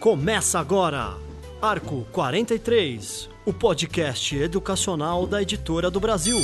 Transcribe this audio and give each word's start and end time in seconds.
Começa 0.00 0.58
agora, 0.58 1.16
Arco 1.60 2.04
43, 2.10 3.30
o 3.46 3.52
podcast 3.52 4.36
educacional 4.36 5.26
da 5.26 5.40
Editora 5.40 5.88
do 5.90 6.00
Brasil. 6.00 6.38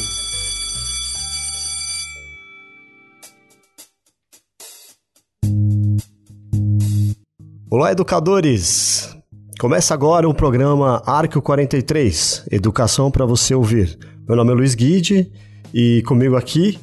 Olá, 7.69 7.91
educadores! 7.91 9.17
Começa 9.59 9.93
agora 9.93 10.29
o 10.29 10.35
programa 10.35 11.03
Arco 11.05 11.43
43, 11.43 12.47
Educação 12.53 13.11
para 13.11 13.27
você 13.27 13.53
ouvir. 13.55 13.99
Meu 14.29 14.37
nome 14.37 14.53
é 14.53 14.55
Luiz 14.55 14.77
Guide 14.77 15.33
e 15.73 16.03
comigo 16.07 16.37
aqui, 16.37 16.79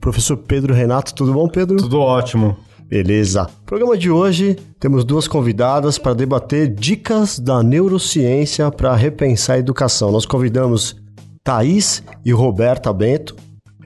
professor 0.00 0.36
Pedro 0.36 0.74
Renato. 0.74 1.14
Tudo 1.14 1.32
bom, 1.32 1.48
Pedro? 1.48 1.76
Tudo 1.76 2.00
ótimo. 2.00 2.56
Beleza. 2.88 3.42
No 3.42 3.64
programa 3.64 3.96
de 3.96 4.10
hoje 4.10 4.56
temos 4.80 5.04
duas 5.04 5.28
convidadas 5.28 5.96
para 5.96 6.12
debater 6.12 6.66
dicas 6.74 7.38
da 7.38 7.62
neurociência 7.62 8.68
para 8.70 8.96
repensar 8.96 9.54
a 9.54 9.58
educação. 9.58 10.10
Nós 10.10 10.26
convidamos 10.26 10.96
Thaís 11.44 12.02
e 12.24 12.32
Roberta 12.32 12.92
Bento. 12.92 13.36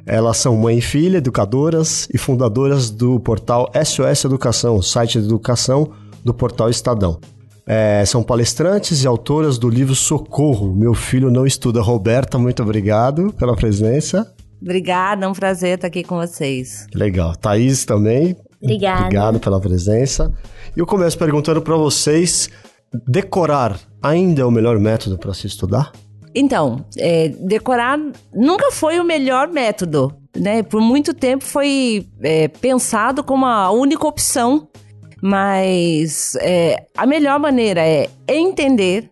Elas 0.07 0.39
são 0.39 0.57
mãe 0.57 0.79
e 0.79 0.81
filha, 0.81 1.19
educadoras 1.19 2.09
e 2.13 2.17
fundadoras 2.17 2.91
do 2.91 3.21
portal 3.21 3.71
SOS 3.75 4.25
Educação, 4.25 4.81
site 4.81 5.19
de 5.21 5.27
educação 5.27 5.91
do 6.25 6.33
portal 6.33 6.71
Estadão. 6.71 7.21
É, 7.67 8.05
são 8.05 8.23
palestrantes 8.23 9.03
e 9.03 9.07
autoras 9.07 9.59
do 9.59 9.69
livro 9.69 9.95
Socorro, 9.95 10.75
Meu 10.75 10.95
Filho 10.95 11.31
Não 11.31 11.47
Estuda. 11.47 11.81
Roberta, 11.81 12.39
muito 12.39 12.63
obrigado 12.63 13.33
pela 13.39 13.57
presença. 13.57 14.33
Obrigada, 14.61 15.27
é 15.27 15.29
um 15.29 15.33
prazer 15.33 15.77
estar 15.77 15.89
aqui 15.89 16.03
com 16.03 16.17
vocês. 16.17 16.87
Legal. 16.95 17.35
Thaís 17.37 17.85
também, 17.85 18.37
Obrigada. 18.65 19.03
Obrigado 19.03 19.41
pela 19.41 19.61
presença. 19.61 20.33
E 20.75 20.81
eu 20.81 20.87
começo 20.87 21.19
perguntando 21.19 21.61
para 21.61 21.77
vocês: 21.77 22.49
decorar 23.07 23.79
ainda 24.03 24.43
é 24.43 24.45
o 24.45 24.51
melhor 24.51 24.79
método 24.79 25.19
para 25.19 25.35
se 25.35 25.47
estudar? 25.47 25.93
Então, 26.35 26.85
é, 26.97 27.29
decorar 27.29 27.99
nunca 28.33 28.73
foi 28.73 28.99
o 28.99 29.05
melhor 29.05 29.49
método, 29.49 30.13
né? 30.37 30.63
Por 30.63 30.81
muito 30.81 31.15
tempo 31.15 31.45
foi 31.45 32.09
é, 32.23 32.49
pensado 32.49 33.23
como 33.23 33.47
a 33.47 33.71
única 33.71 34.07
opção, 34.07 34.67
mas 35.27 36.37
é, 36.43 36.85
a 36.95 37.07
melhor 37.07 37.41
maneira 37.41 37.81
é 37.81 38.11
entender 38.29 39.11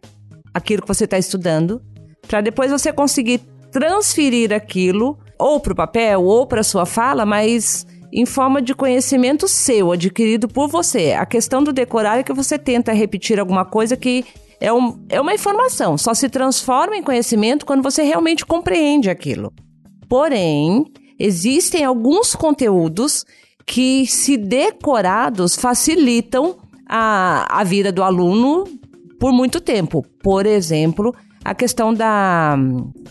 aquilo 0.52 0.82
que 0.82 0.88
você 0.88 1.04
está 1.04 1.16
estudando, 1.16 1.80
para 2.28 2.42
depois 2.42 2.70
você 2.70 2.92
conseguir 2.92 3.38
transferir 3.70 4.52
aquilo 4.52 5.18
ou 5.38 5.58
para 5.58 5.72
o 5.72 5.76
papel 5.76 6.22
ou 6.22 6.46
para 6.46 6.62
sua 6.62 6.84
fala, 6.84 7.24
mas 7.24 7.86
em 8.12 8.26
forma 8.26 8.60
de 8.60 8.74
conhecimento 8.74 9.48
seu, 9.48 9.90
adquirido 9.90 10.46
por 10.46 10.68
você. 10.68 11.12
A 11.12 11.24
questão 11.24 11.64
do 11.64 11.72
decorar 11.72 12.18
é 12.18 12.22
que 12.22 12.34
você 12.34 12.58
tenta 12.58 12.92
repetir 12.92 13.40
alguma 13.40 13.64
coisa 13.64 13.96
que 13.96 14.26
é, 14.60 14.70
um, 14.70 15.02
é 15.08 15.18
uma 15.18 15.32
informação, 15.32 15.96
só 15.96 16.12
se 16.12 16.28
transforma 16.28 16.94
em 16.94 17.02
conhecimento 17.02 17.64
quando 17.64 17.82
você 17.82 18.02
realmente 18.02 18.44
compreende 18.44 19.08
aquilo. 19.08 19.50
Porém, 20.10 20.84
existem 21.18 21.86
alguns 21.86 22.34
conteúdos 22.34 23.24
que, 23.66 24.06
se 24.06 24.36
decorados, 24.36 25.56
facilitam 25.56 26.56
a, 26.88 27.60
a 27.60 27.64
vida 27.64 27.90
do 27.90 28.02
aluno 28.02 28.64
por 29.18 29.32
muito 29.32 29.60
tempo. 29.60 30.04
Por 30.22 30.46
exemplo, 30.46 31.14
a 31.44 31.54
questão 31.54 31.92
da 31.92 32.56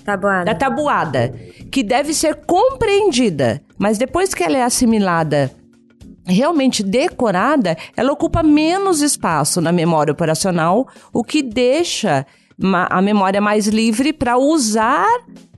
tabuada. 0.04 0.46
da 0.46 0.56
tabuada, 0.56 1.34
que 1.72 1.84
deve 1.84 2.14
ser 2.14 2.36
compreendida, 2.46 3.62
mas 3.78 3.98
depois 3.98 4.34
que 4.34 4.44
ela 4.44 4.58
é 4.58 4.64
assimilada, 4.64 5.52
realmente 6.26 6.84
decorada, 6.84 7.78
ela 7.96 8.12
ocupa 8.12 8.44
menos 8.44 9.02
espaço 9.02 9.60
na 9.60 9.72
memória 9.72 10.12
operacional, 10.12 10.88
o 11.14 11.24
que 11.24 11.42
deixa 11.42 12.26
a 12.90 13.02
memória 13.02 13.42
mais 13.42 13.68
livre 13.68 14.14
para 14.14 14.38
usar 14.38 15.10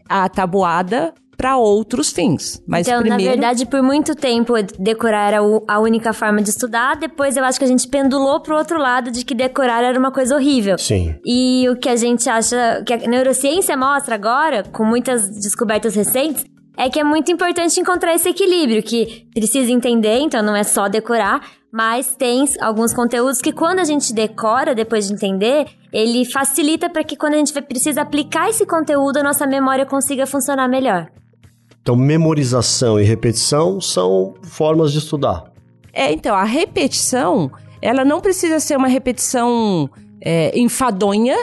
a 0.07 0.29
tabuada 0.29 1.13
para 1.37 1.57
outros 1.57 2.11
fins. 2.11 2.61
Mas 2.67 2.87
então, 2.87 3.01
primeiro... 3.01 3.23
na 3.23 3.31
verdade, 3.31 3.65
por 3.65 3.81
muito 3.81 4.15
tempo 4.15 4.53
decorar 4.79 5.27
era 5.27 5.39
a 5.67 5.79
única 5.79 6.13
forma 6.13 6.41
de 6.41 6.49
estudar. 6.49 6.95
Depois 6.95 7.35
eu 7.35 7.43
acho 7.43 7.59
que 7.59 7.65
a 7.65 7.67
gente 7.67 7.87
pendulou 7.87 8.39
pro 8.41 8.55
outro 8.55 8.77
lado 8.77 9.11
de 9.11 9.25
que 9.25 9.33
decorar 9.33 9.83
era 9.83 9.97
uma 9.97 10.11
coisa 10.11 10.35
horrível. 10.35 10.77
Sim. 10.77 11.15
E 11.25 11.67
o 11.69 11.75
que 11.75 11.89
a 11.89 11.95
gente 11.95 12.29
acha, 12.29 12.83
que 12.85 12.93
a 12.93 12.97
neurociência 12.97 13.75
mostra 13.75 14.15
agora, 14.15 14.63
com 14.63 14.83
muitas 14.83 15.29
descobertas 15.29 15.95
recentes, 15.95 16.45
é 16.77 16.89
que 16.89 16.99
é 16.99 17.03
muito 17.03 17.31
importante 17.31 17.79
encontrar 17.79 18.15
esse 18.15 18.29
equilíbrio, 18.29 18.81
que 18.81 19.27
precisa 19.33 19.71
entender, 19.71 20.19
então 20.19 20.41
não 20.41 20.55
é 20.55 20.63
só 20.63 20.87
decorar, 20.87 21.41
mas 21.71 22.15
tem 22.15 22.45
alguns 22.61 22.93
conteúdos 22.93 23.41
que 23.41 23.51
quando 23.51 23.79
a 23.79 23.83
gente 23.83 24.13
decora, 24.13 24.73
depois 24.73 25.07
de 25.07 25.13
entender, 25.13 25.65
ele 25.91 26.25
facilita 26.25 26.89
para 26.89 27.03
que 27.03 27.15
quando 27.15 27.35
a 27.35 27.37
gente 27.37 27.53
precisa 27.61 28.01
aplicar 28.01 28.49
esse 28.49 28.65
conteúdo, 28.65 29.17
a 29.17 29.23
nossa 29.23 29.45
memória 29.45 29.85
consiga 29.85 30.25
funcionar 30.25 30.67
melhor. 30.67 31.11
Então, 31.83 31.97
memorização 31.97 32.97
e 32.97 33.03
repetição 33.03 33.81
são 33.81 34.35
formas 34.43 34.93
de 34.93 34.99
estudar. 34.99 35.51
É, 35.91 36.13
então, 36.13 36.33
a 36.33 36.45
repetição, 36.45 37.51
ela 37.81 38.05
não 38.05 38.21
precisa 38.21 38.57
ser 38.61 38.77
uma 38.77 38.87
repetição 38.87 39.89
é, 40.21 40.57
enfadonha, 40.57 41.35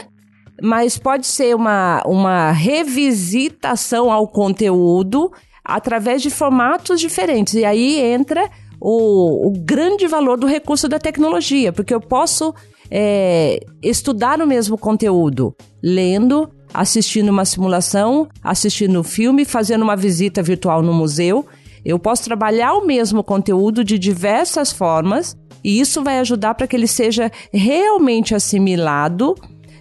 mas 0.62 0.96
pode 0.96 1.26
ser 1.26 1.54
uma, 1.54 2.02
uma 2.06 2.52
revisitação 2.52 4.10
ao 4.10 4.26
conteúdo 4.26 5.30
através 5.62 6.22
de 6.22 6.30
formatos 6.30 6.98
diferentes. 6.98 7.52
E 7.52 7.66
aí 7.66 8.00
entra 8.00 8.48
o, 8.80 9.46
o 9.46 9.52
grande 9.52 10.06
valor 10.06 10.38
do 10.38 10.46
recurso 10.46 10.88
da 10.88 10.98
tecnologia, 10.98 11.70
porque 11.70 11.92
eu 11.92 12.00
posso 12.00 12.54
é, 12.90 13.60
estudar 13.82 14.40
o 14.40 14.46
mesmo 14.46 14.78
conteúdo 14.78 15.54
lendo, 15.82 16.50
assistindo 16.72 17.28
uma 17.28 17.44
simulação, 17.44 18.28
assistindo 18.42 18.98
um 19.00 19.02
filme, 19.02 19.44
fazendo 19.44 19.82
uma 19.82 19.96
visita 19.96 20.42
virtual 20.42 20.82
no 20.82 20.92
museu. 20.92 21.46
Eu 21.84 21.98
posso 21.98 22.24
trabalhar 22.24 22.74
o 22.74 22.86
mesmo 22.86 23.22
conteúdo 23.24 23.82
de 23.82 23.98
diversas 23.98 24.72
formas 24.72 25.36
e 25.64 25.80
isso 25.80 26.02
vai 26.02 26.18
ajudar 26.18 26.54
para 26.54 26.66
que 26.66 26.76
ele 26.76 26.86
seja 26.86 27.30
realmente 27.52 28.34
assimilado 28.34 29.34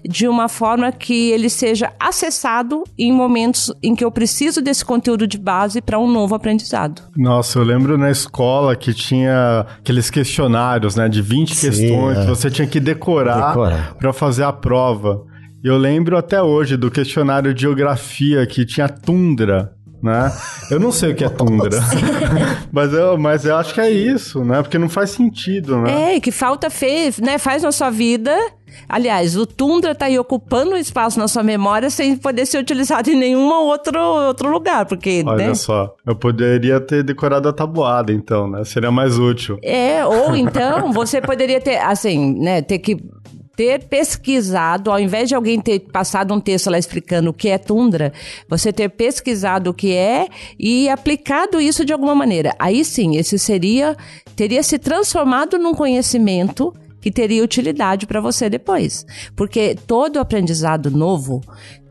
de 0.07 0.27
uma 0.27 0.47
forma 0.47 0.91
que 0.91 1.31
ele 1.31 1.49
seja 1.49 1.91
acessado 1.99 2.83
em 2.97 3.11
momentos 3.11 3.73
em 3.83 3.95
que 3.95 4.03
eu 4.03 4.11
preciso 4.11 4.61
desse 4.61 4.83
conteúdo 4.83 5.27
de 5.27 5.37
base 5.37 5.81
para 5.81 5.99
um 5.99 6.09
novo 6.09 6.35
aprendizado. 6.35 7.01
Nossa, 7.17 7.59
eu 7.59 7.63
lembro 7.63 7.97
na 7.97 8.09
escola 8.09 8.75
que 8.75 8.93
tinha 8.93 9.65
aqueles 9.79 10.09
questionários, 10.09 10.95
né, 10.95 11.09
de 11.09 11.21
20 11.21 11.55
Sim, 11.55 11.67
questões 11.67 12.17
é. 12.17 12.21
que 12.21 12.27
você 12.27 12.49
tinha 12.49 12.67
que 12.67 12.79
decorar, 12.79 13.49
decorar. 13.49 13.95
para 13.95 14.13
fazer 14.13 14.43
a 14.43 14.53
prova. 14.53 15.23
Eu 15.63 15.77
lembro 15.77 16.17
até 16.17 16.41
hoje 16.41 16.77
do 16.77 16.89
questionário 16.89 17.53
de 17.53 17.61
geografia 17.61 18.45
que 18.45 18.65
tinha 18.65 18.87
tundra, 18.87 19.73
né? 20.01 20.31
Eu 20.71 20.79
não 20.79 20.91
sei 20.91 21.11
o 21.11 21.15
que 21.15 21.25
é 21.25 21.29
tundra, 21.29 21.77
mas, 22.71 22.93
eu, 22.93 23.17
mas 23.17 23.43
eu 23.43 23.57
acho 23.57 23.73
que 23.73 23.81
é 23.81 23.91
isso, 23.91 24.45
né? 24.45 24.61
Porque 24.61 24.77
não 24.77 24.87
faz 24.87 25.09
sentido, 25.09 25.77
né? 25.81 26.15
É, 26.15 26.19
que 26.21 26.31
falta 26.31 26.69
fez, 26.69 27.19
né? 27.19 27.37
Faz 27.37 27.63
na 27.63 27.73
sua 27.73 27.89
vida. 27.89 28.33
Aliás, 28.87 29.35
o 29.35 29.45
tundra 29.45 29.93
tá 29.93 30.05
aí 30.05 30.17
ocupando 30.17 30.71
um 30.71 30.77
espaço 30.77 31.19
na 31.19 31.27
sua 31.27 31.43
memória 31.43 31.89
sem 31.89 32.15
poder 32.15 32.45
ser 32.45 32.59
utilizado 32.59 33.09
em 33.09 33.17
nenhum 33.17 33.51
outro, 33.51 33.99
outro 33.99 34.49
lugar, 34.49 34.85
porque, 34.85 35.23
Olha 35.25 35.47
né? 35.47 35.55
só, 35.55 35.93
eu 36.05 36.15
poderia 36.15 36.79
ter 36.79 37.03
decorado 37.03 37.49
a 37.49 37.53
tabuada, 37.53 38.13
então, 38.13 38.49
né? 38.49 38.63
Seria 38.63 38.91
mais 38.91 39.17
útil. 39.17 39.59
É, 39.61 40.05
ou 40.05 40.35
então 40.35 40.93
você 40.93 41.19
poderia 41.19 41.59
ter, 41.59 41.77
assim, 41.77 42.39
né? 42.39 42.61
Ter 42.61 42.79
que 42.79 42.97
ter 43.59 43.83
pesquisado, 43.89 44.89
ao 44.89 44.97
invés 44.97 45.27
de 45.27 45.35
alguém 45.35 45.59
ter 45.59 45.81
passado 45.81 46.33
um 46.33 46.39
texto 46.39 46.69
lá 46.69 46.79
explicando 46.79 47.31
o 47.31 47.33
que 47.33 47.49
é 47.49 47.57
tundra, 47.57 48.13
você 48.47 48.71
ter 48.71 48.87
pesquisado 48.87 49.71
o 49.71 49.73
que 49.73 49.93
é 49.93 50.29
e 50.57 50.87
aplicado 50.87 51.59
isso 51.59 51.83
de 51.83 51.91
alguma 51.91 52.15
maneira. 52.15 52.55
Aí 52.57 52.85
sim, 52.85 53.17
esse 53.17 53.37
seria 53.37 53.97
teria 54.33 54.63
se 54.63 54.79
transformado 54.79 55.59
num 55.59 55.73
conhecimento 55.73 56.73
que 57.01 57.11
teria 57.11 57.43
utilidade 57.43 58.07
para 58.07 58.21
você 58.21 58.49
depois. 58.49 59.05
Porque 59.35 59.75
todo 59.85 60.21
aprendizado 60.21 60.89
novo 60.89 61.41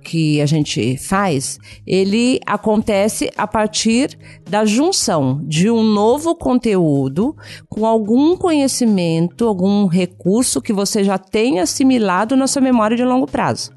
que 0.09 0.41
a 0.41 0.47
gente 0.47 0.97
faz, 0.97 1.59
ele 1.87 2.41
acontece 2.47 3.31
a 3.37 3.47
partir 3.47 4.19
da 4.49 4.65
junção 4.65 5.43
de 5.45 5.71
um 5.71 5.83
novo 5.83 6.35
conteúdo 6.35 7.37
com 7.69 7.85
algum 7.85 8.35
conhecimento, 8.35 9.47
algum 9.47 9.85
recurso 9.85 10.63
que 10.63 10.73
você 10.73 11.05
já 11.05 11.19
tenha 11.19 11.65
assimilado 11.65 12.35
na 12.37 12.47
sua 12.47 12.63
memória 12.63 12.97
de 12.97 13.05
longo 13.05 13.27
prazo. 13.27 13.71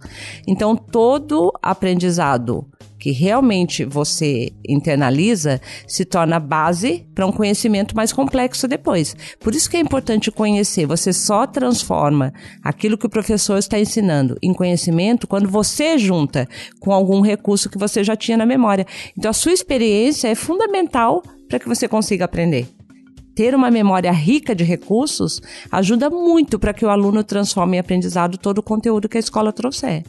Então, 0.48 0.74
todo 0.74 1.52
aprendizado 1.62 2.66
que 3.02 3.10
realmente 3.10 3.84
você 3.84 4.54
internaliza 4.64 5.60
se 5.88 6.06
torna 6.06 6.40
base 6.40 7.04
para 7.16 7.26
um 7.26 7.32
conhecimento 7.32 7.96
mais 7.96 8.14
complexo 8.14 8.68
depois. 8.68 9.16
Por 9.40 9.56
isso 9.56 9.68
que 9.68 9.76
é 9.76 9.80
importante 9.80 10.30
conhecer. 10.30 10.86
Você 10.86 11.12
só 11.12 11.48
transforma 11.48 12.32
aquilo 12.64 13.00
que 13.00 13.08
o 13.08 13.10
professor 13.10 13.58
está 13.58 13.80
ensinando 13.80 14.38
em 14.40 14.54
conhecimento 14.54 15.26
quando 15.26 15.50
você 15.50 15.98
junta 15.98 16.48
com 16.80 16.94
algum 16.94 17.22
recurso 17.22 17.72
que 17.72 17.78
você 17.80 18.04
já 18.04 18.16
tinha 18.16 18.38
na 18.38 18.46
memória. 18.46 18.86
Então 19.18 19.32
a 19.32 19.34
sua 19.34 19.52
experiência 19.52 20.28
é 20.28 20.36
fundamental 20.36 21.24
para 21.50 21.58
que 21.58 21.68
você 21.68 21.88
consiga 21.88 22.26
aprender 22.26 22.68
ter 23.34 23.56
uma 23.56 23.72
memória 23.72 24.12
rica 24.12 24.54
de 24.54 24.64
recursos 24.64 25.42
ajuda 25.72 26.10
muito 26.10 26.60
para 26.60 26.74
que 26.74 26.86
o 26.86 26.90
aluno 26.90 27.24
transforme 27.24 27.78
em 27.78 27.80
aprendizado 27.80 28.38
todo 28.38 28.58
o 28.58 28.64
conteúdo 28.64 29.08
que 29.08 29.16
a 29.16 29.22
escola 29.22 29.54
trouxer. 29.54 30.04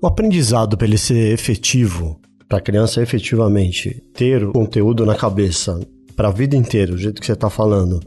O 0.00 0.06
aprendizado, 0.06 0.76
para 0.76 0.86
ele 0.86 0.98
ser 0.98 1.32
efetivo, 1.32 2.20
para 2.48 2.58
a 2.58 2.60
criança 2.60 3.02
efetivamente 3.02 4.02
ter 4.14 4.44
o 4.44 4.52
conteúdo 4.52 5.04
na 5.04 5.14
cabeça 5.14 5.80
para 6.16 6.28
a 6.28 6.32
vida 6.32 6.56
inteira, 6.56 6.92
do 6.92 6.98
jeito 6.98 7.20
que 7.20 7.26
você 7.26 7.32
está 7.32 7.50
falando, 7.50 8.00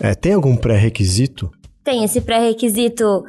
é, 0.00 0.14
tem 0.14 0.34
algum 0.34 0.56
pré-requisito? 0.56 1.50
Tem 1.82 2.04
esse 2.04 2.20
pré-requisito 2.20 3.24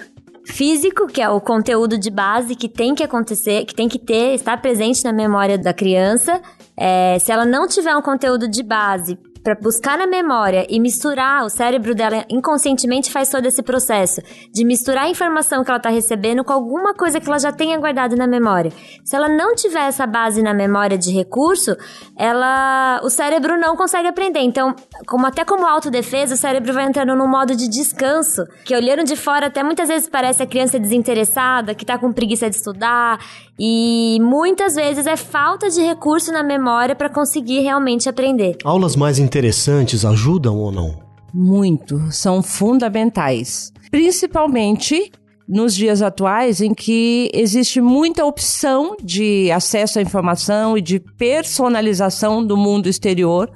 físico, 0.45 1.07
que 1.07 1.21
é 1.21 1.29
o 1.29 1.39
conteúdo 1.39 1.97
de 1.97 2.09
base 2.09 2.55
que 2.55 2.67
tem 2.67 2.95
que 2.95 3.03
acontecer, 3.03 3.65
que 3.65 3.75
tem 3.75 3.87
que 3.87 3.99
ter, 3.99 4.33
estar 4.33 4.61
presente 4.61 5.03
na 5.03 5.13
memória 5.13 5.57
da 5.57 5.73
criança. 5.73 6.41
É, 6.75 7.17
se 7.19 7.31
ela 7.31 7.45
não 7.45 7.67
tiver 7.67 7.95
um 7.95 8.01
conteúdo 8.01 8.47
de 8.47 8.63
base 8.63 9.17
para 9.47 9.55
buscar 9.55 9.97
na 9.97 10.05
memória 10.05 10.67
e 10.69 10.77
misturar, 10.77 11.45
o 11.45 11.49
cérebro 11.49 11.95
dela 11.95 12.25
inconscientemente 12.29 13.09
faz 13.09 13.29
todo 13.29 13.45
esse 13.45 13.63
processo 13.63 14.19
de 14.53 14.65
misturar 14.65 15.05
a 15.05 15.09
informação 15.09 15.63
que 15.63 15.71
ela 15.71 15.77
está 15.77 15.89
recebendo 15.89 16.43
com 16.43 16.51
alguma 16.51 16.93
coisa 16.93 17.17
que 17.17 17.29
ela 17.29 17.39
já 17.39 17.49
tenha 17.49 17.77
guardado 17.77 18.17
na 18.17 18.27
memória. 18.27 18.73
Se 19.05 19.15
ela 19.15 19.29
não 19.29 19.55
tiver 19.55 19.87
essa 19.87 20.05
base 20.05 20.41
na 20.41 20.53
memória 20.53 20.97
de 20.97 21.13
recurso, 21.13 21.77
ela, 22.17 22.99
o 23.05 23.09
cérebro 23.09 23.57
não 23.57 23.77
consegue 23.77 24.09
aprender. 24.09 24.41
Então, 24.41 24.75
como 25.07 25.25
até 25.25 25.45
como 25.45 25.65
autodefesa, 25.65 26.33
o 26.33 26.37
cérebro 26.37 26.73
vai 26.73 26.83
entrando 26.83 27.15
num 27.15 27.29
modo 27.29 27.55
de 27.55 27.69
descanso, 27.69 28.45
que 28.65 28.75
olhando 28.75 29.05
de 29.05 29.15
fora 29.15 29.45
até 29.45 29.63
muitas 29.63 29.87
vezes 29.87 30.09
parece 30.09 30.43
a 30.43 30.45
criança 30.45 30.77
desinteressada, 30.77 31.73
que 31.73 31.85
está 31.85 31.97
com 31.97 32.11
preguiça 32.11 32.49
de 32.49 32.57
estudar, 32.57 33.17
e 33.57 34.19
muitas 34.21 34.75
vezes 34.75 35.07
é 35.07 35.15
falta 35.15 35.69
de 35.69 35.81
recurso 35.81 36.33
na 36.33 36.43
memória 36.43 36.93
para 36.93 37.09
conseguir 37.09 37.61
realmente 37.61 38.09
aprender. 38.09 38.57
Aulas 38.65 38.97
mais 38.97 39.17
interessantes 39.37 40.03
ajudam 40.03 40.57
ou 40.57 40.71
não? 40.71 40.95
Muito, 41.31 42.11
são 42.11 42.41
fundamentais. 42.41 43.71
Principalmente 43.91 45.11
nos 45.47 45.75
dias 45.75 46.01
atuais 46.01 46.59
em 46.59 46.73
que 46.73 47.29
existe 47.31 47.79
muita 47.79 48.25
opção 48.25 48.97
de 49.01 49.51
acesso 49.51 49.99
à 49.99 50.01
informação 50.01 50.75
e 50.75 50.81
de 50.81 50.99
personalização 50.99 52.43
do 52.43 52.57
mundo 52.57 52.89
exterior 52.89 53.49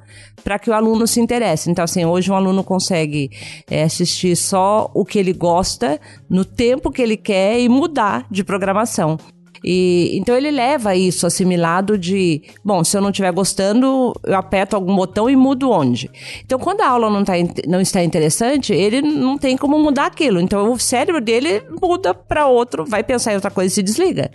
para 0.43 0.59
que 0.59 0.69
o 0.69 0.73
aluno 0.73 1.07
se 1.07 1.19
interesse. 1.19 1.71
Então, 1.71 1.83
assim, 1.83 2.05
hoje 2.05 2.31
um 2.31 2.35
aluno 2.35 2.63
consegue 2.63 3.31
é, 3.67 3.83
assistir 3.83 4.35
só 4.37 4.89
o 4.93 5.03
que 5.03 5.17
ele 5.17 5.33
gosta, 5.33 5.99
no 6.29 6.45
tempo 6.45 6.91
que 6.91 7.01
ele 7.01 7.17
quer 7.17 7.59
e 7.59 7.67
mudar 7.67 8.27
de 8.29 8.43
programação. 8.43 9.17
E 9.63 10.17
então 10.17 10.35
ele 10.35 10.49
leva 10.49 10.95
isso 10.95 11.27
assimilado 11.27 11.97
de, 11.97 12.41
bom, 12.63 12.83
se 12.83 12.97
eu 12.97 13.01
não 13.01 13.09
estiver 13.09 13.31
gostando, 13.31 14.13
eu 14.23 14.35
aperto 14.35 14.75
algum 14.75 14.95
botão 14.95 15.29
e 15.29 15.35
mudo 15.35 15.69
onde. 15.69 16.09
Então, 16.43 16.57
quando 16.57 16.81
a 16.81 16.87
aula 16.87 17.09
não, 17.09 17.23
tá, 17.23 17.33
não 17.67 17.79
está 17.79 18.03
interessante, 18.03 18.73
ele 18.73 19.01
não 19.01 19.37
tem 19.37 19.55
como 19.55 19.77
mudar 19.77 20.07
aquilo. 20.07 20.39
Então, 20.39 20.71
o 20.71 20.79
cérebro 20.79 21.21
dele 21.21 21.63
muda 21.81 22.13
para 22.13 22.47
outro, 22.47 22.85
vai 22.85 23.03
pensar 23.03 23.33
em 23.33 23.35
outra 23.35 23.51
coisa 23.51 23.71
e 23.71 23.75
se 23.75 23.83
desliga. 23.83 24.31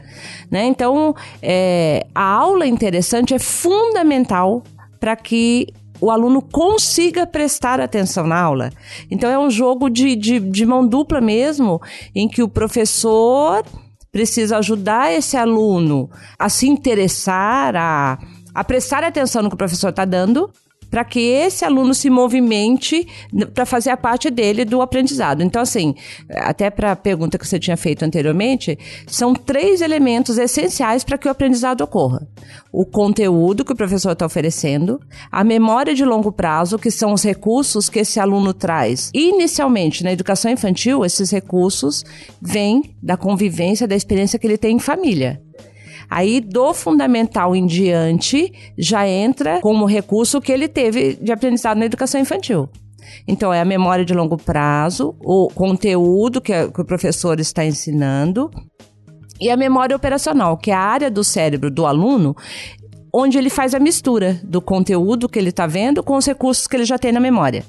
Né? 0.51 0.65
Então, 0.67 1.15
é, 1.43 2.07
a 2.15 2.25
aula 2.25 2.67
interessante 2.67 3.35
é 3.35 3.39
fundamental 3.39 4.63
para 5.01 5.17
que 5.17 5.69
o 6.01 6.11
aluno 6.11 6.43
consiga 6.43 7.27
prestar 7.27 7.81
atenção 7.81 8.27
na 8.27 8.39
aula. 8.39 8.71
Então, 9.11 9.31
é 9.31 9.39
um 9.39 9.51
jogo 9.51 9.89
de, 9.89 10.15
de, 10.15 10.39
de 10.39 10.67
mão 10.67 10.87
dupla 10.87 11.21
mesmo, 11.21 11.81
em 12.15 12.29
que 12.29 12.43
o 12.43 12.49
professor 12.49 13.65
precisa 14.11 14.59
ajudar 14.59 15.13
esse 15.13 15.37
aluno 15.37 16.11
a 16.39 16.49
se 16.49 16.67
interessar, 16.67 17.77
a, 17.77 18.19
a 18.55 18.65
prestar 18.65 19.05
atenção 19.05 19.43
no 19.43 19.49
que 19.49 19.55
o 19.55 19.59
professor 19.59 19.91
está 19.91 20.05
dando 20.05 20.51
para 20.91 21.05
que 21.05 21.21
esse 21.21 21.65
aluno 21.65 21.95
se 21.95 22.09
movimente 22.09 23.07
para 23.55 23.67
fazer 23.67 23.91
a 23.91 23.97
parte 23.97 24.31
dele 24.31 24.65
do 24.65 24.81
aprendizado. 24.81 25.43
Então, 25.43 25.63
assim, 25.63 25.95
até 26.31 26.71
para 26.71 26.93
a 26.93 26.97
pergunta 26.97 27.39
que 27.39 27.47
você 27.47 27.59
tinha 27.59 27.77
feito 27.77 28.05
anteriormente, 28.05 28.79
são 29.07 29.35
três 29.35 29.81
elementos 29.81 30.39
essenciais 30.39 31.05
para 31.05 31.19
que 31.19 31.29
o 31.29 31.31
aprendizado 31.31 31.83
ocorra: 31.83 32.27
o 32.73 32.85
conteúdo 32.85 33.65
que 33.65 33.73
o 33.73 33.77
professor 33.77 34.13
está 34.13 34.27
oferecendo, 34.27 35.01
a 35.31 35.45
memória 35.45 35.95
de 35.95 36.05
longo 36.05 36.33
prazo, 36.33 36.79
que 36.79 36.91
são 36.91 37.13
os 37.13 37.23
recursos 37.23 37.89
que 37.89 38.01
esse 38.01 38.21
aluno 38.21 38.53
traz. 38.53 39.11
Inicialmente, 39.15 40.05
na 40.05 40.13
educação 40.13 40.51
infantil, 40.51 41.05
esses 41.05 41.31
recursos 41.31 42.05
vêm 42.41 42.95
da 43.03 43.17
convivência, 43.17 43.87
da 43.87 43.97
experiência 43.97 44.39
que 44.39 44.47
ele 44.47 44.59
tem 44.59 44.77
em 44.77 44.81
família. 44.81 45.41
Aí, 46.09 46.41
do 46.41 46.73
fundamental 46.73 47.55
em 47.55 47.67
diante, 47.67 48.53
já 48.79 49.07
entra 49.07 49.61
como 49.61 49.87
recurso 49.87 50.41
que 50.41 50.53
ele 50.53 50.69
teve 50.69 51.15
de 51.15 51.33
aprendizado 51.33 51.79
na 51.79 51.87
educação 51.87 52.21
infantil. 52.21 52.69
Então, 53.27 53.53
é 53.53 53.61
a 53.61 53.65
memória 53.65 54.05
de 54.05 54.15
longo 54.15 54.37
prazo, 54.37 55.15
o 55.21 55.49
conteúdo 55.49 56.41
que, 56.41 56.69
que 56.69 56.81
o 56.81 56.85
professor 56.85 57.39
está 57.41 57.65
ensinando, 57.65 58.51
e 59.41 59.51
a 59.51 59.57
memória 59.57 59.95
operacional, 59.95 60.57
que 60.57 60.71
é 60.71 60.75
a 60.75 60.81
área 60.81 61.11
do 61.11 61.23
cérebro 61.23 61.71
do 61.71 61.87
aluno 61.87 62.35
onde 63.19 63.39
ele 63.39 63.49
faz 63.49 63.75
a 63.75 63.81
mistura 63.81 64.39
do 64.45 64.61
conteúdo 64.61 65.27
que 65.27 65.39
ele 65.39 65.49
está 65.49 65.67
vendo 65.67 66.03
com 66.03 66.17
os 66.17 66.27
recursos 66.27 66.67
que 66.67 66.77
ele 66.77 66.85
já 66.85 66.99
tem 66.99 67.13
na 67.13 67.21
memória. 67.21 67.65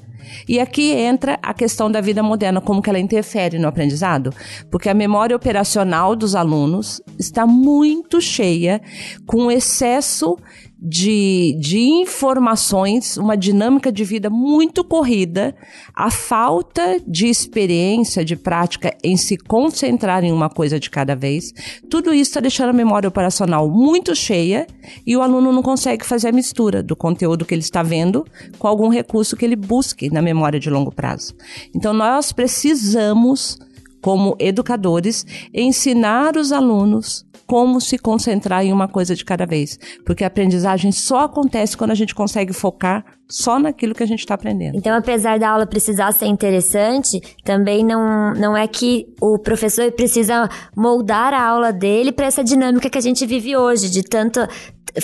E 0.47 0.59
aqui 0.59 0.91
entra 0.91 1.39
a 1.41 1.53
questão 1.53 1.91
da 1.91 2.01
vida 2.01 2.21
moderna, 2.23 2.61
como 2.61 2.81
que 2.81 2.89
ela 2.89 2.99
interfere 2.99 3.57
no 3.59 3.67
aprendizado, 3.67 4.33
porque 4.69 4.89
a 4.89 4.93
memória 4.93 5.35
operacional 5.35 6.15
dos 6.15 6.35
alunos 6.35 7.01
está 7.19 7.45
muito 7.45 8.21
cheia 8.21 8.81
com 9.25 9.51
excesso 9.51 10.37
de, 10.79 11.57
de 11.59 11.79
informações, 11.79 13.17
uma 13.17 13.35
dinâmica 13.35 13.91
de 13.91 14.03
vida 14.03 14.29
muito 14.29 14.83
corrida, 14.83 15.55
a 15.95 16.11
falta 16.11 16.99
de 17.07 17.27
experiência, 17.27 18.23
de 18.23 18.35
prática 18.35 18.95
em 19.03 19.17
se 19.17 19.37
concentrar 19.37 20.23
em 20.23 20.31
uma 20.31 20.49
coisa 20.49 20.79
de 20.79 20.89
cada 20.89 21.15
vez, 21.15 21.51
tudo 21.89 22.13
isso 22.13 22.29
está 22.29 22.39
deixando 22.39 22.69
a 22.69 22.73
memória 22.73 23.07
operacional 23.07 23.69
muito 23.69 24.15
cheia 24.15 24.67
e 25.05 25.17
o 25.17 25.21
aluno 25.21 25.51
não 25.51 25.63
consegue 25.63 26.05
fazer 26.05 26.27
a 26.27 26.31
mistura 26.31 26.83
do 26.83 26.95
conteúdo 26.95 27.45
que 27.45 27.55
ele 27.55 27.61
está 27.61 27.81
vendo 27.81 28.25
com 28.59 28.67
algum 28.67 28.89
recurso 28.89 29.35
que 29.35 29.45
ele 29.45 29.55
busque 29.55 30.09
na 30.17 30.21
memória 30.21 30.59
de 30.59 30.69
longo 30.69 30.91
prazo. 30.91 31.35
Então, 31.75 31.93
nós 31.93 32.31
precisamos 32.31 33.59
como 34.01 34.35
educadores, 34.39 35.25
ensinar 35.53 36.37
os 36.37 36.51
alunos 36.51 37.25
como 37.45 37.79
se 37.79 37.97
concentrar 37.97 38.65
em 38.65 38.73
uma 38.73 38.87
coisa 38.87 39.15
de 39.15 39.23
cada 39.23 39.45
vez. 39.45 39.79
Porque 40.05 40.23
a 40.23 40.27
aprendizagem 40.27 40.91
só 40.91 41.21
acontece 41.21 41.77
quando 41.77 41.91
a 41.91 41.95
gente 41.95 42.13
consegue 42.13 42.51
focar 42.51 43.05
só 43.29 43.57
naquilo 43.57 43.95
que 43.95 44.03
a 44.03 44.05
gente 44.05 44.19
está 44.19 44.33
aprendendo. 44.33 44.75
Então, 44.75 44.95
apesar 44.95 45.39
da 45.39 45.49
aula 45.49 45.65
precisar 45.65 46.11
ser 46.11 46.25
interessante, 46.25 47.21
também 47.43 47.85
não, 47.85 48.33
não 48.33 48.55
é 48.55 48.67
que 48.67 49.07
o 49.21 49.39
professor 49.39 49.91
precisa 49.93 50.49
moldar 50.75 51.33
a 51.33 51.41
aula 51.41 51.71
dele 51.71 52.11
para 52.11 52.25
essa 52.25 52.43
dinâmica 52.43 52.89
que 52.89 52.97
a 52.97 53.01
gente 53.01 53.25
vive 53.25 53.55
hoje, 53.55 53.89
de 53.89 54.03
tanto, 54.03 54.41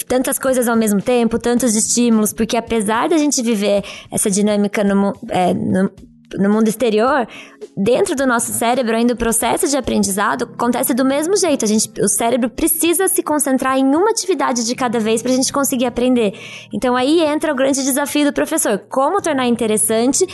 tantas 0.07 0.39
coisas 0.39 0.67
ao 0.67 0.75
mesmo 0.75 1.01
tempo, 1.01 1.37
tantos 1.39 1.75
estímulos, 1.75 2.33
porque 2.33 2.57
apesar 2.57 3.09
da 3.09 3.17
gente 3.17 3.41
viver 3.41 3.83
essa 4.11 4.29
dinâmica 4.29 4.83
no, 4.83 5.13
é, 5.29 5.53
no 5.53 5.89
no 6.37 6.49
mundo 6.49 6.67
exterior, 6.67 7.27
dentro 7.75 8.15
do 8.15 8.25
nosso 8.25 8.51
cérebro, 8.51 8.95
ainda 8.95 9.13
o 9.13 9.17
processo 9.17 9.67
de 9.67 9.77
aprendizado 9.77 10.49
acontece 10.53 10.93
do 10.93 11.05
mesmo 11.05 11.35
jeito. 11.37 11.65
A 11.65 11.67
gente, 11.67 11.89
o 12.01 12.07
cérebro 12.07 12.49
precisa 12.49 13.07
se 13.07 13.21
concentrar 13.21 13.77
em 13.77 13.85
uma 13.95 14.09
atividade 14.09 14.65
de 14.65 14.75
cada 14.75 14.99
vez 14.99 15.21
para 15.21 15.31
a 15.31 15.35
gente 15.35 15.51
conseguir 15.51 15.85
aprender. 15.85 16.33
Então 16.73 16.95
aí 16.95 17.21
entra 17.21 17.51
o 17.51 17.55
grande 17.55 17.83
desafio 17.83 18.25
do 18.25 18.33
professor: 18.33 18.79
como 18.89 19.21
tornar 19.21 19.47
interessante 19.47 20.25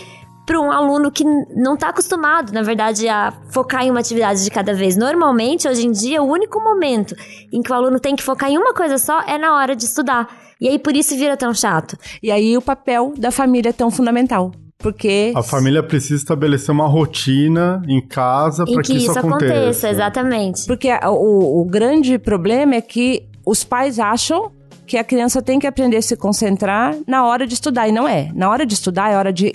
para 0.50 0.60
um 0.60 0.72
aluno 0.72 1.12
que 1.12 1.24
não 1.24 1.76
está 1.76 1.90
acostumado, 1.90 2.52
na 2.52 2.64
verdade, 2.64 3.08
a 3.08 3.32
focar 3.52 3.86
em 3.86 3.92
uma 3.92 4.00
atividade 4.00 4.44
de 4.44 4.50
cada 4.50 4.74
vez. 4.74 4.98
Normalmente, 4.98 5.68
hoje 5.68 5.86
em 5.86 5.92
dia, 5.92 6.24
o 6.24 6.26
único 6.26 6.60
momento 6.60 7.16
em 7.54 7.62
que 7.62 7.72
o 7.72 7.76
aluno 7.76 8.00
tem 8.00 8.16
que 8.16 8.24
focar 8.24 8.50
em 8.50 8.58
uma 8.58 8.74
coisa 8.74 8.98
só 8.98 9.22
é 9.22 9.38
na 9.38 9.56
hora 9.56 9.76
de 9.76 9.86
estudar. 9.86 10.28
E 10.60 10.68
aí 10.68 10.80
por 10.80 10.96
isso 10.96 11.16
vira 11.16 11.38
tão 11.38 11.54
chato. 11.54 11.96
E 12.24 12.32
aí 12.32 12.58
o 12.58 12.64
papel 12.64 13.14
da 13.16 13.30
família 13.30 13.70
é 13.70 13.74
tão 13.74 13.92
fundamental. 13.92 14.52
Porque. 14.80 15.34
A 15.36 15.44
família 15.44 15.84
precisa 15.84 16.16
estabelecer 16.16 16.72
uma 16.72 16.88
rotina 16.88 17.84
em 17.88 18.02
casa 18.02 18.66
para 18.66 18.82
que, 18.82 18.94
que, 18.94 18.98
isso 18.98 19.12
aconteça. 19.12 19.54
aconteça. 19.54 19.90
Exatamente. 19.90 20.66
Porque 20.66 20.90
o, 21.06 21.62
o 21.62 21.66
grande 21.66 22.18
problema 22.18 22.74
é 22.74 22.82
que 22.82 23.28
os 23.46 23.64
pais 23.64 24.00
acham 24.00 24.52
que 24.88 24.98
a 24.98 25.04
criança 25.04 25.44
tem 25.44 25.60
que 25.60 25.68
aprender 25.68 25.98
a 25.98 26.02
se 26.02 26.18
concentrar 26.18 26.98
na 27.06 27.24
hora 27.24 27.46
de 27.46 27.54
estudar. 27.54 27.88
E 27.88 27.92
não 27.92 28.08
é. 28.08 28.32
Na 28.34 28.50
hora 28.50 28.66
de 28.66 28.74
estudar 28.74 29.12
é 29.12 29.16
hora 29.16 29.32
de 29.32 29.54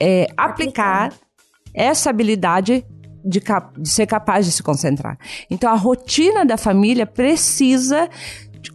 é, 0.00 0.26
aplicar, 0.36 1.12
essa 1.74 2.10
habilidade 2.10 2.84
de, 3.24 3.40
de, 3.76 3.88
ser 3.88 4.06
capaz 4.06 4.46
de 4.46 4.52
se 4.52 4.62
concentrar. 4.62 5.18
Então, 5.50 5.70
a 5.70 5.76
rotina 5.76 6.44
da 6.44 6.56
família 6.56 7.06
precisa 7.06 8.08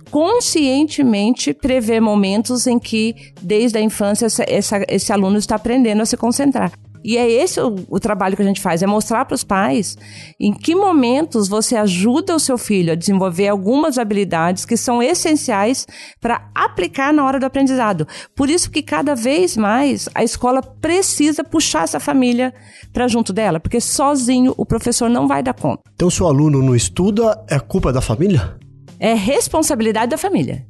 conscientemente 0.10 1.53
prever 1.53 2.00
momentos 2.00 2.68
em 2.68 2.77
que, 2.77 3.34
desde 3.42 3.80
a 3.80 3.82
infância, 3.82 4.27
essa, 4.27 4.46
essa, 4.48 4.86
esse 4.88 5.12
aluno 5.12 5.38
está 5.38 5.56
aprendendo 5.56 6.01
a 6.01 6.06
se 6.06 6.15
concentrar. 6.15 6.72
E 7.03 7.17
é 7.17 7.29
esse 7.29 7.60
o, 7.60 7.75
o 7.89 8.00
trabalho 8.00 8.36
que 8.36 8.41
a 8.41 8.45
gente 8.45 8.62
faz, 8.62 8.81
é 8.81 8.88
mostrar 8.88 9.25
para 9.25 9.36
os 9.36 9.43
pais 9.43 9.98
em 10.39 10.53
que 10.53 10.75
momentos 10.75 11.48
você 11.48 11.75
ajuda 11.75 12.36
o 12.36 12.39
seu 12.39 12.57
filho 12.57 12.93
a 12.93 12.95
desenvolver 12.95 13.48
algumas 13.48 13.98
habilidades 13.98 14.65
que 14.65 14.77
são 14.77 15.01
essenciais 15.01 15.86
para 16.22 16.50
aplicar 16.55 17.13
na 17.13 17.25
hora 17.25 17.39
do 17.39 17.45
aprendizado. 17.45 18.07
Por 18.36 18.50
isso 18.50 18.72
que 18.72 18.81
cada 18.81 19.15
vez 19.15 19.57
mais 19.57 20.07
a 20.15 20.24
escola 20.24 20.62
precisa 20.62 21.43
puxar 21.43 21.83
essa 21.83 22.00
família 22.00 22.53
para 22.91 23.07
junto 23.07 23.33
dela, 23.33 23.60
porque 23.60 23.81
sozinho 23.81 24.53
o 24.57 24.65
professor 24.65 25.10
não 25.10 25.27
vai 25.27 25.43
dar 25.43 25.53
conta. 25.53 25.81
Então, 25.93 26.10
se 26.10 26.22
o 26.22 26.27
aluno 26.27 26.62
não 26.62 26.75
estuda, 26.75 27.43
é 27.50 27.60
culpa 27.60 27.91
da 27.91 28.01
família? 28.01 28.57
É 29.00 29.13
responsabilidade 29.13 30.12
da 30.12 30.17
família. 30.17 30.65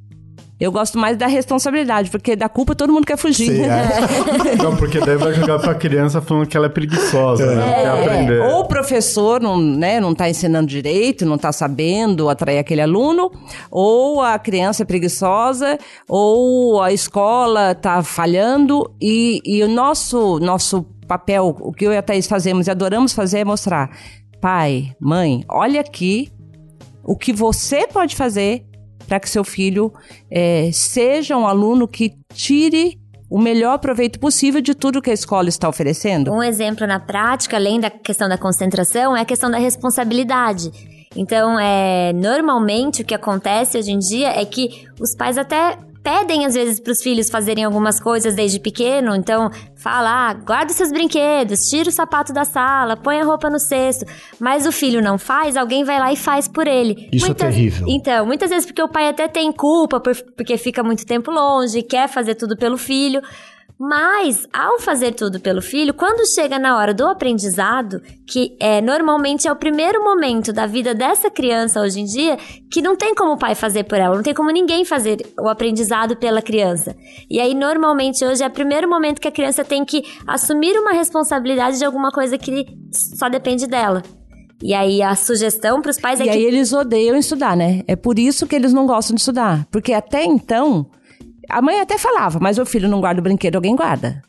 Eu 0.59 0.71
gosto 0.71 0.97
mais 0.97 1.17
da 1.17 1.27
responsabilidade, 1.27 2.09
porque 2.09 2.35
da 2.35 2.47
culpa 2.47 2.75
todo 2.75 2.93
mundo 2.93 3.05
quer 3.05 3.17
fugir. 3.17 3.51
Sim, 3.51 3.63
é. 3.63 4.55
não, 4.61 4.75
porque 4.77 4.99
daí 4.99 5.17
vai 5.17 5.33
jogar 5.33 5.59
pra 5.59 5.73
criança 5.73 6.21
falando 6.21 6.47
que 6.47 6.55
ela 6.55 6.67
é 6.67 6.69
preguiçosa, 6.69 7.43
é. 7.43 7.55
né? 7.55 7.73
Quer 7.73 7.87
aprender. 7.87 8.41
Ou 8.41 8.61
o 8.61 8.67
professor 8.67 9.41
não, 9.41 9.57
né, 9.57 9.99
não 9.99 10.13
tá 10.13 10.29
ensinando 10.29 10.67
direito, 10.67 11.25
não 11.25 11.37
tá 11.37 11.51
sabendo 11.51 12.29
atrair 12.29 12.59
aquele 12.59 12.81
aluno, 12.81 13.31
ou 13.69 14.21
a 14.21 14.37
criança 14.37 14.83
é 14.83 14.85
preguiçosa, 14.85 15.77
ou 16.07 16.81
a 16.81 16.93
escola 16.93 17.75
tá 17.75 18.03
falhando, 18.03 18.93
e, 19.01 19.41
e 19.43 19.63
o 19.63 19.67
nosso, 19.67 20.39
nosso 20.39 20.83
papel, 21.07 21.55
o 21.59 21.73
que 21.73 21.85
eu 21.85 21.91
e 21.91 21.97
a 21.97 22.01
Thaís 22.01 22.27
fazemos 22.27 22.67
e 22.67 22.71
adoramos 22.71 23.11
fazer 23.11 23.39
é 23.39 23.45
mostrar, 23.45 23.89
pai, 24.39 24.91
mãe, 24.99 25.43
olha 25.49 25.81
aqui 25.81 26.31
o 27.03 27.17
que 27.17 27.33
você 27.33 27.87
pode 27.87 28.15
fazer 28.15 28.65
para 29.13 29.19
que 29.19 29.29
seu 29.29 29.43
filho 29.43 29.93
é, 30.31 30.71
seja 30.73 31.37
um 31.37 31.45
aluno 31.45 31.87
que 31.87 32.13
tire 32.33 32.99
o 33.29 33.39
melhor 33.39 33.77
proveito 33.77 34.19
possível 34.19 34.59
de 34.59 34.73
tudo 34.73 35.03
que 35.03 35.11
a 35.11 35.13
escola 35.13 35.49
está 35.49 35.69
oferecendo? 35.69 36.31
Um 36.31 36.41
exemplo 36.41 36.87
na 36.87 36.99
prática, 36.99 37.55
além 37.55 37.79
da 37.79 37.91
questão 37.91 38.27
da 38.27 38.39
concentração, 38.39 39.15
é 39.15 39.21
a 39.21 39.25
questão 39.25 39.51
da 39.51 39.59
responsabilidade. 39.59 40.71
Então, 41.15 41.59
é, 41.59 42.11
normalmente 42.11 43.03
o 43.03 43.05
que 43.05 43.13
acontece 43.13 43.77
hoje 43.77 43.91
em 43.91 43.99
dia 43.99 44.29
é 44.29 44.43
que 44.45 44.87
os 44.99 45.15
pais 45.15 45.37
até 45.37 45.77
pedem 46.03 46.45
às 46.45 46.53
vezes 46.53 46.79
para 46.79 46.91
os 46.91 47.01
filhos 47.01 47.29
fazerem 47.29 47.63
algumas 47.63 47.99
coisas 47.99 48.35
desde 48.35 48.59
pequeno, 48.59 49.15
então 49.15 49.49
fala, 49.75 50.29
ah, 50.29 50.33
guarda 50.33 50.73
seus 50.73 50.91
brinquedos, 50.91 51.61
tira 51.69 51.89
o 51.89 51.91
sapato 51.91 52.33
da 52.33 52.43
sala, 52.43 52.97
põe 52.97 53.19
a 53.19 53.23
roupa 53.23 53.49
no 53.49 53.59
cesto, 53.59 54.05
mas 54.39 54.65
o 54.65 54.71
filho 54.71 55.01
não 55.01 55.17
faz, 55.17 55.55
alguém 55.55 55.83
vai 55.83 55.99
lá 55.99 56.11
e 56.11 56.15
faz 56.15 56.47
por 56.47 56.67
ele. 56.67 57.09
Isso 57.11 57.25
é 57.25 57.29
muitas, 57.29 57.47
é 57.47 57.51
terrível. 57.51 57.87
Então, 57.87 58.25
muitas 58.25 58.49
vezes 58.49 58.65
porque 58.65 58.83
o 58.83 58.89
pai 58.89 59.07
até 59.07 59.27
tem 59.27 59.51
culpa, 59.51 59.99
porque 59.99 60.57
fica 60.57 60.83
muito 60.83 61.05
tempo 61.05 61.31
longe, 61.31 61.81
quer 61.81 62.09
fazer 62.09 62.35
tudo 62.35 62.57
pelo 62.57 62.77
filho, 62.77 63.21
mas, 63.79 64.47
ao 64.53 64.79
fazer 64.79 65.13
tudo 65.13 65.39
pelo 65.39 65.61
filho, 65.61 65.93
quando 65.93 66.27
chega 66.27 66.59
na 66.59 66.77
hora 66.77 66.93
do 66.93 67.07
aprendizado, 67.07 68.01
que 68.27 68.55
é 68.59 68.79
normalmente 68.81 69.47
é 69.47 69.51
o 69.51 69.55
primeiro 69.55 70.03
momento 70.03 70.53
da 70.53 70.65
vida 70.65 70.93
dessa 70.93 71.29
criança 71.29 71.81
hoje 71.81 71.99
em 71.99 72.05
dia, 72.05 72.37
que 72.71 72.81
não 72.81 72.95
tem 72.95 73.13
como 73.15 73.33
o 73.33 73.37
pai 73.37 73.55
fazer 73.55 73.83
por 73.85 73.97
ela, 73.97 74.15
não 74.15 74.23
tem 74.23 74.33
como 74.33 74.51
ninguém 74.51 74.85
fazer 74.85 75.17
o 75.39 75.49
aprendizado 75.49 76.15
pela 76.15 76.41
criança. 76.41 76.95
E 77.29 77.39
aí, 77.39 77.53
normalmente, 77.53 78.23
hoje 78.23 78.43
é 78.43 78.47
o 78.47 78.51
primeiro 78.51 78.89
momento 78.89 79.19
que 79.19 79.27
a 79.27 79.31
criança 79.31 79.63
tem 79.63 79.83
que 79.83 80.03
assumir 80.27 80.77
uma 80.77 80.91
responsabilidade 80.91 81.77
de 81.77 81.85
alguma 81.85 82.11
coisa 82.11 82.37
que 82.37 82.65
só 82.91 83.27
depende 83.27 83.67
dela. 83.67 84.01
E 84.61 84.73
aí 84.73 85.01
a 85.01 85.13
sugestão 85.13 85.81
para 85.81 85.91
os 85.91 85.99
pais 85.99 86.21
é 86.21 86.23
e 86.23 86.29
que. 86.29 86.33
E 86.33 86.37
aí 86.37 86.43
eles 86.45 86.71
odeiam 86.71 87.17
estudar, 87.17 87.57
né? 87.57 87.81
É 87.85 87.97
por 87.97 88.17
isso 88.17 88.47
que 88.47 88.55
eles 88.55 88.71
não 88.71 88.85
gostam 88.85 89.13
de 89.13 89.19
estudar. 89.19 89.67
Porque 89.69 89.91
até 89.91 90.23
então 90.23 90.85
a 91.49 91.61
mãe 91.61 91.79
até 91.79 91.97
falava, 91.97 92.39
mas 92.39 92.57
o 92.57 92.65
filho 92.65 92.89
não 92.89 93.01
guarda 93.01 93.19
o 93.19 93.23
brinquedo, 93.23 93.55
alguém 93.55 93.75
guarda. 93.75 94.21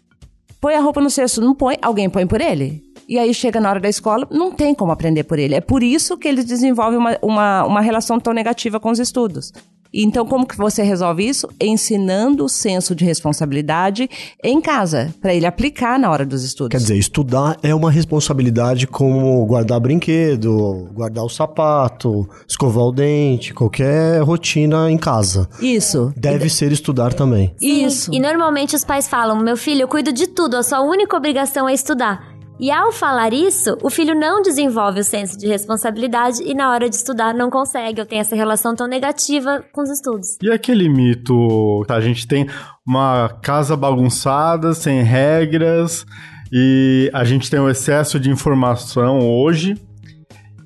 Põe 0.60 0.74
a 0.74 0.80
roupa 0.80 1.00
no 1.00 1.10
cesto, 1.10 1.40
não 1.40 1.54
põe, 1.54 1.76
alguém 1.82 2.08
põe 2.08 2.26
por 2.26 2.40
ele. 2.40 2.82
E 3.06 3.18
aí 3.18 3.34
chega 3.34 3.60
na 3.60 3.68
hora 3.68 3.80
da 3.80 3.88
escola, 3.88 4.26
não 4.30 4.50
tem 4.50 4.74
como 4.74 4.92
aprender 4.92 5.24
por 5.24 5.38
ele. 5.38 5.54
É 5.54 5.60
por 5.60 5.82
isso 5.82 6.16
que 6.16 6.26
eles 6.26 6.44
desenvolvem 6.44 6.98
uma, 6.98 7.18
uma, 7.20 7.64
uma 7.64 7.80
relação 7.80 8.18
tão 8.18 8.32
negativa 8.32 8.80
com 8.80 8.90
os 8.90 8.98
estudos. 8.98 9.52
Então, 9.94 10.26
como 10.26 10.46
que 10.46 10.56
você 10.56 10.82
resolve 10.82 11.26
isso? 11.26 11.48
Ensinando 11.60 12.44
o 12.44 12.48
senso 12.48 12.94
de 12.94 13.04
responsabilidade 13.04 14.10
em 14.42 14.60
casa, 14.60 15.14
para 15.20 15.32
ele 15.32 15.46
aplicar 15.46 15.98
na 15.98 16.10
hora 16.10 16.26
dos 16.26 16.42
estudos. 16.42 16.70
Quer 16.70 16.78
dizer, 16.78 16.96
estudar 16.96 17.56
é 17.62 17.74
uma 17.74 17.90
responsabilidade 17.90 18.86
como 18.86 19.44
guardar 19.46 19.78
brinquedo, 19.78 20.88
guardar 20.92 21.24
o 21.24 21.28
sapato, 21.28 22.28
escovar 22.48 22.84
o 22.84 22.92
dente, 22.92 23.54
qualquer 23.54 24.20
rotina 24.22 24.90
em 24.90 24.98
casa. 24.98 25.48
Isso. 25.60 26.12
Deve 26.16 26.46
e... 26.46 26.50
ser 26.50 26.72
estudar 26.72 27.14
também. 27.14 27.54
Sim, 27.58 27.86
isso. 27.86 28.12
E 28.12 28.18
normalmente 28.18 28.74
os 28.74 28.84
pais 28.84 29.06
falam: 29.06 29.38
meu 29.38 29.56
filho, 29.56 29.82
eu 29.82 29.88
cuido 29.88 30.12
de 30.12 30.26
tudo, 30.26 30.56
a 30.56 30.62
sua 30.62 30.80
única 30.80 31.16
obrigação 31.16 31.68
é 31.68 31.74
estudar. 31.74 32.33
E 32.64 32.70
ao 32.70 32.90
falar 32.90 33.34
isso, 33.34 33.76
o 33.82 33.90
filho 33.90 34.18
não 34.18 34.40
desenvolve 34.40 35.00
o 35.00 35.04
senso 35.04 35.36
de 35.36 35.46
responsabilidade 35.46 36.42
e 36.42 36.54
na 36.54 36.70
hora 36.70 36.88
de 36.88 36.96
estudar 36.96 37.34
não 37.34 37.50
consegue, 37.50 38.00
ou 38.00 38.06
tem 38.06 38.20
essa 38.20 38.34
relação 38.34 38.74
tão 38.74 38.86
negativa 38.86 39.62
com 39.70 39.82
os 39.82 39.90
estudos. 39.90 40.38
E 40.42 40.50
aquele 40.50 40.88
mito, 40.88 41.84
tá, 41.86 41.96
a 41.96 42.00
gente 42.00 42.26
tem 42.26 42.46
uma 42.86 43.28
casa 43.42 43.76
bagunçada, 43.76 44.72
sem 44.72 45.02
regras, 45.02 46.06
e 46.50 47.10
a 47.12 47.22
gente 47.22 47.50
tem 47.50 47.60
o 47.60 47.64
um 47.64 47.68
excesso 47.68 48.18
de 48.18 48.30
informação 48.30 49.18
hoje, 49.18 49.74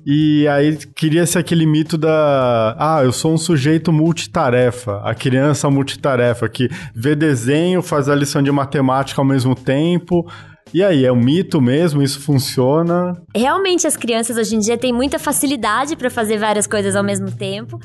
e 0.05 0.47
aí 0.47 0.77
queria-se 0.95 1.37
aquele 1.37 1.65
mito 1.65 1.97
da. 1.97 2.77
Ah, 2.79 3.01
eu 3.03 3.11
sou 3.11 3.33
um 3.33 3.37
sujeito 3.37 3.91
multitarefa. 3.91 5.01
A 5.03 5.13
criança 5.13 5.69
multitarefa 5.69 6.47
que 6.47 6.69
vê 6.95 7.13
desenho, 7.13 7.81
faz 7.81 8.07
a 8.07 8.15
lição 8.15 8.41
de 8.41 8.51
matemática 8.51 9.21
ao 9.21 9.27
mesmo 9.27 9.53
tempo, 9.53 10.25
e 10.73 10.83
aí, 10.83 11.05
é 11.05 11.11
um 11.11 11.15
mito 11.15 11.59
mesmo? 11.61 12.01
Isso 12.01 12.21
funciona? 12.21 13.21
Realmente, 13.35 13.87
as 13.87 13.97
crianças 13.97 14.37
hoje 14.37 14.55
em 14.55 14.59
dia 14.59 14.77
têm 14.77 14.93
muita 14.93 15.17
facilidade 15.17 15.95
para 15.95 16.09
fazer 16.09 16.37
várias 16.37 16.67
coisas 16.67 16.95
ao 16.95 17.03
mesmo 17.03 17.31
tempo. 17.31 17.79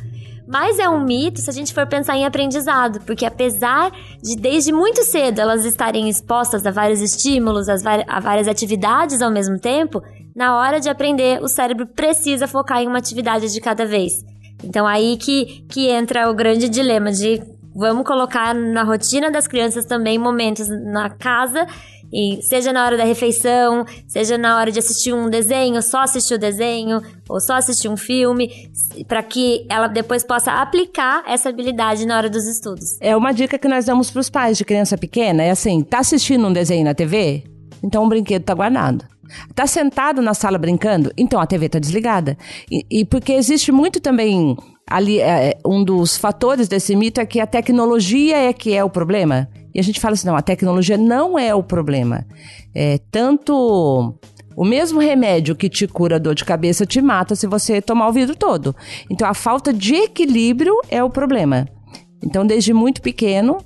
Mas 0.47 0.79
é 0.79 0.89
um 0.89 1.03
mito 1.03 1.41
se 1.41 1.49
a 1.49 1.53
gente 1.53 1.73
for 1.73 1.87
pensar 1.87 2.17
em 2.17 2.27
aprendizado, 2.27 3.01
porque 3.07 3.25
apesar 3.25 3.91
de 4.23 4.37
desde 4.37 4.73
muito 4.73 5.03
cedo 5.03 5.41
elas 5.41 5.65
estarem 5.65 6.09
expostas 6.09 6.67
a 6.67 6.71
vários 6.71 7.01
estímulos, 7.01 7.67
a 7.69 8.21
várias 8.21 8.47
atividades 8.47 9.23
ao 9.23 9.31
mesmo 9.31 9.59
tempo, 9.59 10.03
na 10.37 10.59
hora 10.59 10.81
de 10.81 10.91
aprender 10.91 11.43
o 11.43 11.49
cérebro 11.49 11.87
precisa 11.87 12.47
focar 12.47 12.83
em 12.83 12.89
uma 12.89 12.99
atividade 12.99 13.51
de 13.51 13.61
cada 13.61 13.87
vez. 13.87 14.23
Então 14.63 14.87
aí 14.87 15.17
que, 15.17 15.65
que 15.69 15.89
entra 15.89 16.31
o 16.31 16.35
grande 16.35 16.69
dilema 16.69 17.11
de 17.11 17.43
vamos 17.75 18.07
colocar 18.07 18.55
na 18.55 18.83
rotina 18.83 19.31
das 19.31 19.47
crianças 19.47 19.87
também 19.87 20.19
momentos 20.19 20.69
na 20.69 21.09
casa 21.09 21.67
e 22.15 22.41
seja 22.43 22.73
na 22.73 22.85
hora 22.87 22.97
da 22.97 23.03
refeição, 23.03 23.85
seja 24.07 24.39
na 24.39 24.57
hora 24.57 24.71
de 24.71 24.79
assistir 24.79 25.13
um 25.13 25.29
desenho, 25.29 25.83
só 25.83 26.03
assistir 26.03 26.35
o 26.35 26.39
desenho, 26.39 27.03
ou 27.29 27.41
só 27.41 27.55
assistir 27.55 27.89
um 27.89 27.97
filme, 27.97 28.71
para 29.09 29.21
que 29.21 29.67
ela 29.69 29.89
depois 29.89 30.23
possa 30.23 30.53
aplicar 30.53 31.25
essa 31.27 31.49
habilidade 31.49 32.07
na 32.07 32.17
hora 32.17 32.31
dos 32.31 32.47
estudos. 32.47 32.97
É 33.01 33.17
uma 33.17 33.33
dica 33.33 33.59
que 33.59 33.67
nós 33.67 33.85
damos 33.85 34.13
para 34.13 34.21
os 34.21 34.31
pais 34.31 34.57
de 34.57 34.65
criança 34.65 34.97
pequena, 34.97 35.43
é 35.43 35.51
assim, 35.51 35.83
tá 35.83 35.99
assistindo 35.99 36.47
um 36.47 36.53
desenho 36.53 36.85
na 36.85 36.95
TV? 36.95 37.43
Então 37.83 38.05
o 38.05 38.09
brinquedo 38.09 38.45
tá 38.45 38.55
guardado. 38.55 39.05
Tá 39.53 39.67
sentado 39.67 40.23
na 40.23 40.35
sala 40.35 40.57
brincando? 40.57 41.11
Então 41.17 41.41
a 41.41 41.47
TV 41.47 41.69
tá 41.69 41.81
desligada. 41.81 42.39
E, 42.71 43.01
e 43.01 43.05
porque 43.05 43.33
existe 43.33 43.73
muito 43.73 44.01
também 44.01 44.57
ali 44.89 45.19
é, 45.19 45.57
um 45.67 45.83
dos 45.83 46.17
fatores 46.17 46.69
desse 46.69 46.95
mito 46.95 47.21
é 47.21 47.27
que 47.27 47.41
a 47.41 47.47
tecnologia 47.47 48.37
é 48.37 48.53
que 48.53 48.73
é 48.73 48.85
o 48.85 48.91
problema. 48.91 49.49
E 49.75 49.81
a 49.81 49.83
gente 49.83 50.01
fala 50.01 50.15
assim, 50.15 50.27
não, 50.27 50.37
a 50.37 50.43
tecnologia 50.43 50.97
não 50.97 51.39
é 51.39 51.55
o 51.55 51.63
problema. 51.63 52.25
É 52.75 52.99
tanto 53.11 54.15
o 54.57 54.65
mesmo 54.65 55.01
remédio 55.01 55.57
que 55.57 55.69
te 55.69 55.87
cura 55.87 56.21
dor 56.21 56.35
de 56.35 56.45
cabeça 56.45 56.87
te 56.87 57.03
mata 57.03 57.35
se 57.35 57.47
você 57.47 57.83
tomar 57.83 58.09
o 58.09 58.13
vidro 58.13 58.37
todo. 58.37 58.75
Então 59.11 59.27
a 59.27 59.35
falta 59.35 59.73
de 59.73 59.95
equilíbrio 59.95 60.75
é 60.89 61.03
o 61.03 61.11
problema. 61.11 61.67
Então 62.23 62.47
desde 62.47 62.73
muito 62.73 63.03
pequeno 63.03 63.59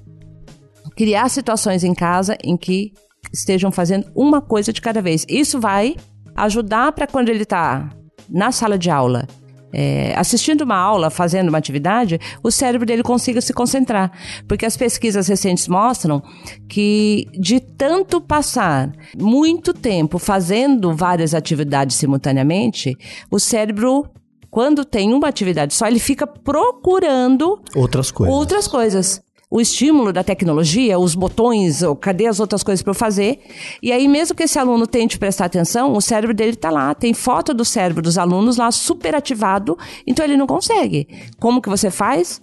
criar 0.96 1.28
situações 1.28 1.84
em 1.84 1.94
casa 1.94 2.36
em 2.42 2.56
que 2.56 2.92
estejam 3.32 3.70
fazendo 3.70 4.10
uma 4.14 4.40
coisa 4.40 4.72
de 4.72 4.80
cada 4.80 5.02
vez. 5.02 5.26
Isso 5.28 5.60
vai 5.60 5.94
ajudar 6.34 6.92
para 6.92 7.06
quando 7.06 7.28
ele 7.28 7.42
está 7.42 7.90
na 8.28 8.50
sala 8.50 8.78
de 8.78 8.90
aula 8.90 9.26
é, 9.72 10.14
assistindo 10.16 10.62
uma 10.62 10.76
aula, 10.76 11.10
fazendo 11.10 11.48
uma 11.48 11.58
atividade, 11.58 12.18
o 12.42 12.50
cérebro 12.50 12.86
dele 12.86 13.02
consiga 13.02 13.40
se 13.40 13.52
concentrar. 13.52 14.12
Porque 14.46 14.66
as 14.66 14.76
pesquisas 14.76 15.28
recentes 15.28 15.68
mostram 15.68 16.22
que 16.68 17.26
de 17.38 17.60
tanto 17.60 18.20
passar 18.20 18.90
muito 19.16 19.72
tempo 19.72 20.18
fazendo 20.18 20.94
várias 20.94 21.34
atividades 21.34 21.96
simultaneamente, 21.96 22.96
o 23.30 23.38
cérebro 23.38 24.08
quando 24.50 24.82
tem 24.84 25.12
uma 25.12 25.28
atividade 25.28 25.74
só, 25.74 25.86
ele 25.86 25.98
fica 25.98 26.26
procurando 26.26 27.60
outras 27.74 28.10
coisas. 28.10 28.34
Outras 28.34 28.66
coisas 28.66 29.20
o 29.50 29.60
estímulo 29.60 30.12
da 30.12 30.22
tecnologia, 30.22 30.98
os 30.98 31.14
botões, 31.14 31.82
ou 31.82 31.96
cadê 31.96 32.26
as 32.26 32.38
outras 32.38 32.62
coisas 32.62 32.82
para 32.82 32.90
eu 32.90 32.94
fazer. 32.94 33.40
E 33.82 33.92
aí, 33.92 34.06
mesmo 34.06 34.36
que 34.36 34.42
esse 34.42 34.58
aluno 34.58 34.86
tente 34.86 35.18
prestar 35.18 35.46
atenção, 35.46 35.94
o 35.94 36.00
cérebro 36.00 36.34
dele 36.34 36.52
está 36.52 36.70
lá, 36.70 36.94
tem 36.94 37.14
foto 37.14 37.54
do 37.54 37.64
cérebro 37.64 38.02
dos 38.02 38.18
alunos 38.18 38.58
lá 38.58 38.70
superativado, 38.70 39.76
então 40.06 40.24
ele 40.24 40.36
não 40.36 40.46
consegue. 40.46 41.08
Como 41.38 41.62
que 41.62 41.68
você 41.68 41.90
faz? 41.90 42.40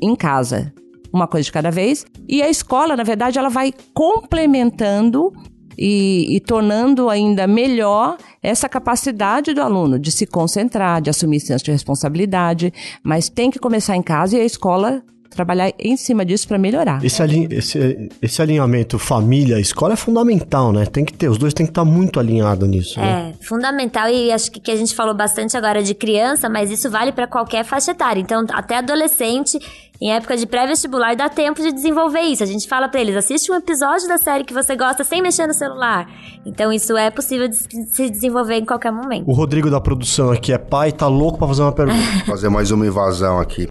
em 0.00 0.14
casa, 0.14 0.72
uma 1.12 1.26
coisa 1.26 1.44
de 1.44 1.52
cada 1.52 1.70
vez. 1.70 2.04
E 2.28 2.42
a 2.42 2.48
escola, 2.48 2.96
na 2.96 3.02
verdade, 3.02 3.38
ela 3.38 3.48
vai 3.48 3.72
complementando 3.94 5.32
e, 5.78 6.36
e, 6.36 6.40
tornando 6.40 7.10
ainda 7.10 7.46
melhor 7.46 8.16
essa 8.42 8.68
capacidade 8.68 9.52
do 9.52 9.60
aluno 9.60 9.98
de 9.98 10.10
se 10.10 10.26
concentrar, 10.26 11.02
de 11.02 11.10
assumir 11.10 11.40
senso 11.40 11.64
de 11.64 11.70
responsabilidade, 11.70 12.72
mas 13.02 13.28
tem 13.28 13.50
que 13.50 13.58
começar 13.58 13.94
em 13.94 14.02
casa 14.02 14.38
e 14.38 14.40
a 14.40 14.44
escola 14.44 15.02
trabalhar 15.30 15.72
em 15.78 15.96
cima 15.96 16.24
disso 16.24 16.46
para 16.48 16.58
melhorar. 16.58 17.04
Esse, 17.04 17.22
alin 17.22 17.46
esse, 17.50 18.10
esse, 18.20 18.42
alinhamento 18.42 18.98
família-escola 18.98 19.94
é 19.94 19.96
fundamental, 19.96 20.72
né? 20.72 20.86
Tem 20.86 21.04
que 21.04 21.12
ter, 21.12 21.28
os 21.28 21.38
dois 21.38 21.52
tem 21.52 21.66
que 21.66 21.70
estar 21.70 21.84
tá 21.84 21.90
muito 21.90 22.18
alinhados 22.18 22.68
nisso. 22.68 22.98
Né? 22.98 23.34
É, 23.34 23.44
fundamental 23.44 24.08
e 24.08 24.32
acho 24.32 24.50
que, 24.50 24.60
que 24.60 24.70
a 24.70 24.76
gente 24.76 24.94
falou 24.94 25.14
bastante 25.14 25.56
agora 25.56 25.82
de 25.82 25.94
criança, 25.94 26.48
mas 26.48 26.70
isso 26.70 26.90
vale 26.90 27.12
para 27.12 27.26
qualquer 27.26 27.64
faixa 27.64 27.90
etária. 27.90 28.20
Então, 28.20 28.44
até 28.50 28.78
adolescente, 28.78 29.58
em 30.00 30.12
época 30.12 30.36
de 30.36 30.46
pré-vestibular, 30.46 31.14
dá 31.16 31.28
tempo 31.28 31.60
de 31.62 31.72
desenvolver 31.72 32.20
isso. 32.20 32.42
A 32.42 32.46
gente 32.46 32.68
fala 32.68 32.88
para 32.88 33.00
eles, 33.00 33.16
assiste 33.16 33.50
um 33.50 33.54
episódio 33.54 34.08
da 34.08 34.18
série 34.18 34.44
que 34.44 34.52
você 34.52 34.76
gosta 34.76 35.04
sem 35.04 35.22
mexer 35.22 35.46
no 35.46 35.54
celular. 35.54 36.08
Então, 36.44 36.72
isso 36.72 36.96
é 36.96 37.10
possível 37.10 37.48
de 37.48 37.56
se 37.56 38.10
desenvolver 38.10 38.56
em 38.56 38.64
qualquer 38.64 38.92
momento. 38.92 39.28
O 39.28 39.32
Rodrigo 39.32 39.70
da 39.70 39.80
produção 39.80 40.30
aqui 40.30 40.52
é 40.52 40.58
pai, 40.58 40.92
tá 40.92 41.06
louco 41.06 41.38
para 41.38 41.48
fazer 41.48 41.62
uma 41.62 41.72
pergunta. 41.72 41.96
fazer 42.26 42.48
mais 42.48 42.70
uma 42.70 42.86
invasão 42.86 43.38
aqui. 43.38 43.68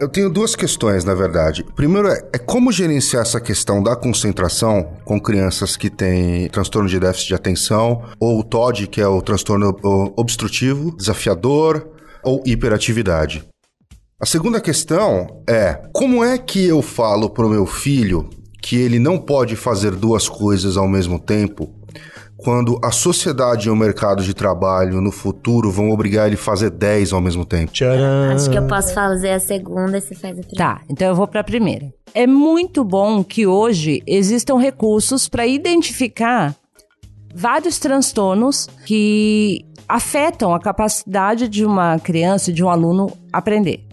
Eu 0.00 0.08
tenho 0.08 0.30
duas 0.30 0.54
questões, 0.54 1.04
na 1.04 1.14
verdade. 1.14 1.64
Primeiro 1.74 2.08
é, 2.08 2.22
é, 2.32 2.38
como 2.38 2.70
gerenciar 2.70 3.22
essa 3.22 3.40
questão 3.40 3.82
da 3.82 3.96
concentração 3.96 4.92
com 5.04 5.20
crianças 5.20 5.76
que 5.76 5.90
têm 5.90 6.48
transtorno 6.48 6.88
de 6.88 7.00
déficit 7.00 7.28
de 7.28 7.34
atenção, 7.34 8.02
ou 8.20 8.38
o 8.38 8.44
TOD, 8.44 8.86
que 8.86 9.00
é 9.00 9.08
o 9.08 9.20
transtorno 9.20 9.76
obstrutivo, 10.16 10.96
desafiador, 10.96 11.88
ou 12.22 12.42
hiperatividade. 12.46 13.44
A 14.20 14.26
segunda 14.26 14.60
questão 14.60 15.42
é 15.48 15.80
como 15.92 16.22
é 16.24 16.38
que 16.38 16.64
eu 16.64 16.82
falo 16.82 17.30
para 17.30 17.46
o 17.46 17.50
meu 17.50 17.66
filho 17.66 18.28
que 18.60 18.76
ele 18.76 18.98
não 18.98 19.18
pode 19.18 19.56
fazer 19.56 19.92
duas 19.92 20.28
coisas 20.28 20.76
ao 20.76 20.88
mesmo 20.88 21.18
tempo 21.18 21.77
quando 22.38 22.78
a 22.84 22.92
sociedade 22.92 23.66
e 23.66 23.70
o 23.70 23.74
mercado 23.74 24.22
de 24.22 24.32
trabalho 24.32 25.00
no 25.00 25.10
futuro 25.10 25.72
vão 25.72 25.90
obrigar 25.90 26.28
ele 26.28 26.36
a 26.36 26.38
fazer 26.38 26.70
10 26.70 27.12
ao 27.12 27.20
mesmo 27.20 27.44
tempo? 27.44 27.72
Tcharam. 27.72 28.30
Acho 28.32 28.48
que 28.48 28.56
eu 28.56 28.66
posso 28.68 28.94
fazer 28.94 29.32
a 29.32 29.40
segunda 29.40 29.98
e 29.98 30.00
você 30.00 30.14
faz 30.14 30.38
a 30.38 30.42
primeira. 30.42 30.56
Tá, 30.56 30.80
então 30.88 31.08
eu 31.08 31.16
vou 31.16 31.26
para 31.26 31.40
a 31.40 31.44
primeira. 31.44 31.92
É 32.14 32.28
muito 32.28 32.84
bom 32.84 33.24
que 33.24 33.44
hoje 33.44 34.00
existam 34.06 34.56
recursos 34.56 35.28
para 35.28 35.48
identificar 35.48 36.54
vários 37.34 37.80
transtornos 37.80 38.68
que 38.86 39.66
afetam 39.88 40.54
a 40.54 40.60
capacidade 40.60 41.48
de 41.48 41.64
uma 41.64 41.98
criança, 41.98 42.52
de 42.52 42.62
um 42.62 42.68
aluno 42.68 43.10
aprender. 43.32 43.84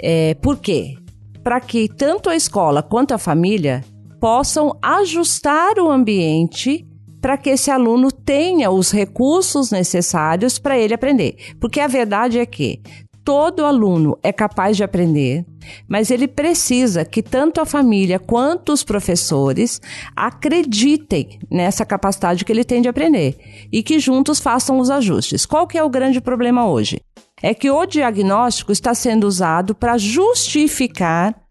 É, 0.00 0.34
por 0.34 0.58
quê? 0.58 0.96
Para 1.44 1.60
que 1.60 1.88
tanto 1.88 2.28
a 2.28 2.34
escola 2.34 2.82
quanto 2.82 3.14
a 3.14 3.18
família 3.18 3.84
possam 4.20 4.76
ajustar 4.82 5.78
o 5.78 5.88
ambiente 5.88 6.84
para 7.22 7.38
que 7.38 7.50
esse 7.50 7.70
aluno 7.70 8.10
tenha 8.10 8.68
os 8.70 8.90
recursos 8.90 9.70
necessários 9.70 10.58
para 10.58 10.76
ele 10.76 10.92
aprender. 10.92 11.36
Porque 11.60 11.78
a 11.78 11.86
verdade 11.86 12.40
é 12.40 12.44
que 12.44 12.82
todo 13.24 13.64
aluno 13.64 14.18
é 14.24 14.32
capaz 14.32 14.76
de 14.76 14.82
aprender, 14.82 15.46
mas 15.86 16.10
ele 16.10 16.26
precisa 16.26 17.04
que 17.04 17.22
tanto 17.22 17.60
a 17.60 17.64
família 17.64 18.18
quanto 18.18 18.72
os 18.72 18.82
professores 18.82 19.80
acreditem 20.16 21.38
nessa 21.48 21.86
capacidade 21.86 22.44
que 22.44 22.50
ele 22.50 22.64
tem 22.64 22.82
de 22.82 22.88
aprender 22.88 23.38
e 23.70 23.84
que 23.84 24.00
juntos 24.00 24.40
façam 24.40 24.80
os 24.80 24.90
ajustes. 24.90 25.46
Qual 25.46 25.68
que 25.68 25.78
é 25.78 25.84
o 25.84 25.88
grande 25.88 26.20
problema 26.20 26.66
hoje? 26.66 27.00
É 27.40 27.54
que 27.54 27.70
o 27.70 27.86
diagnóstico 27.86 28.72
está 28.72 28.94
sendo 28.94 29.28
usado 29.28 29.76
para 29.76 29.96
justificar 29.96 31.41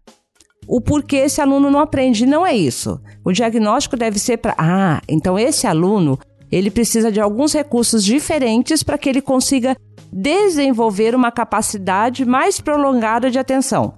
o 0.66 0.80
porquê 0.80 1.16
esse 1.16 1.40
aluno 1.40 1.70
não 1.70 1.80
aprende. 1.80 2.26
Não 2.26 2.46
é 2.46 2.54
isso. 2.54 3.00
O 3.24 3.32
diagnóstico 3.32 3.96
deve 3.96 4.18
ser 4.18 4.38
para, 4.38 4.54
ah, 4.58 5.00
então 5.08 5.38
esse 5.38 5.66
aluno, 5.66 6.18
ele 6.50 6.70
precisa 6.70 7.10
de 7.10 7.20
alguns 7.20 7.52
recursos 7.52 8.04
diferentes 8.04 8.82
para 8.82 8.98
que 8.98 9.08
ele 9.08 9.22
consiga 9.22 9.76
desenvolver 10.12 11.14
uma 11.14 11.32
capacidade 11.32 12.24
mais 12.24 12.60
prolongada 12.60 13.30
de 13.30 13.38
atenção. 13.38 13.94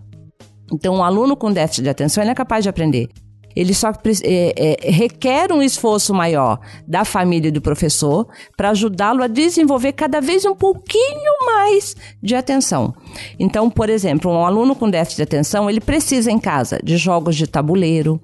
Então, 0.73 0.95
um 0.97 1.03
aluno 1.03 1.37
com 1.37 1.53
déficit 1.53 1.83
de 1.83 1.91
atenção 1.91 2.23
é 2.23 2.35
capaz 2.35 2.63
de 2.63 2.69
aprender. 2.69 3.09
Ele 3.55 3.73
só 3.73 3.91
é, 3.91 4.85
é, 4.85 4.91
requer 4.91 5.53
um 5.53 5.63
esforço 5.63 6.13
maior 6.13 6.59
da 6.87 7.05
família 7.05 7.49
e 7.49 7.53
do 7.53 7.61
professor 7.61 8.27
para 8.57 8.71
ajudá-lo 8.71 9.23
a 9.23 9.27
desenvolver 9.27 9.93
cada 9.93 10.21
vez 10.21 10.45
um 10.45 10.55
pouquinho 10.55 11.47
mais 11.47 11.97
de 12.23 12.35
atenção. 12.35 12.95
Então, 13.39 13.71
por 13.71 13.89
exemplo, 13.89 14.31
um 14.31 14.45
aluno 14.45 14.75
com 14.75 14.91
déficit 14.91 15.17
de 15.17 15.23
atenção, 15.23 15.71
ele 15.71 15.81
precisa 15.81 16.31
em 16.31 16.39
casa 16.39 16.81
de 16.83 16.97
jogos 16.97 17.37
de 17.37 17.47
tabuleiro, 17.47 18.21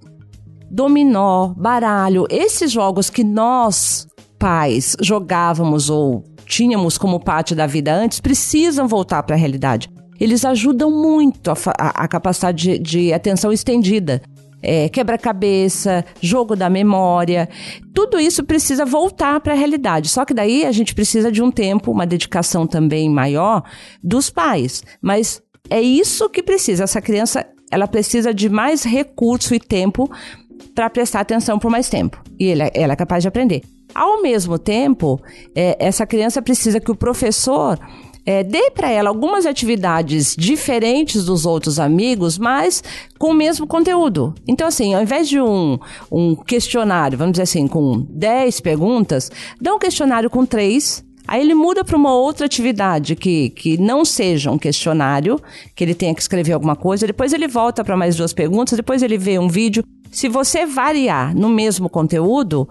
dominó, 0.71 1.49
baralho, 1.57 2.27
esses 2.31 2.71
jogos 2.71 3.11
que 3.11 3.25
nós, 3.25 4.07
pais, 4.39 4.97
jogávamos 5.01 5.91
ou 5.91 6.25
tínhamos 6.47 6.99
como 6.99 7.21
parte 7.21 7.55
da 7.55 7.67
vida 7.67 7.95
antes, 7.95 8.21
precisam 8.21 8.89
voltar 8.89 9.23
para 9.23 9.37
a 9.37 9.39
realidade. 9.39 9.89
Eles 10.19 10.45
ajudam 10.45 10.91
muito 10.91 11.51
a, 11.51 11.55
a, 11.79 12.05
a 12.05 12.09
capacidade 12.09 12.63
de, 12.63 12.79
de, 12.79 13.13
atenção 13.13 13.51
estendida. 13.53 14.21
É, 14.63 14.89
quebra-cabeça, 14.89 16.05
jogo 16.21 16.55
da 16.55 16.69
memória, 16.69 17.49
tudo 17.95 18.21
isso 18.21 18.45
precisa 18.45 18.85
voltar 18.85 19.41
para 19.41 19.53
a 19.53 19.57
realidade. 19.57 20.09
Só 20.09 20.25
que 20.25 20.35
daí 20.35 20.65
a 20.65 20.73
gente 20.73 20.95
precisa 20.95 21.31
de 21.31 21.43
um 21.43 21.51
tempo, 21.51 21.91
uma 21.91 22.07
dedicação 22.07 22.67
também 22.67 23.09
maior 23.09 23.63
dos 24.03 24.31
pais. 24.31 24.83
Mas 25.01 25.43
é 25.69 25.81
isso 25.81 26.29
que 26.29 26.43
precisa. 26.43 26.85
Essa 26.85 27.01
criança, 27.01 27.47
ela 27.71 27.87
precisa 27.87 28.35
de 28.35 28.49
mais 28.49 28.83
recurso 28.83 29.55
e 29.55 29.61
tempo 29.61 30.11
para 30.75 30.91
prestar 30.91 31.21
atenção 31.21 31.59
por 31.59 31.71
mais 31.71 31.89
tempo. 31.89 32.23
E 32.39 32.51
é, 32.53 32.71
ela 32.75 32.93
é 32.93 32.97
capaz 32.97 33.23
de 33.23 33.29
aprender. 33.29 33.63
Ao 33.95 34.23
mesmo 34.23 34.59
tempo, 34.59 35.21
é, 35.55 35.77
essa 35.79 36.07
criança 36.07 36.41
precisa 36.41 36.81
que 36.81 36.91
o 36.91 36.97
professor 36.97 37.79
é, 38.25 38.43
dê 38.43 38.71
para 38.71 38.91
ela 38.91 39.09
algumas 39.09 39.47
atividades 39.47 40.35
diferentes 40.37 41.25
dos 41.25 41.47
outros 41.47 41.79
amigos, 41.79 42.39
mas 42.39 42.83
com 43.19 43.29
o 43.29 43.35
mesmo 43.35 43.67
conteúdo. 43.67 44.35
Então, 44.47 44.67
assim, 44.67 44.95
ao 44.95 45.03
invés 45.03 45.29
de 45.29 45.41
um, 45.41 45.79
um 46.11 46.35
questionário, 46.35 47.19
vamos 47.19 47.33
dizer 47.33 47.43
assim, 47.43 47.67
com 47.67 48.07
10 48.11 48.61
perguntas, 48.61 49.31
dá 49.61 49.75
um 49.75 49.79
questionário 49.79 50.31
com 50.31 50.45
três 50.45 51.05
Aí 51.31 51.43
ele 51.43 51.55
muda 51.55 51.85
para 51.85 51.97
uma 51.97 52.13
outra 52.13 52.47
atividade 52.47 53.15
que, 53.15 53.51
que 53.51 53.79
não 53.79 54.05
seja 54.05 54.51
um 54.51 54.59
questionário, 54.59 55.41
que 55.77 55.85
ele 55.85 55.95
tenha 55.95 56.13
que 56.13 56.21
escrever 56.21 56.55
alguma 56.55 56.75
coisa. 56.75 57.07
Depois 57.07 57.33
ele 57.33 57.47
volta 57.47 57.85
para 57.85 57.97
mais 57.97 58.17
duas 58.17 58.33
perguntas, 58.33 58.77
depois 58.77 59.01
ele 59.01 59.17
vê 59.17 59.39
um 59.39 59.47
vídeo. 59.47 59.85
Se 60.11 60.29
você 60.29 60.67
variar 60.67 61.33
no 61.33 61.49
mesmo 61.49 61.89
conteúdo, 61.89 62.69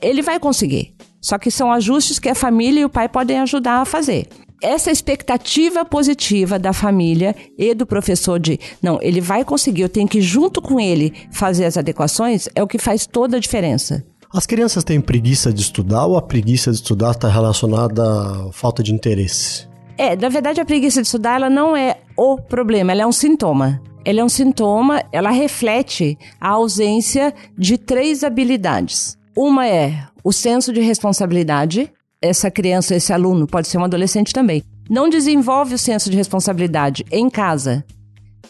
ele 0.00 0.22
vai 0.22 0.38
conseguir. 0.38 0.94
Só 1.20 1.38
que 1.38 1.50
são 1.50 1.72
ajustes 1.72 2.18
que 2.18 2.28
a 2.28 2.34
família 2.34 2.80
e 2.80 2.84
o 2.84 2.90
pai 2.90 3.08
podem 3.08 3.40
ajudar 3.40 3.80
a 3.80 3.84
fazer. 3.84 4.26
Essa 4.60 4.90
expectativa 4.90 5.84
positiva 5.84 6.58
da 6.58 6.72
família 6.72 7.34
e 7.56 7.74
do 7.74 7.86
professor 7.86 8.40
de, 8.40 8.58
não, 8.82 8.98
ele 9.00 9.20
vai 9.20 9.44
conseguir, 9.44 9.82
eu 9.82 9.88
tenho 9.88 10.08
que 10.08 10.20
junto 10.20 10.60
com 10.60 10.80
ele 10.80 11.12
fazer 11.30 11.64
as 11.64 11.76
adequações, 11.76 12.48
é 12.54 12.62
o 12.62 12.66
que 12.66 12.78
faz 12.78 13.06
toda 13.06 13.36
a 13.36 13.40
diferença. 13.40 14.04
As 14.32 14.46
crianças 14.46 14.84
têm 14.84 15.00
preguiça 15.00 15.52
de 15.52 15.62
estudar 15.62 16.06
ou 16.06 16.16
a 16.16 16.22
preguiça 16.22 16.70
de 16.70 16.76
estudar 16.76 17.12
está 17.12 17.28
relacionada 17.28 18.02
à 18.02 18.52
falta 18.52 18.82
de 18.82 18.92
interesse? 18.92 19.66
É, 19.96 20.14
na 20.14 20.28
verdade 20.28 20.60
a 20.60 20.64
preguiça 20.64 21.00
de 21.00 21.06
estudar 21.06 21.36
ela 21.36 21.48
não 21.48 21.76
é 21.76 21.98
o 22.16 22.36
problema, 22.36 22.92
ela 22.92 23.02
é 23.02 23.06
um 23.06 23.12
sintoma. 23.12 23.80
Ela 24.04 24.20
é 24.20 24.24
um 24.24 24.28
sintoma, 24.28 25.02
ela 25.12 25.30
reflete 25.30 26.18
a 26.40 26.50
ausência 26.50 27.34
de 27.56 27.76
três 27.76 28.24
habilidades. 28.24 29.16
Uma 29.36 29.66
é 29.66 30.02
o 30.28 30.32
senso 30.32 30.74
de 30.74 30.82
responsabilidade. 30.82 31.90
Essa 32.20 32.50
criança, 32.50 32.94
esse 32.94 33.14
aluno, 33.14 33.46
pode 33.46 33.66
ser 33.66 33.78
um 33.78 33.84
adolescente 33.84 34.30
também. 34.30 34.62
Não 34.90 35.08
desenvolve 35.08 35.72
o 35.72 35.78
senso 35.78 36.10
de 36.10 36.18
responsabilidade 36.18 37.02
em 37.10 37.30
casa, 37.30 37.82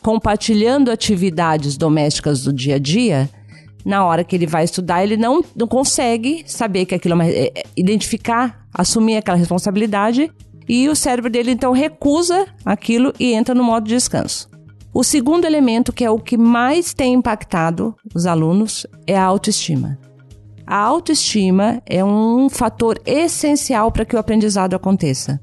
compartilhando 0.03 0.91
atividades 0.91 1.77
domésticas 1.77 2.43
do 2.43 2.53
dia 2.53 2.75
a 2.75 2.79
dia, 2.81 3.31
na 3.85 4.05
hora 4.05 4.25
que 4.25 4.35
ele 4.35 4.47
vai 4.47 4.65
estudar, 4.65 5.05
ele 5.05 5.17
não, 5.17 5.41
não 5.55 5.69
consegue 5.69 6.43
saber 6.49 6.85
que 6.85 6.97
aquilo 6.97 7.13
é, 7.13 7.15
uma, 7.15 7.27
é, 7.27 7.53
é, 7.55 7.63
identificar, 7.77 8.67
assumir 8.75 9.17
aquela 9.17 9.39
responsabilidade 9.39 10.33
e 10.69 10.89
o 10.89 10.97
cérebro 10.97 11.31
dele 11.31 11.53
então 11.53 11.71
recusa 11.71 12.49
aquilo 12.65 13.13
e 13.21 13.35
entra 13.35 13.55
no 13.55 13.63
modo 13.63 13.85
de 13.85 13.95
descanso. 13.95 14.49
O 14.93 15.05
segundo 15.05 15.45
elemento, 15.45 15.93
que 15.93 16.05
é 16.05 16.11
o 16.11 16.19
que 16.19 16.37
mais 16.37 16.93
tem 16.93 17.15
impactado 17.15 17.95
os 18.13 18.27
alunos, 18.27 18.85
é 19.07 19.17
a 19.17 19.25
autoestima. 19.25 19.97
A 20.71 20.77
autoestima 20.77 21.83
é 21.87 22.05
um 22.05 22.51
fator 22.51 23.01
essencial 23.07 23.91
para 23.91 24.05
que 24.05 24.15
o 24.15 24.19
aprendizado 24.19 24.77
aconteça. 24.77 25.41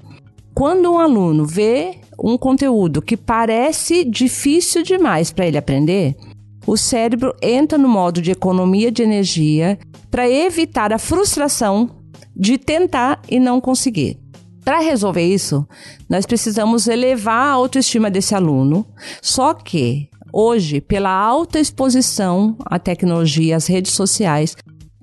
Quando 0.53 0.91
um 0.91 0.99
aluno 0.99 1.43
vê 1.43 1.95
um 2.21 2.37
conteúdo 2.37 3.01
que 3.01 3.17
parece 3.17 4.05
difícil 4.05 4.83
demais 4.83 5.31
para 5.31 5.47
ele 5.47 5.57
aprender, 5.57 6.15
o 6.67 6.77
cérebro 6.77 7.33
entra 7.41 7.75
no 7.75 7.89
modo 7.89 8.21
de 8.21 8.29
economia 8.29 8.91
de 8.91 9.01
energia 9.01 9.79
para 10.11 10.29
evitar 10.29 10.93
a 10.93 10.99
frustração 10.99 11.89
de 12.35 12.59
tentar 12.59 13.19
e 13.27 13.39
não 13.39 13.59
conseguir. 13.59 14.19
Para 14.63 14.77
resolver 14.77 15.25
isso, 15.25 15.67
nós 16.07 16.27
precisamos 16.27 16.87
elevar 16.87 17.47
a 17.47 17.51
autoestima 17.51 18.11
desse 18.11 18.35
aluno. 18.35 18.85
Só 19.23 19.55
que 19.55 20.07
hoje, 20.31 20.81
pela 20.81 21.09
alta 21.09 21.59
exposição 21.59 22.55
à 22.63 22.77
tecnologia, 22.77 23.55
às 23.55 23.65
redes 23.65 23.93
sociais, 23.93 24.55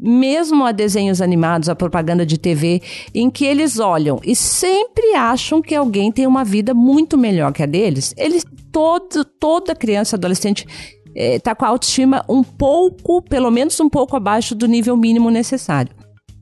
mesmo 0.02 0.64
a 0.64 0.72
desenhos 0.72 1.22
animados, 1.22 1.68
a 1.68 1.76
propaganda 1.76 2.26
de 2.26 2.36
TV, 2.36 2.82
em 3.14 3.30
que 3.30 3.44
eles 3.44 3.78
olham 3.78 4.20
e 4.24 4.34
sempre 4.34 5.14
acham 5.14 5.62
que 5.62 5.74
alguém 5.74 6.10
tem 6.10 6.26
uma 6.26 6.44
vida 6.44 6.74
muito 6.74 7.16
melhor 7.16 7.52
que 7.52 7.62
a 7.62 7.66
deles, 7.66 8.12
eles 8.16 8.44
todo, 8.72 9.24
toda 9.24 9.76
criança, 9.76 10.16
adolescente 10.16 10.66
está 11.14 11.50
eh, 11.52 11.54
com 11.54 11.64
a 11.64 11.68
autoestima 11.68 12.24
um 12.28 12.42
pouco, 12.42 13.22
pelo 13.22 13.50
menos 13.50 13.78
um 13.78 13.88
pouco 13.88 14.16
abaixo 14.16 14.54
do 14.54 14.66
nível 14.66 14.96
mínimo 14.96 15.30
necessário. 15.30 15.94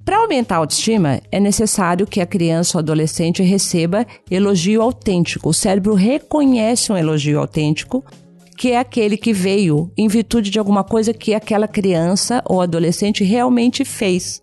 Para 0.05 0.19
aumentar 0.19 0.57
a 0.57 0.59
autoestima, 0.59 1.21
é 1.31 1.39
necessário 1.39 2.07
que 2.07 2.21
a 2.21 2.27
criança 2.27 2.79
ou 2.79 2.81
adolescente 2.81 3.43
receba 3.43 4.07
elogio 4.31 4.81
autêntico. 4.81 5.51
O 5.51 5.55
cérebro 5.55 5.95
reconhece 5.95 6.91
um 6.91 6.97
elogio 6.97 7.39
autêntico 7.39 8.03
que 8.61 8.73
é 8.73 8.79
aquele 8.79 9.17
que 9.17 9.33
veio 9.33 9.91
em 9.97 10.07
virtude 10.07 10.51
de 10.51 10.59
alguma 10.59 10.85
coisa 10.85 11.15
que 11.15 11.33
aquela 11.33 11.67
criança 11.67 12.43
ou 12.45 12.61
adolescente 12.61 13.25
realmente 13.25 13.87
fez. 13.87 14.43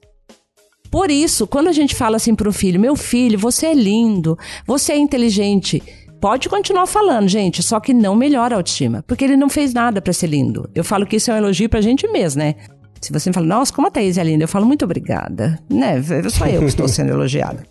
Por 0.89 1.11
isso, 1.11 1.45
quando 1.45 1.67
a 1.67 1.71
gente 1.71 1.93
fala 1.93 2.15
assim 2.15 2.33
para 2.33 2.49
o 2.49 2.51
filho, 2.51 2.79
meu 2.79 2.95
filho, 2.95 3.37
você 3.37 3.67
é 3.67 3.75
lindo, 3.75 4.35
você 4.65 4.93
é 4.93 4.97
inteligente, 4.97 5.83
pode 6.19 6.49
continuar 6.49 6.87
falando, 6.87 7.27
gente, 7.27 7.61
só 7.61 7.79
que 7.79 7.93
não 7.93 8.15
melhora 8.15 8.55
a 8.55 8.57
autoestima, 8.57 9.03
porque 9.07 9.23
ele 9.23 9.37
não 9.37 9.49
fez 9.49 9.71
nada 9.71 10.01
para 10.01 10.11
ser 10.11 10.25
lindo. 10.25 10.67
Eu 10.73 10.83
falo 10.83 11.05
que 11.05 11.17
isso 11.17 11.29
é 11.29 11.35
um 11.35 11.37
elogio 11.37 11.69
para 11.69 11.77
a 11.77 11.83
gente 11.83 12.07
mesmo, 12.07 12.41
né? 12.41 12.55
Se 12.99 13.13
você 13.13 13.31
fala, 13.31 13.45
nossa, 13.45 13.71
como 13.71 13.87
a 13.87 13.91
Thaís 13.91 14.17
é 14.17 14.23
linda, 14.23 14.45
eu 14.45 14.47
falo 14.47 14.65
muito 14.65 14.83
obrigada, 14.83 15.59
né? 15.69 16.01
Só 16.31 16.47
eu 16.47 16.61
que 16.61 16.65
estou 16.65 16.87
sendo 16.87 17.11
elogiada. 17.11 17.63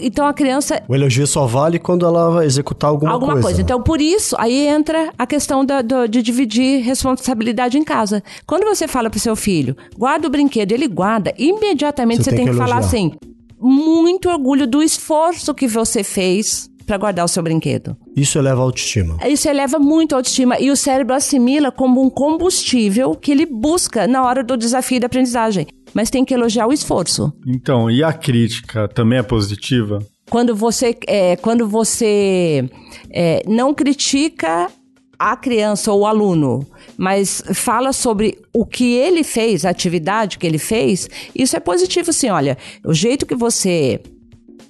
Então 0.00 0.26
a 0.26 0.32
criança. 0.34 0.82
O 0.88 0.94
elogio 0.94 1.26
só 1.26 1.46
vale 1.46 1.78
quando 1.78 2.06
ela 2.06 2.30
vai 2.30 2.46
executar 2.46 2.90
alguma, 2.90 3.12
alguma 3.12 3.32
coisa. 3.32 3.48
coisa. 3.48 3.62
Então, 3.62 3.82
por 3.82 4.00
isso, 4.00 4.36
aí 4.38 4.66
entra 4.66 5.12
a 5.18 5.26
questão 5.26 5.64
da, 5.64 5.82
do, 5.82 6.06
de 6.06 6.22
dividir 6.22 6.82
responsabilidade 6.82 7.78
em 7.78 7.84
casa. 7.84 8.22
Quando 8.46 8.64
você 8.64 8.86
fala 8.86 9.08
pro 9.10 9.18
seu 9.20 9.36
filho, 9.36 9.76
guarda 9.96 10.26
o 10.26 10.30
brinquedo, 10.30 10.72
ele 10.72 10.88
guarda, 10.88 11.32
imediatamente 11.38 12.22
você, 12.22 12.30
você 12.30 12.36
tem, 12.36 12.44
tem, 12.44 12.46
que, 12.46 12.52
que 12.52 12.58
falar 12.58 12.78
assim: 12.78 13.12
muito 13.58 14.28
orgulho 14.28 14.66
do 14.66 14.82
esforço 14.82 15.54
que 15.54 15.68
você 15.68 16.02
fez 16.02 16.68
para 16.92 16.98
guardar 16.98 17.24
o 17.24 17.28
seu 17.28 17.42
brinquedo. 17.42 17.96
Isso 18.14 18.38
eleva 18.38 18.60
a 18.60 18.64
autoestima. 18.64 19.16
Isso 19.26 19.48
eleva 19.48 19.78
muito 19.78 20.12
a 20.12 20.18
autoestima 20.18 20.60
e 20.60 20.70
o 20.70 20.76
cérebro 20.76 21.14
assimila 21.14 21.72
como 21.72 22.02
um 22.02 22.10
combustível 22.10 23.14
que 23.14 23.32
ele 23.32 23.46
busca 23.46 24.06
na 24.06 24.22
hora 24.22 24.44
do 24.44 24.56
desafio 24.56 25.00
da 25.00 25.06
aprendizagem 25.06 25.66
mas 25.94 26.08
tem 26.08 26.24
que 26.24 26.32
elogiar 26.32 26.66
o 26.66 26.72
esforço. 26.72 27.30
Então, 27.46 27.90
e 27.90 28.02
a 28.02 28.14
crítica 28.14 28.88
também 28.88 29.18
é 29.18 29.22
positiva? 29.22 29.98
Quando 30.30 30.56
você, 30.56 30.96
é, 31.06 31.36
quando 31.36 31.68
você 31.68 32.66
é, 33.10 33.42
não 33.46 33.74
critica 33.74 34.70
a 35.18 35.36
criança 35.36 35.92
ou 35.92 36.00
o 36.00 36.06
aluno, 36.06 36.66
mas 36.96 37.42
fala 37.52 37.92
sobre 37.92 38.38
o 38.54 38.64
que 38.64 38.94
ele 38.94 39.22
fez, 39.22 39.66
a 39.66 39.70
atividade 39.70 40.38
que 40.38 40.46
ele 40.46 40.56
fez, 40.56 41.10
isso 41.34 41.54
é 41.54 41.60
positivo 41.60 42.10
sim. 42.10 42.30
Olha, 42.30 42.56
o 42.82 42.94
jeito 42.94 43.26
que 43.26 43.34
você 43.34 44.00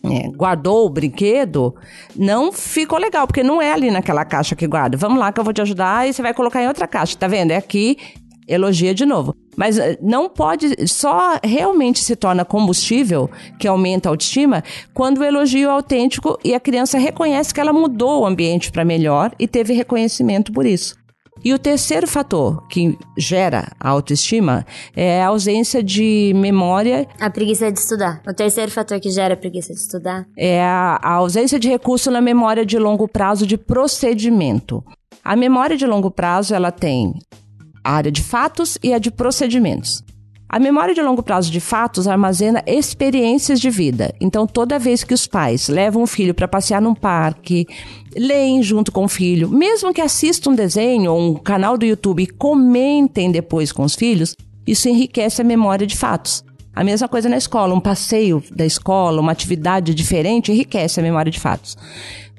é, 0.04 0.28
guardou 0.28 0.86
o 0.86 0.90
brinquedo, 0.90 1.74
não 2.16 2.52
ficou 2.52 2.98
legal, 2.98 3.26
porque 3.26 3.42
não 3.42 3.62
é 3.62 3.72
ali 3.72 3.90
naquela 3.90 4.24
caixa 4.24 4.56
que 4.56 4.66
guarda. 4.66 4.96
Vamos 4.96 5.18
lá 5.18 5.32
que 5.32 5.38
eu 5.38 5.44
vou 5.44 5.52
te 5.52 5.62
ajudar 5.62 6.08
e 6.08 6.12
você 6.12 6.22
vai 6.22 6.34
colocar 6.34 6.62
em 6.62 6.68
outra 6.68 6.88
caixa, 6.88 7.16
tá 7.16 7.28
vendo? 7.28 7.52
É 7.52 7.56
aqui 7.56 7.96
elogia 8.46 8.94
de 8.94 9.06
novo. 9.06 9.34
Mas 9.56 9.78
eh, 9.78 9.98
não 10.00 10.28
pode, 10.28 10.88
só 10.88 11.38
realmente 11.42 12.00
se 12.00 12.16
torna 12.16 12.44
combustível, 12.44 13.30
que 13.58 13.68
aumenta 13.68 14.08
a 14.08 14.10
autoestima, 14.10 14.62
quando 14.92 15.18
o 15.18 15.24
elogio 15.24 15.68
é 15.68 15.72
autêntico 15.72 16.38
e 16.44 16.54
a 16.54 16.60
criança 16.60 16.98
reconhece 16.98 17.52
que 17.52 17.60
ela 17.60 17.72
mudou 17.72 18.22
o 18.22 18.26
ambiente 18.26 18.72
para 18.72 18.84
melhor 18.84 19.32
e 19.38 19.46
teve 19.46 19.72
reconhecimento 19.72 20.52
por 20.52 20.66
isso. 20.66 20.96
E 21.44 21.52
o 21.52 21.58
terceiro 21.58 22.06
fator 22.06 22.66
que 22.68 22.96
gera 23.18 23.72
a 23.80 23.88
autoestima 23.88 24.64
é 24.94 25.22
a 25.22 25.26
ausência 25.26 25.82
de 25.82 26.32
memória. 26.36 27.08
A 27.20 27.28
preguiça 27.28 27.70
de 27.70 27.78
estudar. 27.78 28.22
O 28.26 28.32
terceiro 28.32 28.70
fator 28.70 29.00
que 29.00 29.10
gera 29.10 29.34
a 29.34 29.36
preguiça 29.36 29.72
de 29.72 29.80
estudar 29.80 30.26
é 30.36 30.62
a, 30.62 31.00
a 31.02 31.12
ausência 31.14 31.58
de 31.58 31.68
recurso 31.68 32.10
na 32.10 32.20
memória 32.20 32.64
de 32.64 32.78
longo 32.78 33.08
prazo 33.08 33.46
de 33.46 33.56
procedimento. 33.56 34.84
A 35.24 35.34
memória 35.34 35.76
de 35.76 35.86
longo 35.86 36.10
prazo 36.10 36.54
ela 36.54 36.70
tem 36.70 37.14
a 37.84 37.94
área 37.94 38.12
de 38.12 38.22
fatos 38.22 38.78
e 38.82 38.94
a 38.94 38.98
de 38.98 39.10
procedimentos. 39.10 40.04
A 40.52 40.58
memória 40.58 40.94
de 40.94 41.00
longo 41.00 41.22
prazo 41.22 41.50
de 41.50 41.60
fatos 41.60 42.06
armazena 42.06 42.62
experiências 42.66 43.58
de 43.58 43.70
vida. 43.70 44.14
Então, 44.20 44.46
toda 44.46 44.78
vez 44.78 45.02
que 45.02 45.14
os 45.14 45.26
pais 45.26 45.66
levam 45.66 46.02
o 46.02 46.06
filho 46.06 46.34
para 46.34 46.46
passear 46.46 46.82
num 46.82 46.94
parque, 46.94 47.66
leem 48.14 48.62
junto 48.62 48.92
com 48.92 49.06
o 49.06 49.08
filho, 49.08 49.48
mesmo 49.48 49.94
que 49.94 50.00
assistam 50.02 50.50
um 50.50 50.54
desenho 50.54 51.10
ou 51.10 51.18
um 51.18 51.34
canal 51.36 51.78
do 51.78 51.86
YouTube 51.86 52.22
e 52.22 52.26
comentem 52.26 53.32
depois 53.32 53.72
com 53.72 53.82
os 53.82 53.94
filhos, 53.94 54.36
isso 54.66 54.90
enriquece 54.90 55.40
a 55.40 55.44
memória 55.44 55.86
de 55.86 55.96
fatos. 55.96 56.44
A 56.76 56.84
mesma 56.84 57.08
coisa 57.08 57.30
na 57.30 57.38
escola, 57.38 57.72
um 57.72 57.80
passeio 57.80 58.44
da 58.54 58.66
escola, 58.66 59.22
uma 59.22 59.32
atividade 59.32 59.94
diferente 59.94 60.52
enriquece 60.52 61.00
a 61.00 61.02
memória 61.02 61.32
de 61.32 61.40
fatos. 61.40 61.78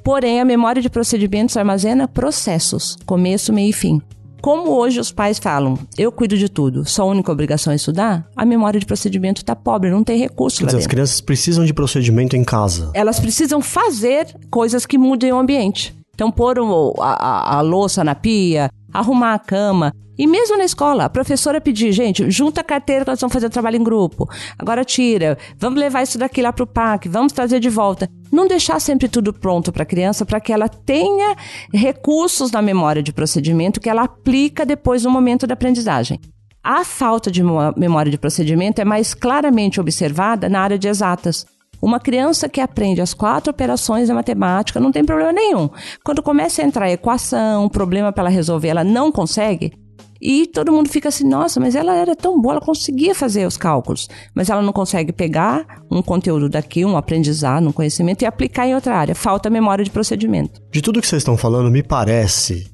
Porém, 0.04 0.40
a 0.40 0.46
memória 0.46 0.84
de 0.84 0.90
procedimentos 0.90 1.58
armazena 1.58 2.08
processos, 2.08 2.96
começo, 3.08 3.52
meio 3.52 3.72
e 3.72 3.74
fim. 3.74 4.00
Como 4.44 4.72
hoje 4.72 5.00
os 5.00 5.10
pais 5.10 5.40
falam, 5.40 5.80
eu 5.98 6.12
cuido 6.12 6.38
de 6.38 6.50
tudo, 6.50 6.84
sua 6.86 7.06
única 7.06 7.32
obrigação 7.32 7.72
é 7.72 7.78
estudar, 7.78 8.30
a 8.36 8.46
memória 8.46 8.78
de 8.78 8.86
procedimento 8.86 9.42
está 9.42 9.56
pobre, 9.56 9.90
não 9.90 10.04
tem 10.04 10.20
recurso 10.20 10.60
Quer 10.60 10.66
dizer, 10.66 10.80
as 10.80 10.86
crianças 10.86 11.22
precisam 11.22 11.64
de 11.64 11.74
procedimento 11.74 12.36
em 12.36 12.44
casa. 12.44 12.92
Elas 12.94 13.22
precisam 13.22 13.62
fazer 13.62 14.36
coisas 14.52 14.86
que 14.86 14.98
mudem 14.98 15.32
o 15.32 15.38
ambiente. 15.38 15.96
Então, 16.14 16.32
pôr 16.32 16.60
o, 16.60 16.94
a, 17.00 17.14
a, 17.14 17.58
a 17.58 17.62
louça 17.62 18.04
na 18.04 18.14
pia, 18.14 18.70
arrumar 18.94 19.34
a 19.34 19.40
cama, 19.40 19.92
e 20.16 20.28
mesmo 20.28 20.58
na 20.58 20.64
escola, 20.64 21.06
a 21.06 21.10
professora 21.10 21.60
pedir, 21.60 21.92
gente, 21.92 22.30
junta 22.30 22.62
a 22.62 22.64
carteira 22.64 23.04
que 23.04 23.10
nós 23.10 23.20
vamos 23.20 23.34
fazer 23.34 23.48
o 23.48 23.50
trabalho 23.50 23.78
em 23.78 23.84
grupo. 23.84 24.30
Agora 24.60 24.86
tira, 24.86 25.38
vamos 25.58 25.80
levar 25.80 26.04
isso 26.04 26.20
daqui 26.20 26.40
lá 26.40 26.54
para 26.54 26.64
o 26.64 26.68
parque, 26.68 27.10
vamos 27.10 27.34
trazer 27.34 27.60
de 27.60 27.70
volta. 27.70 28.08
Não 28.32 28.48
deixar 28.48 28.80
sempre 28.80 29.08
tudo 29.08 29.34
pronto 29.34 29.72
para 29.72 29.82
a 29.82 29.88
criança, 29.88 30.24
para 30.24 30.40
que 30.40 30.54
ela 30.54 30.70
tenha 30.70 31.36
recursos 31.74 32.52
na 32.52 32.62
memória 32.62 33.02
de 33.02 33.12
procedimento 33.12 33.82
que 33.82 33.90
ela 33.90 34.04
aplica 34.04 34.66
depois 34.66 35.04
no 35.04 35.10
momento 35.10 35.48
da 35.48 35.56
aprendizagem. 35.56 36.20
A 36.64 36.86
falta 36.86 37.32
de 37.32 37.44
memória 37.76 38.12
de 38.12 38.18
procedimento 38.18 38.80
é 38.80 38.86
mais 38.86 39.14
claramente 39.14 39.82
observada 39.82 40.48
na 40.48 40.62
área 40.62 40.78
de 40.78 40.88
exatas. 40.88 41.46
Uma 41.84 42.00
criança 42.00 42.48
que 42.48 42.62
aprende 42.62 43.02
as 43.02 43.14
quatro 43.14 43.52
operações 43.52 44.08
da 44.08 44.14
matemática 44.14 44.80
não 44.80 44.90
tem 44.90 45.04
problema 45.04 45.34
nenhum. 45.34 45.70
Quando 46.02 46.24
começa 46.24 46.62
a 46.62 46.66
entrar 46.66 46.90
equação, 46.90 47.68
problema 47.68 48.10
para 48.14 48.24
ela 48.24 48.30
resolver, 48.30 48.70
ela 48.70 48.86
não 48.86 49.12
consegue, 49.12 49.74
e 50.22 50.48
todo 50.48 50.72
mundo 50.72 50.88
fica 50.88 51.10
assim, 51.10 51.28
nossa, 51.28 51.60
mas 51.60 51.76
ela 51.76 51.94
era 51.94 52.16
tão 52.16 52.42
boa, 52.42 52.54
ela 52.54 52.62
conseguia 52.62 53.14
fazer 53.14 53.46
os 53.46 53.58
cálculos, 53.58 54.08
mas 54.34 54.50
ela 54.50 54.62
não 54.62 54.72
consegue 54.72 55.12
pegar 55.12 55.66
um 55.92 56.02
conteúdo 56.02 56.48
daqui, 56.48 56.86
um 56.86 56.96
aprendizado, 56.96 57.68
um 57.68 57.74
conhecimento 57.74 58.22
e 58.22 58.26
aplicar 58.26 58.66
em 58.66 58.76
outra 58.76 58.96
área. 58.96 59.14
Falta 59.14 59.50
memória 59.50 59.84
de 59.84 59.92
procedimento. 59.92 60.62
De 60.72 60.82
tudo 60.82 61.02
que 61.02 61.08
vocês 61.08 61.20
estão 61.20 61.36
falando, 61.36 61.70
me 61.70 61.84
parece 61.84 62.72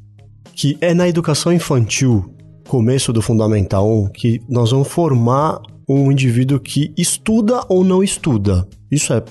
que 0.53 0.77
é 0.79 0.93
na 0.93 1.09
educação 1.09 1.51
infantil, 1.51 2.31
começo 2.67 3.11
do 3.11 3.23
Fundamental 3.23 3.91
1, 3.91 4.09
que 4.09 4.39
nós 4.47 4.69
vamos 4.69 4.87
formar 4.87 5.59
um 5.89 6.11
indivíduo 6.11 6.59
que 6.59 6.93
estuda 6.95 7.65
ou 7.67 7.83
não 7.83 8.03
estuda. 8.03 8.67
Isso 8.91 9.13
é 9.13 9.23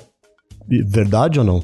verdade 0.68 1.38
ou 1.38 1.44
não? 1.44 1.62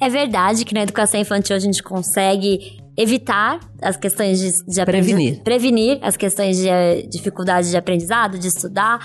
É 0.00 0.08
verdade 0.08 0.64
que 0.64 0.74
na 0.74 0.82
educação 0.82 1.20
infantil 1.20 1.56
a 1.56 1.58
gente 1.58 1.82
consegue 1.82 2.78
evitar 2.96 3.60
as 3.80 3.96
questões 3.96 4.38
de, 4.40 4.64
de 4.64 4.84
prevenir. 4.84 5.42
prevenir 5.42 5.98
as 6.02 6.16
questões 6.16 6.56
de 6.56 6.68
eh, 6.68 7.02
dificuldade 7.02 7.70
de 7.70 7.76
aprendizado, 7.76 8.38
de 8.38 8.48
estudar, 8.48 8.98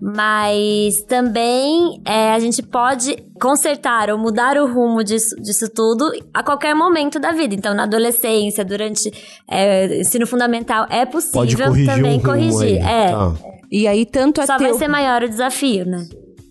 mas 0.00 1.02
também 1.08 2.00
é, 2.04 2.32
a 2.32 2.38
gente 2.38 2.62
pode 2.62 3.16
consertar 3.40 4.10
ou 4.10 4.18
mudar 4.18 4.56
o 4.56 4.66
rumo 4.66 5.02
disso, 5.02 5.34
disso 5.36 5.68
tudo 5.72 6.10
a 6.34 6.42
qualquer 6.42 6.74
momento 6.74 7.18
da 7.18 7.32
vida. 7.32 7.54
Então, 7.54 7.72
na 7.74 7.84
adolescência, 7.84 8.64
durante 8.64 9.10
é, 9.48 10.00
ensino 10.00 10.26
fundamental, 10.26 10.86
é 10.90 11.06
possível 11.06 11.72
também 11.86 12.18
um 12.18 12.22
corrigir. 12.22 12.84
É. 12.84 13.10
Tá. 13.10 13.34
E 13.70 13.86
aí, 13.88 14.04
tanto 14.04 14.44
Só 14.44 14.58
vai 14.58 14.74
ser 14.74 14.88
maior 14.88 15.22
o 15.22 15.28
desafio, 15.28 15.86
né? 15.86 16.06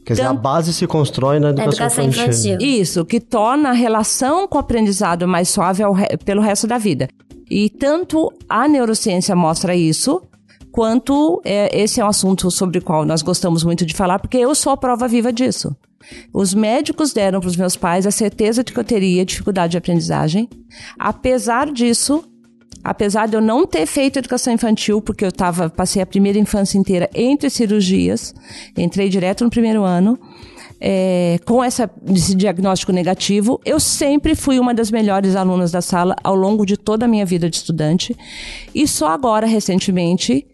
Quer 0.05 0.13
dizer, 0.13 0.25
a 0.27 0.33
base 0.33 0.71
se 0.71 0.85
constrói 0.85 1.39
na 1.39 1.49
educação, 1.49 1.71
educação 1.71 2.05
infantil. 2.05 2.53
infantil. 2.53 2.67
Isso, 2.81 3.03
que 3.03 3.19
torna 3.19 3.69
a 3.69 3.73
relação 3.73 4.47
com 4.47 4.57
o 4.57 4.61
aprendizado 4.61 5.27
mais 5.27 5.49
suave 5.49 5.83
re... 5.83 6.17
pelo 6.17 6.41
resto 6.41 6.67
da 6.67 6.77
vida. 6.77 7.07
E 7.49 7.69
tanto 7.69 8.31
a 8.47 8.67
neurociência 8.67 9.35
mostra 9.35 9.75
isso, 9.75 10.21
quanto 10.71 11.41
é, 11.43 11.75
esse 11.75 11.99
é 11.99 12.05
um 12.05 12.07
assunto 12.07 12.51
sobre 12.51 12.77
o 12.77 12.81
qual 12.83 13.03
nós 13.03 13.21
gostamos 13.23 13.63
muito 13.63 13.85
de 13.85 13.95
falar, 13.95 14.19
porque 14.19 14.37
eu 14.37 14.53
sou 14.53 14.73
a 14.73 14.77
prova 14.77 15.07
viva 15.07 15.33
disso. 15.33 15.75
Os 16.31 16.53
médicos 16.53 17.11
deram 17.11 17.39
para 17.39 17.49
os 17.49 17.57
meus 17.57 17.75
pais 17.75 18.05
a 18.05 18.11
certeza 18.11 18.63
de 18.63 18.71
que 18.71 18.79
eu 18.79 18.83
teria 18.83 19.25
dificuldade 19.25 19.71
de 19.71 19.77
aprendizagem. 19.77 20.47
Apesar 20.99 21.71
disso, 21.71 22.23
apesar 22.85 23.27
de 23.27 23.35
eu 23.35 23.41
não 23.41 23.65
ter 23.65 23.87
feito 23.87 24.19
educação 24.19 24.53
infantil, 24.53 25.01
porque 25.01 25.25
eu 25.25 25.31
tava, 25.31 25.71
passei 25.71 26.03
a 26.03 26.05
primeira 26.05 26.37
infância 26.37 26.77
inteira 26.77 27.09
entre 27.15 27.49
cirurgias, 27.49 28.31
entrei 28.77 29.09
direto 29.09 29.43
no 29.43 29.49
primeiro 29.49 29.83
ano, 29.83 30.19
é, 30.79 31.39
com 31.45 31.63
essa, 31.63 31.89
esse 32.07 32.35
diagnóstico 32.35 32.91
negativo, 32.91 33.59
eu 33.65 33.79
sempre 33.79 34.35
fui 34.35 34.59
uma 34.59 34.71
das 34.71 34.91
melhores 34.91 35.35
alunas 35.35 35.71
da 35.71 35.81
sala 35.81 36.15
ao 36.23 36.35
longo 36.35 36.63
de 36.63 36.77
toda 36.77 37.05
a 37.05 37.07
minha 37.07 37.25
vida 37.25 37.49
de 37.49 37.55
estudante. 37.55 38.15
E 38.73 38.87
só 38.87 39.07
agora, 39.07 39.47
recentemente, 39.47 40.45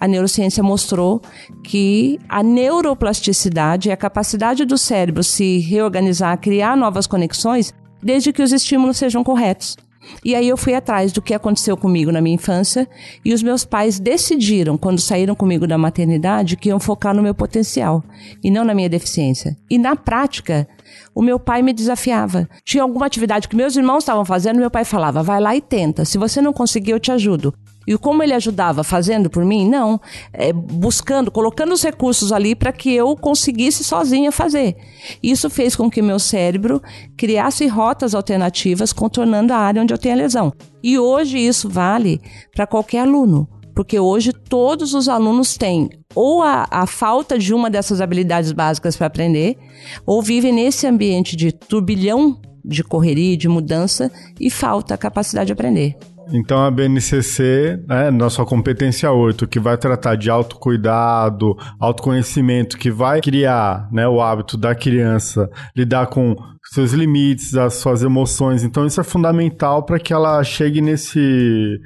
a 0.00 0.08
neurociência 0.08 0.62
mostrou 0.62 1.20
que 1.62 2.18
a 2.30 2.42
neuroplasticidade 2.42 3.90
é 3.90 3.92
a 3.92 3.96
capacidade 3.96 4.64
do 4.64 4.78
cérebro 4.78 5.22
se 5.22 5.58
reorganizar, 5.58 6.40
criar 6.40 6.78
novas 6.78 7.06
conexões, 7.06 7.74
desde 8.02 8.32
que 8.32 8.42
os 8.42 8.52
estímulos 8.52 8.96
sejam 8.96 9.22
corretos. 9.22 9.76
E 10.24 10.34
aí 10.34 10.48
eu 10.48 10.56
fui 10.56 10.74
atrás 10.74 11.12
do 11.12 11.22
que 11.22 11.34
aconteceu 11.34 11.76
comigo 11.76 12.12
na 12.12 12.20
minha 12.20 12.34
infância 12.34 12.88
e 13.24 13.32
os 13.32 13.42
meus 13.42 13.64
pais 13.64 13.98
decidiram, 13.98 14.76
quando 14.76 15.00
saíram 15.00 15.34
comigo 15.34 15.66
da 15.66 15.78
maternidade, 15.78 16.56
que 16.56 16.68
iam 16.68 16.80
focar 16.80 17.14
no 17.14 17.22
meu 17.22 17.34
potencial 17.34 18.02
e 18.42 18.50
não 18.50 18.64
na 18.64 18.74
minha 18.74 18.88
deficiência. 18.88 19.56
E 19.70 19.78
na 19.78 19.96
prática, 19.96 20.68
o 21.14 21.22
meu 21.22 21.38
pai 21.38 21.62
me 21.62 21.72
desafiava. 21.72 22.48
Tinha 22.64 22.82
alguma 22.82 23.06
atividade 23.06 23.48
que 23.48 23.56
meus 23.56 23.76
irmãos 23.76 23.98
estavam 23.98 24.24
fazendo, 24.24 24.58
meu 24.58 24.70
pai 24.70 24.84
falava: 24.84 25.22
vai 25.22 25.40
lá 25.40 25.54
e 25.54 25.60
tenta. 25.60 26.04
Se 26.04 26.18
você 26.18 26.40
não 26.40 26.52
conseguir, 26.52 26.92
eu 26.92 27.00
te 27.00 27.12
ajudo. 27.12 27.54
E 27.86 27.96
como 27.96 28.22
ele 28.22 28.32
ajudava 28.32 28.82
fazendo 28.82 29.28
por 29.28 29.44
mim? 29.44 29.68
Não. 29.68 30.00
É, 30.32 30.52
buscando, 30.52 31.30
colocando 31.30 31.72
os 31.72 31.82
recursos 31.82 32.32
ali 32.32 32.54
para 32.54 32.72
que 32.72 32.92
eu 32.94 33.16
conseguisse 33.16 33.84
sozinha 33.84 34.32
fazer. 34.32 34.76
Isso 35.22 35.50
fez 35.50 35.76
com 35.76 35.90
que 35.90 36.02
meu 36.02 36.18
cérebro 36.18 36.82
criasse 37.16 37.66
rotas 37.66 38.14
alternativas, 38.14 38.92
contornando 38.92 39.52
a 39.52 39.58
área 39.58 39.82
onde 39.82 39.92
eu 39.92 39.98
tenho 39.98 40.14
a 40.14 40.18
lesão. 40.18 40.52
E 40.82 40.98
hoje 40.98 41.38
isso 41.38 41.68
vale 41.68 42.20
para 42.54 42.66
qualquer 42.66 43.00
aluno. 43.00 43.48
Porque 43.74 43.98
hoje 43.98 44.32
todos 44.32 44.94
os 44.94 45.08
alunos 45.08 45.56
têm 45.56 45.90
ou 46.14 46.42
a, 46.42 46.66
a 46.70 46.86
falta 46.86 47.36
de 47.38 47.52
uma 47.52 47.68
dessas 47.68 48.00
habilidades 48.00 48.52
básicas 48.52 48.96
para 48.96 49.08
aprender, 49.08 49.58
ou 50.06 50.22
vivem 50.22 50.52
nesse 50.52 50.86
ambiente 50.86 51.34
de 51.34 51.50
turbilhão 51.50 52.40
de 52.64 52.82
correria, 52.82 53.36
de 53.36 53.48
mudança, 53.48 54.10
e 54.40 54.48
falta 54.48 54.94
a 54.94 54.98
capacidade 54.98 55.48
de 55.48 55.52
aprender. 55.52 55.96
Então 56.32 56.64
a 56.64 56.70
BNCC, 56.70 57.80
né, 57.86 58.10
nossa 58.10 58.44
competência 58.44 59.10
8, 59.10 59.46
que 59.46 59.60
vai 59.60 59.76
tratar 59.76 60.16
de 60.16 60.30
autocuidado, 60.30 61.56
autoconhecimento, 61.78 62.78
que 62.78 62.90
vai 62.90 63.20
criar 63.20 63.88
né, 63.92 64.08
o 64.08 64.20
hábito 64.20 64.56
da 64.56 64.74
criança 64.74 65.50
lidar 65.76 66.06
com 66.06 66.34
seus 66.72 66.92
limites, 66.92 67.54
as 67.54 67.74
suas 67.74 68.02
emoções. 68.02 68.64
Então 68.64 68.86
isso 68.86 69.00
é 69.00 69.04
fundamental 69.04 69.82
para 69.82 69.98
que 69.98 70.12
ela 70.12 70.42
chegue 70.42 70.80
nesse 70.80 71.80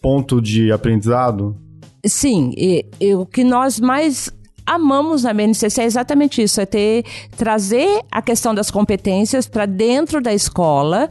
ponto 0.00 0.40
de 0.40 0.72
aprendizado? 0.72 1.56
Sim, 2.04 2.52
e, 2.56 2.84
e 3.00 3.14
o 3.14 3.24
que 3.24 3.44
nós 3.44 3.78
mais 3.78 4.30
amamos 4.66 5.22
na 5.22 5.32
BNCC 5.32 5.82
é 5.82 5.84
exatamente 5.84 6.42
isso, 6.42 6.60
é 6.60 6.66
ter 6.66 7.04
trazer 7.36 8.00
a 8.10 8.20
questão 8.20 8.54
das 8.54 8.70
competências 8.70 9.46
para 9.46 9.66
dentro 9.66 10.20
da 10.20 10.32
escola 10.32 11.08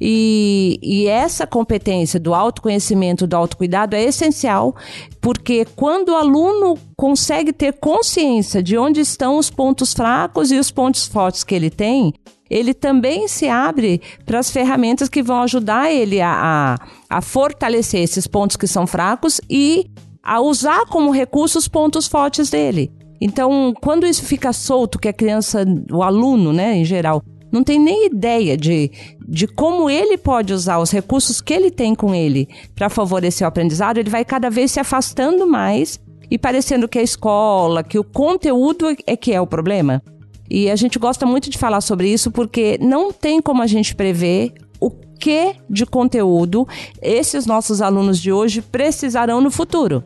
e, 0.00 0.78
e, 0.82 1.06
essa 1.06 1.46
competência 1.46 2.18
do 2.18 2.34
autoconhecimento, 2.34 3.26
do 3.26 3.36
autocuidado 3.36 3.94
é 3.94 4.02
essencial, 4.02 4.74
porque 5.20 5.64
quando 5.76 6.10
o 6.10 6.16
aluno 6.16 6.76
consegue 6.96 7.52
ter 7.52 7.74
consciência 7.74 8.62
de 8.62 8.76
onde 8.76 9.00
estão 9.00 9.38
os 9.38 9.50
pontos 9.50 9.92
fracos 9.92 10.50
e 10.50 10.58
os 10.58 10.70
pontos 10.70 11.06
fortes 11.06 11.44
que 11.44 11.54
ele 11.54 11.70
tem, 11.70 12.12
ele 12.50 12.74
também 12.74 13.28
se 13.28 13.48
abre 13.48 14.00
para 14.26 14.38
as 14.38 14.50
ferramentas 14.50 15.08
que 15.08 15.22
vão 15.22 15.42
ajudar 15.42 15.90
ele 15.90 16.20
a, 16.20 16.76
a, 17.10 17.16
a 17.18 17.20
fortalecer 17.22 18.02
esses 18.02 18.26
pontos 18.26 18.56
que 18.56 18.66
são 18.66 18.86
fracos 18.86 19.40
e 19.48 19.90
a 20.22 20.40
usar 20.40 20.86
como 20.86 21.10
recurso 21.10 21.58
os 21.58 21.68
pontos 21.68 22.06
fortes 22.06 22.50
dele. 22.50 22.90
Então, 23.20 23.72
quando 23.80 24.06
isso 24.06 24.22
fica 24.22 24.52
solto, 24.52 24.98
que 24.98 25.08
a 25.08 25.12
criança, 25.12 25.64
o 25.90 26.02
aluno, 26.02 26.52
né, 26.52 26.76
em 26.76 26.84
geral, 26.84 27.22
não 27.54 27.62
tem 27.62 27.78
nem 27.78 28.06
ideia 28.06 28.56
de, 28.56 28.90
de 29.28 29.46
como 29.46 29.88
ele 29.88 30.18
pode 30.18 30.52
usar 30.52 30.78
os 30.80 30.90
recursos 30.90 31.40
que 31.40 31.54
ele 31.54 31.70
tem 31.70 31.94
com 31.94 32.12
ele 32.12 32.48
para 32.74 32.90
favorecer 32.90 33.46
o 33.46 33.48
aprendizado, 33.48 33.98
ele 33.98 34.10
vai 34.10 34.24
cada 34.24 34.50
vez 34.50 34.72
se 34.72 34.80
afastando 34.80 35.46
mais 35.46 36.00
e 36.28 36.36
parecendo 36.36 36.88
que 36.88 36.98
a 36.98 37.02
escola, 37.02 37.84
que 37.84 37.96
o 37.96 38.02
conteúdo 38.02 38.86
é 39.06 39.16
que 39.16 39.32
é 39.32 39.40
o 39.40 39.46
problema. 39.46 40.02
E 40.50 40.68
a 40.68 40.74
gente 40.74 40.98
gosta 40.98 41.24
muito 41.24 41.48
de 41.48 41.56
falar 41.56 41.80
sobre 41.80 42.12
isso 42.12 42.28
porque 42.28 42.76
não 42.80 43.12
tem 43.12 43.40
como 43.40 43.62
a 43.62 43.68
gente 43.68 43.94
prever 43.94 44.52
o 44.80 44.90
que 44.90 45.54
de 45.70 45.86
conteúdo 45.86 46.66
esses 47.00 47.46
nossos 47.46 47.80
alunos 47.80 48.18
de 48.20 48.32
hoje 48.32 48.62
precisarão 48.62 49.40
no 49.40 49.50
futuro. 49.50 50.02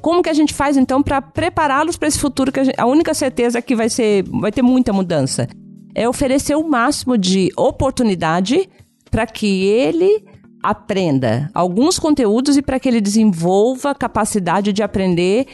Como 0.00 0.22
que 0.22 0.30
a 0.30 0.34
gente 0.34 0.54
faz 0.54 0.76
então 0.76 1.02
para 1.02 1.20
prepará-los 1.20 1.96
para 1.96 2.06
esse 2.06 2.18
futuro 2.18 2.52
que 2.52 2.60
a, 2.60 2.64
gente, 2.64 2.80
a 2.80 2.86
única 2.86 3.12
certeza 3.12 3.58
é 3.58 3.62
que 3.62 3.74
vai 3.74 3.88
ser 3.88 4.22
vai 4.22 4.52
ter 4.52 4.62
muita 4.62 4.92
mudança 4.92 5.48
é 5.94 6.08
oferecer 6.08 6.54
o 6.54 6.68
máximo 6.68 7.16
de 7.16 7.50
oportunidade 7.56 8.68
para 9.10 9.26
que 9.26 9.64
ele 9.66 10.24
aprenda 10.62 11.50
alguns 11.54 11.98
conteúdos 11.98 12.56
e 12.56 12.62
para 12.62 12.78
que 12.78 12.88
ele 12.88 13.00
desenvolva 13.00 13.90
a 13.90 13.94
capacidade 13.94 14.72
de 14.72 14.82
aprender 14.82 15.46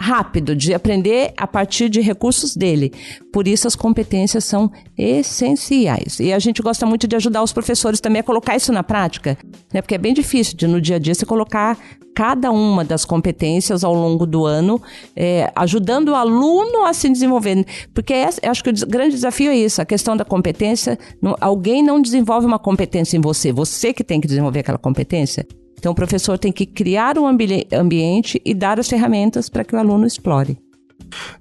rápido, 0.00 0.54
de 0.54 0.74
aprender 0.74 1.32
a 1.36 1.46
partir 1.46 1.88
de 1.88 2.00
recursos 2.00 2.56
dele. 2.56 2.92
Por 3.32 3.48
isso 3.48 3.66
as 3.66 3.74
competências 3.74 4.44
são 4.44 4.70
essenciais. 4.96 6.20
E 6.20 6.32
a 6.32 6.38
gente 6.38 6.62
gosta 6.62 6.84
muito 6.86 7.06
de 7.06 7.16
ajudar 7.16 7.42
os 7.42 7.52
professores 7.52 8.00
também 8.00 8.20
a 8.20 8.24
colocar 8.24 8.56
isso 8.56 8.72
na 8.72 8.82
prática, 8.82 9.38
né? 9.72 9.80
Porque 9.80 9.94
é 9.94 9.98
bem 9.98 10.14
difícil 10.14 10.56
de 10.56 10.66
no 10.66 10.80
dia 10.80 10.96
a 10.96 10.98
dia 10.98 11.14
você 11.14 11.24
colocar 11.24 11.78
cada 12.14 12.50
uma 12.50 12.82
das 12.82 13.04
competências 13.04 13.84
ao 13.84 13.92
longo 13.92 14.26
do 14.26 14.46
ano, 14.46 14.80
é, 15.14 15.52
ajudando 15.54 16.08
o 16.08 16.14
aluno 16.14 16.86
a 16.86 16.94
se 16.94 17.10
desenvolver. 17.10 17.64
Porque 17.92 18.14
é, 18.14 18.28
acho 18.48 18.64
que 18.64 18.70
o 18.70 18.86
grande 18.86 19.14
desafio 19.14 19.50
é 19.50 19.56
isso, 19.56 19.82
a 19.82 19.84
questão 19.84 20.16
da 20.16 20.24
competência. 20.24 20.98
Não, 21.20 21.36
alguém 21.40 21.82
não 21.82 22.00
desenvolve 22.00 22.46
uma 22.46 22.58
competência 22.58 23.18
em 23.18 23.20
você, 23.20 23.52
você 23.52 23.92
que 23.92 24.02
tem 24.02 24.20
que 24.20 24.26
desenvolver 24.26 24.60
aquela 24.60 24.78
competência. 24.78 25.46
Então, 25.78 25.92
o 25.92 25.94
professor 25.94 26.38
tem 26.38 26.52
que 26.52 26.66
criar 26.66 27.18
um 27.18 27.26
ambi 27.26 27.66
ambiente 27.72 28.40
e 28.44 28.54
dar 28.54 28.80
as 28.80 28.88
ferramentas 28.88 29.48
para 29.48 29.64
que 29.64 29.74
o 29.74 29.78
aluno 29.78 30.06
explore. 30.06 30.58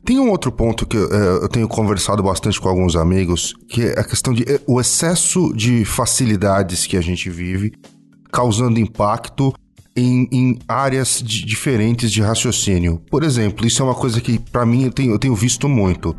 Tem 0.04 0.19
um 0.19 0.30
outro 0.30 0.52
ponto 0.52 0.86
que 0.86 0.98
é, 0.98 1.00
eu 1.43 1.50
tenho 1.50 1.67
conversado 1.67 2.21
bastante 2.21 2.60
com 2.60 2.69
alguns 2.69 2.95
amigos, 2.95 3.56
que 3.67 3.84
é 3.84 4.00
a 4.00 4.04
questão 4.04 4.34
de 4.34 4.43
é, 4.43 4.60
o 4.67 4.80
excesso 4.80 5.54
de 5.56 5.84
facilidades 5.86 6.86
que 6.86 6.98
a 6.98 7.02
gente 7.02 7.30
vive, 7.30 7.74
causando 8.32 8.80
impacto 8.80 9.54
em, 9.95 10.28
em 10.32 10.60
áreas 10.67 11.21
de, 11.24 11.45
diferentes 11.45 12.12
de 12.12 12.21
raciocínio. 12.21 13.02
Por 13.10 13.24
exemplo, 13.24 13.65
isso 13.65 13.82
é 13.82 13.86
uma 13.86 13.95
coisa 13.95 14.19
que 14.19 14.38
para 14.38 14.65
mim 14.65 14.84
eu 14.84 14.91
tenho, 14.91 15.13
eu 15.13 15.19
tenho 15.19 15.36
visto 15.36 15.69
muito. 15.69 16.15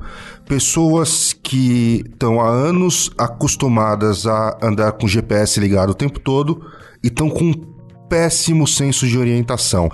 Pessoas 0.48 1.33
que 1.35 2.02
estão 2.07 2.40
há 2.40 2.48
anos 2.48 3.11
acostumadas 3.18 4.26
a 4.26 4.59
andar 4.62 4.92
com 4.92 5.07
GPS 5.07 5.61
ligado 5.61 5.90
o 5.90 5.94
tempo 5.94 6.18
todo 6.18 6.64
e 7.05 7.09
estão 7.09 7.29
com 7.29 7.52
péssimo 8.08 8.66
senso 8.66 9.06
de 9.06 9.18
orientação. 9.18 9.90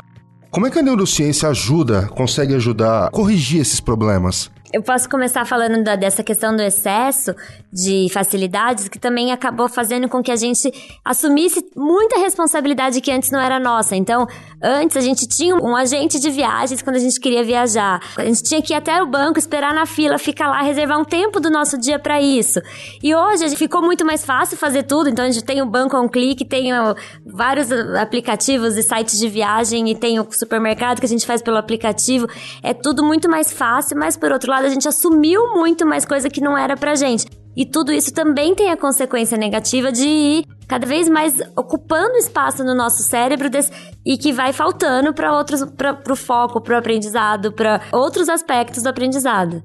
Como 0.50 0.66
é 0.66 0.70
que 0.70 0.78
a 0.78 0.82
neurociência 0.82 1.48
ajuda, 1.48 2.08
consegue 2.08 2.54
ajudar 2.54 3.06
a 3.06 3.10
corrigir 3.10 3.60
esses 3.60 3.80
problemas? 3.80 4.50
Eu 4.72 4.82
posso 4.82 5.06
começar 5.06 5.44
falando 5.44 5.84
da, 5.84 5.96
dessa 5.96 6.22
questão 6.22 6.56
do 6.56 6.62
excesso 6.62 7.34
de 7.70 8.08
facilidades, 8.10 8.88
que 8.88 8.98
também 8.98 9.30
acabou 9.30 9.68
fazendo 9.68 10.08
com 10.08 10.22
que 10.22 10.30
a 10.30 10.36
gente 10.36 10.72
assumisse 11.04 11.62
muita 11.76 12.18
responsabilidade 12.18 13.00
que 13.02 13.10
antes 13.10 13.30
não 13.30 13.38
era 13.38 13.60
nossa. 13.60 13.94
Então, 13.94 14.26
antes 14.62 14.96
a 14.96 15.00
gente 15.00 15.28
tinha 15.28 15.54
um 15.56 15.76
agente 15.76 16.18
de 16.18 16.30
viagens 16.30 16.80
quando 16.80 16.96
a 16.96 16.98
gente 16.98 17.20
queria 17.20 17.44
viajar. 17.44 18.00
A 18.16 18.24
gente 18.24 18.42
tinha 18.42 18.62
que 18.62 18.72
ir 18.72 18.76
até 18.76 19.02
o 19.02 19.06
banco, 19.06 19.38
esperar 19.38 19.74
na 19.74 19.84
fila, 19.84 20.16
ficar 20.16 20.48
lá, 20.48 20.62
reservar 20.62 20.98
um 20.98 21.04
tempo 21.04 21.38
do 21.38 21.50
nosso 21.50 21.78
dia 21.78 21.98
para 21.98 22.20
isso. 22.22 22.58
E 23.02 23.14
hoje 23.14 23.54
ficou 23.56 23.82
muito 23.82 24.06
mais 24.06 24.24
fácil 24.24 24.56
fazer 24.56 24.84
tudo. 24.84 25.10
Então, 25.10 25.26
a 25.26 25.30
gente 25.30 25.44
tem 25.44 25.60
o 25.60 25.66
banco 25.66 25.94
a 25.96 26.00
um 26.00 26.08
clique, 26.08 26.46
tem 26.46 26.70
vários 27.26 27.70
aplicativos 28.00 28.78
e 28.78 28.82
sites 28.82 29.18
de 29.18 29.28
viagem 29.28 29.90
e 29.90 29.94
tem 29.94 30.18
o 30.18 30.26
supermercado 30.30 30.98
que 30.98 31.06
a 31.06 31.08
gente 31.08 31.26
faz 31.26 31.42
pelo 31.42 31.58
aplicativo. 31.58 32.26
É 32.62 32.72
tudo 32.72 33.04
muito 33.04 33.28
mais 33.28 33.52
fácil, 33.52 33.98
mas 33.98 34.16
por 34.16 34.32
outro 34.32 34.50
lado, 34.50 34.61
a 34.64 34.68
gente 34.68 34.88
assumiu 34.88 35.54
muito 35.54 35.86
mais 35.86 36.04
coisa 36.04 36.28
que 36.28 36.40
não 36.40 36.56
era 36.56 36.76
pra 36.76 36.94
gente. 36.94 37.26
E 37.54 37.66
tudo 37.66 37.92
isso 37.92 38.12
também 38.14 38.54
tem 38.54 38.70
a 38.70 38.76
consequência 38.76 39.36
negativa 39.36 39.92
de 39.92 40.06
ir 40.06 40.46
cada 40.66 40.86
vez 40.86 41.06
mais 41.06 41.38
ocupando 41.54 42.16
espaço 42.16 42.64
no 42.64 42.74
nosso 42.74 43.02
cérebro 43.02 43.50
e 44.06 44.16
que 44.16 44.32
vai 44.32 44.54
faltando 44.54 45.12
para 45.12 45.36
outros 45.36 45.62
para 45.76 46.12
o 46.12 46.16
foco, 46.16 46.62
para 46.62 46.74
o 46.74 46.78
aprendizado, 46.78 47.52
para 47.52 47.82
outros 47.92 48.30
aspectos 48.30 48.82
do 48.82 48.88
aprendizado. 48.88 49.62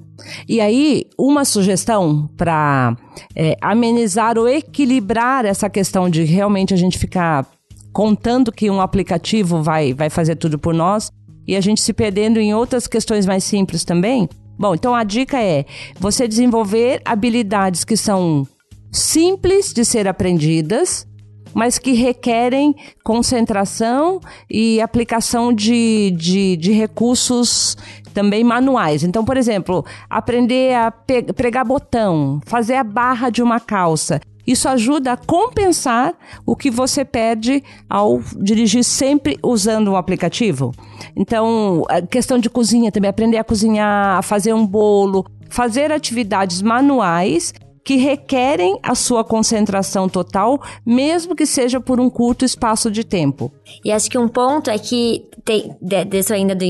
E 0.49 0.59
aí, 0.59 1.05
uma 1.17 1.45
sugestão 1.45 2.29
para 2.35 2.93
é, 3.33 3.55
amenizar 3.61 4.37
ou 4.37 4.49
equilibrar 4.49 5.45
essa 5.45 5.69
questão 5.69 6.09
de 6.09 6.25
realmente 6.25 6.73
a 6.73 6.77
gente 6.77 6.99
ficar 6.99 7.45
contando 7.93 8.51
que 8.51 8.69
um 8.69 8.81
aplicativo 8.81 9.63
vai, 9.63 9.93
vai 9.93 10.09
fazer 10.09 10.35
tudo 10.35 10.59
por 10.59 10.73
nós 10.73 11.09
e 11.47 11.55
a 11.55 11.61
gente 11.61 11.81
se 11.81 11.93
perdendo 11.93 12.37
em 12.37 12.53
outras 12.53 12.85
questões 12.85 13.25
mais 13.25 13.45
simples 13.45 13.85
também, 13.85 14.27
Bom, 14.57 14.73
então 14.73 14.95
a 14.95 15.03
dica 15.03 15.41
é 15.41 15.65
você 15.99 16.27
desenvolver 16.27 17.01
habilidades 17.05 17.83
que 17.83 17.95
são 17.95 18.47
simples 18.91 19.71
de 19.73 19.85
ser 19.85 20.07
aprendidas, 20.07 21.07
mas 21.53 21.77
que 21.77 21.93
requerem 21.93 22.75
concentração 23.03 24.19
e 24.49 24.81
aplicação 24.81 25.53
de, 25.53 26.11
de, 26.11 26.57
de 26.57 26.71
recursos 26.71 27.77
também 28.13 28.43
manuais. 28.43 29.03
Então, 29.03 29.23
por 29.23 29.37
exemplo, 29.37 29.85
aprender 30.09 30.75
a 30.75 30.91
pregar 30.91 31.63
botão, 31.63 32.41
fazer 32.45 32.75
a 32.75 32.83
barra 32.83 33.29
de 33.29 33.43
uma 33.43 33.59
calça. 33.59 34.19
Isso 34.47 34.69
ajuda 34.69 35.11
a 35.11 35.17
compensar 35.17 36.13
o 36.45 36.55
que 36.55 36.71
você 36.71 37.03
perde 37.03 37.61
ao 37.89 38.21
dirigir 38.37 38.85
sempre 38.85 39.37
usando 39.43 39.89
o 39.89 39.97
aplicativo. 39.97 40.71
Então, 41.15 41.83
questão 42.09 42.39
de 42.39 42.49
cozinha 42.49 42.91
também, 42.91 43.09
aprender 43.09 43.37
a 43.37 43.43
cozinhar, 43.43 44.17
a 44.17 44.21
fazer 44.21 44.53
um 44.53 44.65
bolo, 44.65 45.25
fazer 45.49 45.91
atividades 45.91 46.61
manuais 46.61 47.53
que 47.87 47.95
requerem 47.95 48.77
a 48.83 48.93
sua 48.93 49.23
concentração 49.23 50.09
total, 50.09 50.61
mesmo 50.85 51.33
que 51.33 51.45
seja 51.45 51.79
por 51.79 52.01
um 52.01 52.09
curto 52.09 52.43
espaço 52.43 52.91
de 52.91 53.01
tempo. 53.01 53.49
E 53.81 53.93
acho 53.93 54.11
que 54.11 54.17
um 54.17 54.27
ponto 54.27 54.69
é 54.69 54.77
que 54.77 55.25
tem 55.45 55.73
disso 56.05 56.33
ainda 56.33 56.53
do 56.53 56.65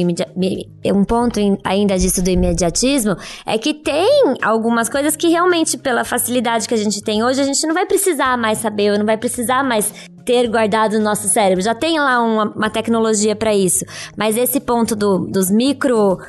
um 0.93 1.03
ponto 1.03 1.39
ainda 1.63 1.97
disso 1.97 2.21
do 2.21 2.29
imediatismo 2.29 3.15
é 3.47 3.57
que 3.57 3.73
tem 3.73 4.35
algumas 4.43 4.87
coisas 4.87 5.15
que 5.15 5.27
realmente 5.29 5.75
pela 5.75 6.05
facilidade 6.05 6.67
que 6.67 6.75
a 6.75 6.77
gente 6.77 7.01
tem 7.01 7.23
hoje 7.23 7.41
a 7.41 7.45
gente 7.45 7.65
não 7.65 7.73
vai 7.73 7.87
precisar 7.87 8.37
mais 8.37 8.59
saber, 8.59 8.95
não 8.99 9.05
vai 9.05 9.17
precisar 9.17 9.63
mais 9.63 9.91
ter 10.23 10.47
guardado 10.47 10.99
no 10.99 11.03
nosso 11.03 11.27
cérebro. 11.29 11.63
Já 11.63 11.73
tem 11.73 11.97
lá 11.97 12.21
uma, 12.21 12.51
uma 12.51 12.69
tecnologia 12.69 13.35
para 13.35 13.55
isso. 13.55 13.83
Mas 14.15 14.37
esse 14.37 14.59
ponto 14.59 14.95
do, 14.95 15.19
dos 15.19 15.49
micro 15.49 16.19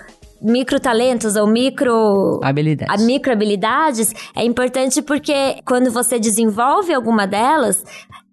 micro 0.40 0.78
talentos 0.80 1.36
ou 1.36 1.46
micro 1.46 2.40
habilidades. 2.42 2.94
A 2.94 3.04
micro 3.04 3.32
habilidades 3.32 4.12
é 4.34 4.44
importante 4.44 5.02
porque 5.02 5.56
quando 5.64 5.90
você 5.90 6.18
desenvolve 6.18 6.92
alguma 6.92 7.26
delas, 7.26 7.84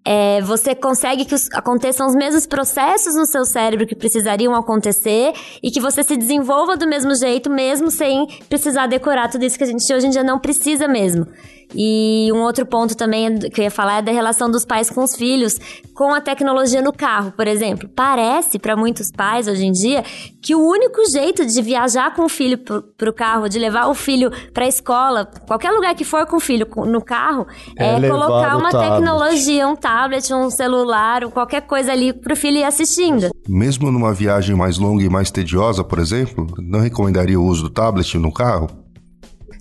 é, 0.06 0.40
você 0.42 0.72
consegue 0.72 1.24
que 1.24 1.34
os, 1.34 1.50
aconteçam 1.52 2.06
os 2.06 2.14
mesmos 2.14 2.46
processos 2.46 3.16
no 3.16 3.26
seu 3.26 3.44
cérebro 3.44 3.86
que 3.86 3.96
precisariam 3.96 4.54
acontecer 4.54 5.32
e 5.60 5.68
que 5.68 5.80
você 5.80 6.04
se 6.04 6.16
desenvolva 6.16 6.76
do 6.76 6.86
mesmo 6.86 7.12
jeito, 7.14 7.50
mesmo 7.50 7.90
sem 7.90 8.26
precisar 8.48 8.86
decorar 8.86 9.28
tudo 9.28 9.44
isso 9.44 9.58
que 9.58 9.64
a 9.64 9.66
gente 9.66 9.92
hoje 9.92 10.06
em 10.06 10.10
dia 10.10 10.22
não 10.22 10.38
precisa 10.38 10.86
mesmo. 10.86 11.26
E 11.74 12.30
um 12.32 12.42
outro 12.42 12.64
ponto 12.64 12.96
também 12.96 13.38
que 13.38 13.60
eu 13.60 13.64
ia 13.64 13.70
falar 13.70 13.98
é 13.98 14.02
da 14.02 14.12
relação 14.12 14.50
dos 14.50 14.64
pais 14.64 14.88
com 14.88 15.02
os 15.02 15.16
filhos, 15.16 15.58
com 15.94 16.12
a 16.12 16.20
tecnologia 16.20 16.80
no 16.80 16.92
carro, 16.92 17.32
por 17.32 17.46
exemplo. 17.46 17.88
Parece 17.88 18.58
para 18.58 18.76
muitos 18.76 19.10
pais 19.10 19.48
hoje 19.48 19.64
em 19.64 19.72
dia 19.72 20.04
que 20.42 20.54
o 20.54 20.60
único 20.60 21.04
jeito 21.10 21.44
de 21.44 21.62
viajar 21.62 22.14
com 22.14 22.24
o 22.24 22.28
filho 22.28 22.58
pro, 22.58 22.84
o 23.08 23.12
carro, 23.12 23.48
de 23.48 23.58
levar 23.58 23.88
o 23.88 23.94
filho 23.94 24.30
para 24.52 24.64
a 24.64 24.68
escola, 24.68 25.28
qualquer 25.46 25.70
lugar 25.72 25.94
que 25.94 26.04
for 26.04 26.26
com 26.26 26.36
o 26.36 26.40
filho 26.40 26.68
no 26.86 27.00
carro, 27.00 27.46
é, 27.76 27.94
é 27.94 28.08
colocar 28.08 28.56
uma 28.56 28.70
tablet. 28.70 28.90
tecnologia, 28.90 29.68
um 29.68 29.76
tablet, 29.76 30.32
um 30.32 30.50
celular, 30.50 31.24
ou 31.24 31.30
qualquer 31.30 31.62
coisa 31.62 31.92
ali 31.92 32.12
pro 32.12 32.36
filho 32.36 32.58
ir 32.58 32.64
assistindo. 32.64 33.30
Mesmo 33.48 33.90
numa 33.90 34.12
viagem 34.12 34.54
mais 34.54 34.78
longa 34.78 35.02
e 35.02 35.08
mais 35.08 35.30
tediosa, 35.30 35.82
por 35.82 35.98
exemplo, 35.98 36.46
não 36.58 36.80
recomendaria 36.80 37.38
o 37.40 37.44
uso 37.44 37.64
do 37.64 37.70
tablet 37.70 38.16
no 38.18 38.32
carro? 38.32 38.85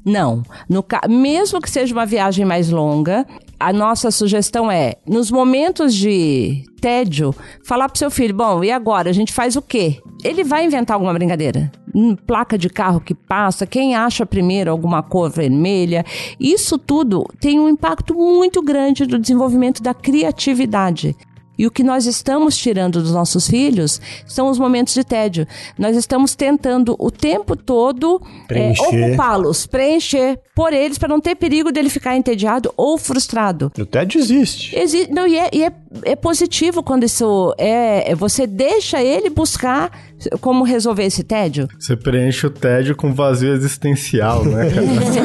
Não. 0.05 0.43
No, 0.69 0.85
mesmo 1.09 1.59
que 1.59 1.69
seja 1.69 1.91
uma 1.93 2.05
viagem 2.05 2.45
mais 2.45 2.69
longa, 2.69 3.25
a 3.59 3.73
nossa 3.73 4.11
sugestão 4.11 4.71
é, 4.71 4.95
nos 5.07 5.31
momentos 5.31 5.95
de 5.95 6.63
tédio, 6.79 7.33
falar 7.65 7.89
pro 7.89 7.97
seu 7.97 8.11
filho: 8.11 8.35
bom, 8.35 8.63
e 8.63 8.71
agora? 8.71 9.09
A 9.09 9.13
gente 9.13 9.33
faz 9.33 9.55
o 9.55 9.61
quê? 9.61 9.99
Ele 10.23 10.43
vai 10.43 10.65
inventar 10.65 10.93
alguma 10.93 11.13
brincadeira. 11.13 11.71
Hum, 11.93 12.15
placa 12.15 12.57
de 12.57 12.69
carro 12.69 12.99
que 12.99 13.15
passa, 13.15 13.65
quem 13.65 13.95
acha 13.95 14.25
primeiro 14.25 14.69
alguma 14.69 15.01
cor 15.01 15.31
vermelha. 15.31 16.05
Isso 16.39 16.77
tudo 16.77 17.25
tem 17.39 17.59
um 17.59 17.69
impacto 17.69 18.13
muito 18.13 18.61
grande 18.61 19.07
no 19.07 19.17
desenvolvimento 19.17 19.81
da 19.81 19.93
criatividade. 19.93 21.15
E 21.57 21.65
o 21.65 21.71
que 21.71 21.83
nós 21.83 22.05
estamos 22.05 22.57
tirando 22.57 23.01
dos 23.01 23.11
nossos 23.11 23.47
filhos 23.47 24.01
são 24.25 24.49
os 24.49 24.59
momentos 24.59 24.93
de 24.93 25.03
tédio. 25.03 25.47
Nós 25.77 25.95
estamos 25.95 26.35
tentando 26.35 26.95
o 26.99 27.09
tempo 27.09 27.55
todo 27.55 28.21
é, 28.49 28.73
ocupá-los, 28.79 29.65
preencher 29.65 30.39
por 30.55 30.71
eles 30.71 30.97
para 30.97 31.09
não 31.09 31.19
ter 31.19 31.35
perigo 31.35 31.71
dele 31.71 31.89
ficar 31.89 32.15
entediado 32.15 32.73
ou 32.77 32.97
frustrado. 32.97 33.71
O 33.77 33.85
tédio 33.85 34.19
existe. 34.19 34.75
Existe, 34.75 35.11
não, 35.11 35.27
e, 35.27 35.37
é, 35.37 35.49
e 35.51 35.63
é, 35.63 35.71
é 36.03 36.15
positivo 36.15 36.81
quando 36.81 37.03
isso 37.03 37.53
é, 37.57 38.11
é. 38.11 38.15
Você 38.15 38.47
deixa 38.47 39.03
ele 39.03 39.29
buscar 39.29 39.91
como 40.39 40.63
resolver 40.63 41.03
esse 41.03 41.23
tédio? 41.23 41.67
Você 41.79 41.95
preenche 41.95 42.47
o 42.47 42.49
tédio 42.49 42.95
com 42.95 43.13
vazio 43.13 43.53
existencial, 43.53 44.43
né? 44.45 44.67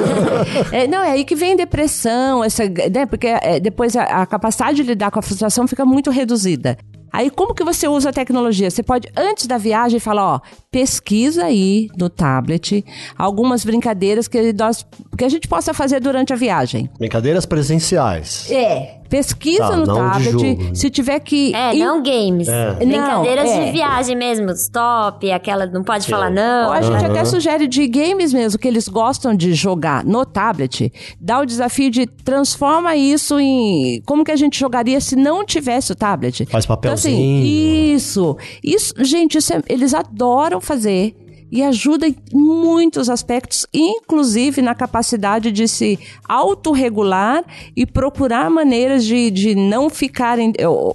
é, 0.72 0.86
não, 0.86 1.02
é 1.02 1.12
aí 1.12 1.24
que 1.24 1.34
vem 1.34 1.56
depressão, 1.56 2.44
essa, 2.44 2.64
né? 2.64 3.06
Porque 3.06 3.26
é, 3.26 3.60
depois 3.60 3.96
a, 3.96 4.02
a 4.04 4.26
capacidade 4.26 4.76
de 4.76 4.82
lidar 4.82 5.10
com 5.10 5.18
a 5.18 5.22
frustração 5.22 5.66
fica 5.66 5.84
muito 5.84 6.10
reduzida. 6.10 6.76
Aí, 7.12 7.28
como 7.28 7.54
que 7.54 7.64
você 7.64 7.88
usa 7.88 8.10
a 8.10 8.12
tecnologia? 8.12 8.70
Você 8.70 8.82
pode, 8.82 9.08
antes 9.16 9.46
da 9.46 9.58
viagem, 9.58 9.98
falar, 9.98 10.34
ó, 10.34 10.40
pesquisa 10.70 11.44
aí 11.44 11.88
no 11.96 12.08
tablet 12.08 12.84
algumas 13.18 13.64
brincadeiras 13.64 14.28
que, 14.28 14.52
nós, 14.52 14.86
que 15.18 15.24
a 15.24 15.28
gente 15.28 15.48
possa 15.48 15.74
fazer 15.74 16.00
durante 16.00 16.32
a 16.32 16.36
viagem. 16.36 16.88
Brincadeiras 16.98 17.44
presenciais. 17.44 18.48
É. 18.50 18.99
Pesquisa 19.10 19.70
tá, 19.70 19.76
no 19.76 19.86
tablet. 19.86 20.78
Se 20.78 20.88
tiver 20.88 21.18
que. 21.18 21.52
É, 21.52 21.74
não 21.74 22.00
games. 22.00 22.46
É. 22.46 22.74
Brincadeiras 22.74 23.44
não, 23.44 23.52
é. 23.52 23.64
de 23.64 23.72
viagem 23.72 24.16
mesmo. 24.16 24.50
Stop, 24.52 25.30
aquela. 25.32 25.66
Não 25.66 25.82
pode 25.82 26.04
Sim. 26.04 26.12
falar 26.12 26.30
não. 26.30 26.68
Ou 26.68 26.72
a 26.72 26.80
gente 26.80 27.04
uhum. 27.04 27.10
até 27.10 27.24
sugere 27.24 27.66
de 27.66 27.88
games 27.88 28.32
mesmo, 28.32 28.58
que 28.58 28.68
eles 28.68 28.88
gostam 28.88 29.34
de 29.34 29.52
jogar 29.52 30.04
no 30.04 30.24
tablet. 30.24 30.92
Dá 31.20 31.40
o 31.40 31.44
desafio 31.44 31.90
de 31.90 32.06
transforma 32.06 32.94
isso 32.94 33.40
em. 33.40 34.00
Como 34.06 34.24
que 34.24 34.30
a 34.30 34.36
gente 34.36 34.58
jogaria 34.58 35.00
se 35.00 35.16
não 35.16 35.44
tivesse 35.44 35.90
o 35.90 35.96
tablet? 35.96 36.46
Faz 36.46 36.64
papelzinho. 36.64 37.14
Então, 37.14 37.40
assim, 37.40 37.94
isso. 37.94 38.36
Isso, 38.62 38.94
gente, 39.00 39.38
isso 39.38 39.52
é, 39.52 39.60
eles 39.68 39.92
adoram 39.92 40.60
fazer 40.60 41.16
e 41.50 41.62
ajuda 41.62 42.06
em 42.06 42.16
muitos 42.32 43.08
aspectos, 43.08 43.66
inclusive 43.72 44.62
na 44.62 44.74
capacidade 44.74 45.50
de 45.50 45.66
se 45.66 45.98
autorregular 46.28 47.44
e 47.76 47.84
procurar 47.86 48.50
maneiras 48.50 49.04
de, 49.04 49.30
de 49.30 49.54
não 49.54 49.90
ficarem, 49.90 50.52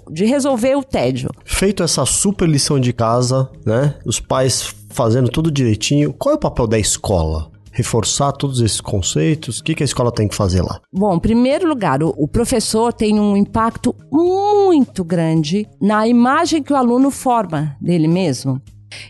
de 0.09 0.25
resolver 0.25 0.75
o 0.75 0.83
tédio. 0.83 1.29
Feito 1.43 1.83
essa 1.83 2.05
super 2.05 2.47
lição 2.47 2.79
de 2.79 2.93
casa, 2.93 3.49
né? 3.65 3.95
Os 4.05 4.19
pais 4.19 4.73
fazendo 4.89 5.29
tudo 5.29 5.51
direitinho, 5.51 6.13
qual 6.13 6.33
é 6.33 6.37
o 6.37 6.39
papel 6.39 6.67
da 6.67 6.79
escola? 6.79 7.53
reforçar 7.75 8.31
todos 8.31 8.61
esses 8.61 8.79
conceitos? 8.79 9.59
O 9.59 9.63
que, 9.63 9.75
que 9.75 9.83
a 9.83 9.85
escola 9.85 10.11
tem 10.11 10.27
que 10.27 10.35
fazer 10.35 10.61
lá? 10.61 10.79
Bom, 10.93 11.13
em 11.13 11.19
primeiro 11.19 11.67
lugar, 11.67 12.01
o, 12.01 12.13
o, 12.17 12.25
professor 12.25 12.93
tem 12.93 13.19
um 13.19 13.35
impacto 13.35 13.93
muito 14.09 15.03
grande 15.03 15.67
na 15.81 16.07
imagem 16.07 16.63
que 16.63 16.71
o 16.71 16.75
aluno 16.75 17.11
forma 17.11 17.75
dele 17.81 18.07
mesmo. 18.07 18.61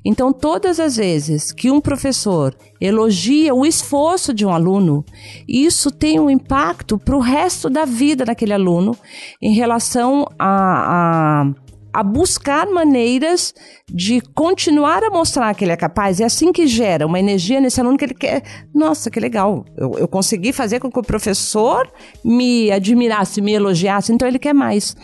Então, 0.03 0.31
todas 0.31 0.79
as 0.79 0.97
vezes 0.97 1.51
que 1.51 1.71
um 1.71 1.81
professor 1.81 2.55
elogia 2.79 3.53
o 3.53 3.65
esforço 3.65 4.33
de 4.33 4.45
um 4.45 4.49
aluno, 4.49 5.03
isso 5.47 5.91
tem 5.91 6.19
um 6.19 6.29
impacto 6.29 6.97
para 6.97 7.15
o 7.15 7.19
resto 7.19 7.69
da 7.69 7.85
vida 7.85 8.25
daquele 8.25 8.53
aluno 8.53 8.95
em 9.41 9.53
relação 9.53 10.27
a, 10.37 11.43
a, 11.43 11.99
a, 11.99 12.03
buscar 12.03 12.67
maneiras 12.67 13.53
de 13.87 14.21
continuar 14.33 15.03
a 15.03 15.09
mostrar 15.09 15.53
que 15.55 15.63
ele 15.63 15.71
é 15.71 15.77
capaz. 15.77 16.19
É 16.19 16.25
assim 16.25 16.51
que 16.51 16.67
gera 16.67 17.05
uma 17.05 17.19
energia 17.19 17.61
nesse 17.61 17.79
aluno 17.79 17.97
que 17.97 18.05
ele 18.05 18.13
quer. 18.13 18.43
Nossa, 18.73 19.09
que 19.09 19.19
legal! 19.19 19.65
Eu, 19.77 19.93
eu 19.99 20.07
consegui 20.07 20.51
fazer 20.51 20.79
com 20.79 20.91
que 20.91 20.99
o 20.99 21.03
professor 21.03 21.89
me 22.23 22.71
admirasse, 22.71 23.41
me 23.41 23.53
elogiasse, 23.53 24.11
então 24.11 24.27
ele 24.27 24.39
quer 24.39 24.53
mais. 24.53 24.95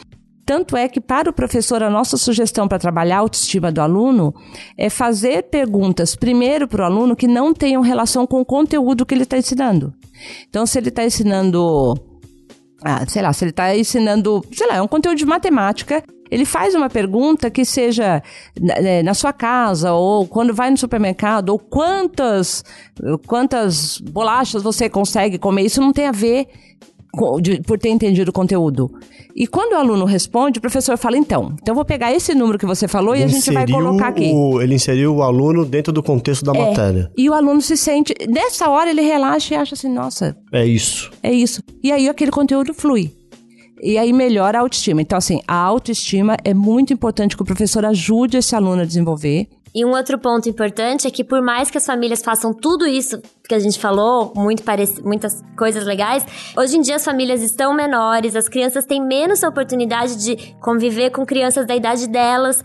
Tanto 0.45 0.75
é 0.75 0.87
que, 0.87 0.99
para 0.99 1.29
o 1.29 1.33
professor, 1.33 1.83
a 1.83 1.89
nossa 1.89 2.17
sugestão 2.17 2.67
para 2.67 2.79
trabalhar 2.79 3.17
a 3.17 3.19
autoestima 3.19 3.71
do 3.71 3.81
aluno 3.81 4.33
é 4.77 4.89
fazer 4.89 5.43
perguntas, 5.43 6.15
primeiro, 6.15 6.67
para 6.67 6.81
o 6.81 6.85
aluno 6.85 7.15
que 7.15 7.27
não 7.27 7.53
tenham 7.53 7.81
relação 7.81 8.25
com 8.25 8.41
o 8.41 8.45
conteúdo 8.45 9.05
que 9.05 9.13
ele 9.13 9.23
está 9.23 9.37
ensinando. 9.37 9.93
Então, 10.49 10.65
se 10.65 10.77
ele 10.77 10.89
está 10.89 11.05
ensinando. 11.05 11.95
Ah, 12.83 13.05
sei 13.07 13.21
lá, 13.21 13.31
se 13.31 13.43
ele 13.43 13.51
está 13.51 13.77
ensinando, 13.77 14.43
sei 14.51 14.67
lá, 14.67 14.75
é 14.77 14.81
um 14.81 14.87
conteúdo 14.87 15.17
de 15.17 15.25
matemática, 15.25 16.03
ele 16.31 16.45
faz 16.45 16.73
uma 16.73 16.89
pergunta 16.89 17.51
que 17.51 17.65
seja 17.65 18.23
né, 18.59 19.03
na 19.03 19.13
sua 19.13 19.33
casa 19.33 19.91
ou 19.91 20.25
quando 20.25 20.53
vai 20.53 20.71
no 20.71 20.77
supermercado 20.77 21.49
ou 21.49 21.59
quantas 21.59 22.63
quantas 23.27 23.99
bolachas 23.99 24.63
você 24.63 24.89
consegue 24.89 25.37
comer. 25.37 25.63
Isso 25.63 25.81
não 25.81 25.91
tem 25.91 26.07
a 26.07 26.11
ver 26.11 26.47
de, 27.41 27.61
por 27.61 27.77
ter 27.77 27.89
entendido 27.89 28.29
o 28.29 28.33
conteúdo. 28.33 28.91
E 29.35 29.47
quando 29.47 29.73
o 29.73 29.75
aluno 29.75 30.05
responde, 30.05 30.59
o 30.59 30.61
professor 30.61 30.97
fala, 30.97 31.17
então, 31.17 31.55
então 31.61 31.75
vou 31.75 31.85
pegar 31.85 32.11
esse 32.13 32.33
número 32.33 32.57
que 32.57 32.65
você 32.65 32.87
falou 32.87 33.15
ele 33.15 33.23
e 33.23 33.25
a 33.25 33.27
gente 33.27 33.51
vai 33.51 33.67
colocar 33.67 34.07
aqui. 34.07 34.31
O, 34.33 34.61
ele 34.61 34.75
inseriu 34.75 35.15
o 35.15 35.23
aluno 35.23 35.65
dentro 35.65 35.93
do 35.93 36.01
contexto 36.01 36.43
da 36.43 36.53
é, 36.53 36.69
matéria. 36.69 37.11
E 37.17 37.29
o 37.29 37.33
aluno 37.33 37.61
se 37.61 37.77
sente, 37.77 38.13
nessa 38.29 38.69
hora 38.69 38.89
ele 38.89 39.01
relaxa 39.01 39.53
e 39.53 39.57
acha 39.57 39.75
assim, 39.75 39.89
nossa... 39.89 40.35
É 40.51 40.65
isso. 40.65 41.11
É 41.21 41.31
isso. 41.31 41.61
E 41.83 41.91
aí 41.91 42.09
aquele 42.09 42.31
conteúdo 42.31 42.73
flui. 42.73 43.11
E 43.81 43.97
aí 43.97 44.13
melhora 44.13 44.59
a 44.59 44.61
autoestima. 44.61 45.01
Então, 45.01 45.17
assim, 45.17 45.41
a 45.47 45.55
autoestima 45.55 46.37
é 46.43 46.53
muito 46.53 46.93
importante 46.93 47.35
que 47.35 47.41
o 47.41 47.45
professor 47.45 47.83
ajude 47.83 48.37
esse 48.37 48.55
aluno 48.55 48.83
a 48.83 48.85
desenvolver. 48.85 49.47
E 49.73 49.85
um 49.85 49.91
outro 49.91 50.19
ponto 50.19 50.49
importante 50.49 51.07
é 51.07 51.11
que 51.11 51.23
por 51.23 51.41
mais 51.41 51.71
que 51.71 51.77
as 51.77 51.85
famílias 51.85 52.21
façam 52.21 52.53
tudo 52.53 52.85
isso 52.85 53.21
que 53.47 53.55
a 53.55 53.59
gente 53.59 53.79
falou, 53.79 54.33
muito 54.35 54.63
muitas 55.03 55.41
coisas 55.57 55.85
legais, 55.85 56.25
hoje 56.57 56.77
em 56.77 56.81
dia 56.81 56.97
as 56.97 57.05
famílias 57.05 57.41
estão 57.41 57.73
menores, 57.73 58.35
as 58.35 58.49
crianças 58.49 58.85
têm 58.85 59.01
menos 59.01 59.43
oportunidade 59.43 60.17
de 60.17 60.55
conviver 60.59 61.09
com 61.11 61.25
crianças 61.25 61.65
da 61.65 61.75
idade 61.75 62.07
delas 62.07 62.63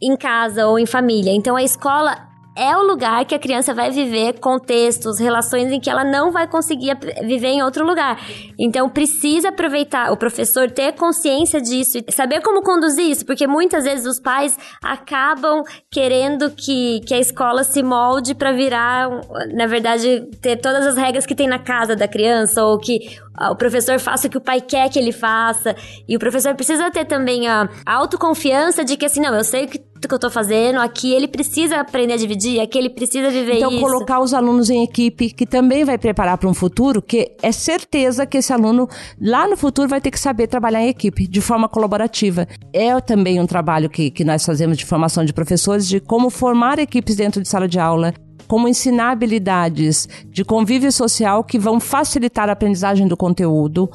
em 0.00 0.16
casa 0.16 0.66
ou 0.66 0.78
em 0.78 0.86
família. 0.86 1.32
Então 1.32 1.56
a 1.56 1.62
escola 1.62 2.31
é 2.56 2.76
o 2.76 2.82
lugar 2.82 3.24
que 3.24 3.34
a 3.34 3.38
criança 3.38 3.72
vai 3.72 3.90
viver 3.90 4.38
contextos, 4.38 5.18
relações 5.18 5.70
em 5.72 5.80
que 5.80 5.88
ela 5.88 6.04
não 6.04 6.30
vai 6.30 6.46
conseguir 6.46 6.96
viver 7.22 7.48
em 7.48 7.62
outro 7.62 7.84
lugar. 7.86 8.18
Então 8.58 8.88
precisa 8.88 9.48
aproveitar, 9.48 10.12
o 10.12 10.16
professor 10.16 10.70
ter 10.70 10.92
consciência 10.92 11.60
disso 11.60 11.98
e 12.06 12.12
saber 12.12 12.40
como 12.42 12.62
conduzir 12.62 13.06
isso, 13.06 13.24
porque 13.24 13.46
muitas 13.46 13.84
vezes 13.84 14.06
os 14.06 14.20
pais 14.20 14.56
acabam 14.82 15.62
querendo 15.90 16.50
que, 16.50 17.00
que 17.06 17.14
a 17.14 17.18
escola 17.18 17.64
se 17.64 17.82
molde 17.82 18.34
para 18.34 18.52
virar, 18.52 19.08
na 19.54 19.66
verdade, 19.66 20.28
ter 20.40 20.56
todas 20.56 20.86
as 20.86 20.96
regras 20.96 21.24
que 21.24 21.34
tem 21.34 21.48
na 21.48 21.58
casa 21.58 21.96
da 21.96 22.06
criança 22.06 22.62
ou 22.64 22.78
que 22.78 23.18
o 23.50 23.56
professor 23.56 23.98
faça 23.98 24.26
o 24.26 24.30
que 24.30 24.38
o 24.38 24.40
pai 24.40 24.60
quer 24.60 24.88
que 24.88 24.98
ele 24.98 25.12
faça. 25.12 25.74
E 26.08 26.16
o 26.16 26.18
professor 26.18 26.54
precisa 26.54 26.90
ter 26.90 27.04
também 27.04 27.48
a 27.48 27.68
autoconfiança 27.86 28.84
de 28.84 28.96
que 28.96 29.06
assim, 29.06 29.20
não, 29.20 29.34
eu 29.34 29.44
sei 29.44 29.64
o 29.64 29.68
que 29.68 29.92
que 30.08 30.14
eu 30.14 30.18
tô 30.18 30.30
fazendo, 30.30 30.80
aqui 30.80 31.12
ele 31.12 31.28
precisa 31.28 31.76
aprender 31.76 32.14
a 32.14 32.16
dividir, 32.16 32.60
aqui 32.60 32.78
ele 32.78 32.90
precisa 32.90 33.30
viver 33.30 33.56
então, 33.56 33.70
isso. 33.70 33.78
Então, 33.78 33.90
colocar 33.90 34.20
os 34.20 34.34
alunos 34.34 34.70
em 34.70 34.82
equipe, 34.82 35.30
que 35.30 35.46
também 35.46 35.84
vai 35.84 35.98
preparar 35.98 36.38
para 36.38 36.48
um 36.48 36.54
futuro, 36.54 37.00
que 37.00 37.32
é 37.42 37.52
certeza 37.52 38.26
que 38.26 38.38
esse 38.38 38.52
aluno 38.52 38.88
lá 39.20 39.46
no 39.46 39.56
futuro 39.56 39.88
vai 39.88 40.00
ter 40.00 40.10
que 40.10 40.18
saber 40.18 40.46
trabalhar 40.46 40.82
em 40.82 40.88
equipe, 40.88 41.26
de 41.26 41.40
forma 41.40 41.68
colaborativa. 41.68 42.46
É 42.72 43.00
também 43.00 43.40
um 43.40 43.46
trabalho 43.46 43.88
que, 43.88 44.10
que 44.10 44.24
nós 44.24 44.44
fazemos 44.44 44.76
de 44.76 44.84
formação 44.84 45.24
de 45.24 45.32
professores, 45.32 45.86
de 45.86 46.00
como 46.00 46.30
formar 46.30 46.78
equipes 46.78 47.16
dentro 47.16 47.40
de 47.40 47.48
sala 47.48 47.68
de 47.68 47.78
aula, 47.78 48.12
como 48.52 48.68
ensinar 48.68 49.12
habilidades 49.12 50.06
de 50.26 50.44
convívio 50.44 50.92
social 50.92 51.42
que 51.42 51.58
vão 51.58 51.80
facilitar 51.80 52.50
a 52.50 52.52
aprendizagem 52.52 53.08
do 53.08 53.16
conteúdo. 53.16 53.90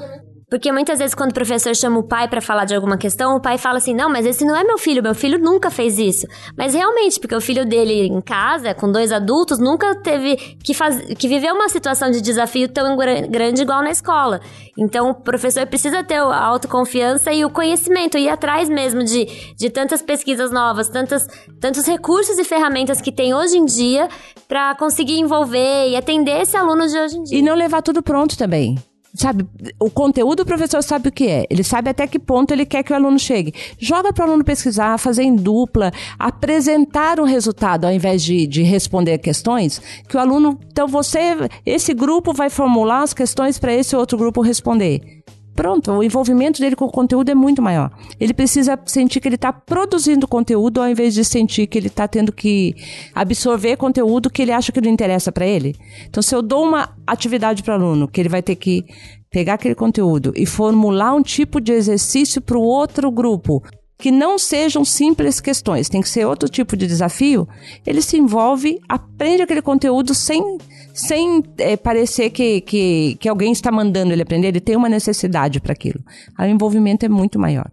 Porque 0.50 0.72
muitas 0.72 1.00
vezes 1.00 1.14
quando 1.14 1.32
o 1.32 1.34
professor 1.34 1.76
chama 1.76 2.00
o 2.00 2.08
pai 2.08 2.30
para 2.30 2.40
falar 2.40 2.64
de 2.64 2.74
alguma 2.74 2.98
questão, 2.98 3.36
o 3.36 3.42
pai 3.42 3.58
fala 3.58 3.80
assim: 3.80 3.94
"Não, 3.94 4.10
mas 4.10 4.26
esse 4.26 4.46
não 4.46 4.56
é 4.56 4.64
meu 4.64 4.78
filho, 4.78 5.04
meu 5.04 5.14
filho 5.14 5.38
nunca 5.38 5.70
fez 5.70 6.00
isso". 6.00 6.26
Mas 6.58 6.74
realmente, 6.74 7.20
porque 7.20 7.36
o 7.36 7.42
filho 7.42 7.66
dele 7.66 8.08
em 8.08 8.22
casa, 8.22 8.74
com 8.74 8.90
dois 8.90 9.12
adultos, 9.12 9.60
nunca 9.60 9.94
teve 10.02 10.38
que 10.64 10.74
faz... 10.74 11.02
que 11.16 11.28
viver 11.28 11.52
uma 11.52 11.68
situação 11.68 12.10
de 12.10 12.22
desafio 12.22 12.70
tão 12.70 12.96
grande 12.96 13.62
igual 13.62 13.84
na 13.84 13.92
escola. 13.92 14.40
Então, 14.78 15.10
o 15.10 15.16
professor 15.16 15.68
precisa 15.68 16.02
ter 16.02 16.16
a 16.16 16.46
autoconfiança 16.46 17.34
e 17.34 17.44
o 17.44 17.50
conhecimento, 17.50 18.18
ir 18.18 18.30
atrás 18.30 18.70
mesmo 18.70 19.04
de, 19.04 19.26
de 19.54 19.70
tantas 19.70 20.02
pesquisas 20.02 20.50
novas, 20.50 20.88
tantas, 20.88 21.28
tantos 21.60 21.86
recursos 21.86 22.40
e 22.40 22.46
ferramentas 22.46 23.02
que 23.02 23.12
tem 23.12 23.34
hoje 23.34 23.58
em 23.58 23.66
dia 23.66 24.08
para 24.48 24.74
conseguir 24.76 25.20
envolver 25.20 25.90
e 25.90 25.98
atender 25.98 26.42
esse 26.42 26.56
aluno 26.56 26.88
de 26.88 26.98
hoje 26.98 27.18
em 27.18 27.24
dia. 27.24 27.38
E 27.38 27.42
não 27.42 27.54
levar 27.54 27.82
tudo 27.82 28.02
pronto 28.02 28.38
também 28.38 28.78
sabe, 29.18 29.46
o 29.80 29.90
conteúdo 29.90 30.42
o 30.42 30.46
professor 30.46 30.82
sabe 30.82 31.10
o 31.10 31.12
que 31.12 31.28
é. 31.28 31.46
Ele 31.50 31.64
sabe 31.64 31.90
até 31.90 32.08
que 32.08 32.20
ponto 32.20 32.52
ele 32.52 32.66
quer 32.66 32.84
que 32.84 32.94
o 32.94 32.96
aluno 32.96 33.20
chegue. 33.20 33.54
Joga 33.80 34.14
para 34.14 34.26
o 34.26 34.30
aluno 34.30 34.44
pesquisar, 34.44 34.98
fazer 34.98 35.24
em 35.24 35.36
dupla, 35.36 35.92
apresentar 36.18 37.20
um 37.20 37.26
resultado 37.26 37.86
ao 37.86 37.92
invés 37.92 38.24
de, 38.24 38.46
de 38.48 38.62
responder 38.64 39.18
questões. 39.18 39.82
Que 40.08 40.18
o 40.18 40.20
aluno, 40.20 40.60
então 40.72 40.88
você, 40.88 41.36
esse 41.66 41.94
grupo 41.94 42.34
vai 42.34 42.50
formular 42.50 43.04
as 43.04 43.14
questões 43.14 43.58
para 43.58 43.74
esse 43.74 43.96
outro 43.96 44.18
grupo 44.18 44.42
responder. 44.42 45.24
Pronto, 45.58 45.92
o 45.92 46.04
envolvimento 46.04 46.62
dele 46.62 46.76
com 46.76 46.86
o 46.86 46.92
conteúdo 46.92 47.32
é 47.32 47.34
muito 47.34 47.64
maior. 47.64 47.92
Ele 48.20 48.32
precisa 48.32 48.80
sentir 48.86 49.20
que 49.20 49.28
ele 49.28 49.34
está 49.34 49.52
produzindo 49.52 50.28
conteúdo 50.28 50.80
ao 50.80 50.88
invés 50.88 51.16
de 51.16 51.26
sentir 51.26 51.66
que 51.66 51.80
ele 51.80 51.88
está 51.88 52.08
tendo 52.08 52.32
que 52.32 52.76
absorver 53.12 53.76
conteúdo 53.76 54.30
que 54.30 54.44
ele 54.44 54.52
acha 54.52 54.72
que 54.72 54.80
não 54.80 54.92
interessa 54.92 55.32
para 55.32 55.48
ele. 55.48 55.76
Então, 56.08 56.22
se 56.22 56.36
eu 56.36 56.44
dou 56.44 56.64
uma 56.64 56.96
atividade 57.08 57.64
para 57.64 57.76
o 57.76 57.82
aluno 57.82 58.08
que 58.08 58.22
ele 58.22 58.30
vai 58.30 58.44
ter 58.44 58.56
que 58.56 58.86
pegar 59.32 59.56
aquele 59.56 59.74
conteúdo 59.74 60.32
e 60.36 60.46
formular 60.46 61.16
um 61.16 61.24
tipo 61.24 61.60
de 61.60 61.72
exercício 61.72 62.40
para 62.40 62.56
o 62.56 62.62
outro 62.62 63.10
grupo, 63.10 63.64
que 63.98 64.12
não 64.12 64.38
sejam 64.38 64.86
simples 64.86 65.42
questões, 65.42 65.90
tem 65.90 66.02
que 66.02 66.10
ser 66.10 66.26
outro 66.26 66.48
tipo 66.48 66.78
de 66.78 66.86
desafio, 66.86 67.48
ele 67.86 68.02
se 68.02 68.18
envolve, 68.18 68.80
aprende 68.88 69.42
aquele 69.42 69.62
conteúdo 69.62 70.14
sem, 70.14 70.60
sem 70.94 71.44
é, 71.58 71.76
parecer 71.76 72.30
que, 72.30 72.62
que, 72.62 73.18
que 73.20 73.28
alguém 73.28 73.52
está 73.52 73.72
mandando 73.72 74.14
ele 74.14 74.22
aprender, 74.22 74.50
ele 74.50 74.60
tem 74.60 74.76
uma 74.76 74.90
necessidade 74.90 75.60
para 75.60 75.74
aquilo. 75.74 76.00
O 76.38 76.44
envolvimento 76.44 77.06
é 77.06 77.10
muito 77.10 77.40
maior. 77.40 77.72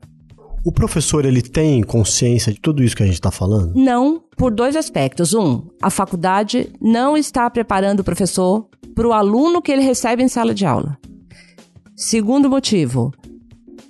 O 0.65 0.73
professor, 0.73 1.27
ele 1.27 1.43
tem 1.43 1.83
consciência 1.83 2.51
de 2.51 2.59
tudo 2.59 2.83
isso 2.83 2.97
que 2.97 3.03
a 3.03 3.07
gente 3.07 3.17
está 3.17 3.31
falando? 3.31 3.75
Não, 3.75 4.23
por 4.35 4.51
dois 4.51 4.75
aspectos. 4.77 5.35
Um, 5.35 5.63
a 5.83 5.91
faculdade 5.91 6.73
não 6.81 7.19
está 7.19 7.51
preparando 7.51 8.01
o 8.01 8.05
professor 8.05 8.67
para 8.95 9.07
o 9.07 9.13
aluno 9.13 9.61
que 9.61 9.71
ele 9.71 9.83
recebe 9.83 10.23
em 10.23 10.29
sala 10.29 10.55
de 10.55 10.65
aula. 10.65 10.97
Segundo 11.95 12.49
motivo, 12.49 13.13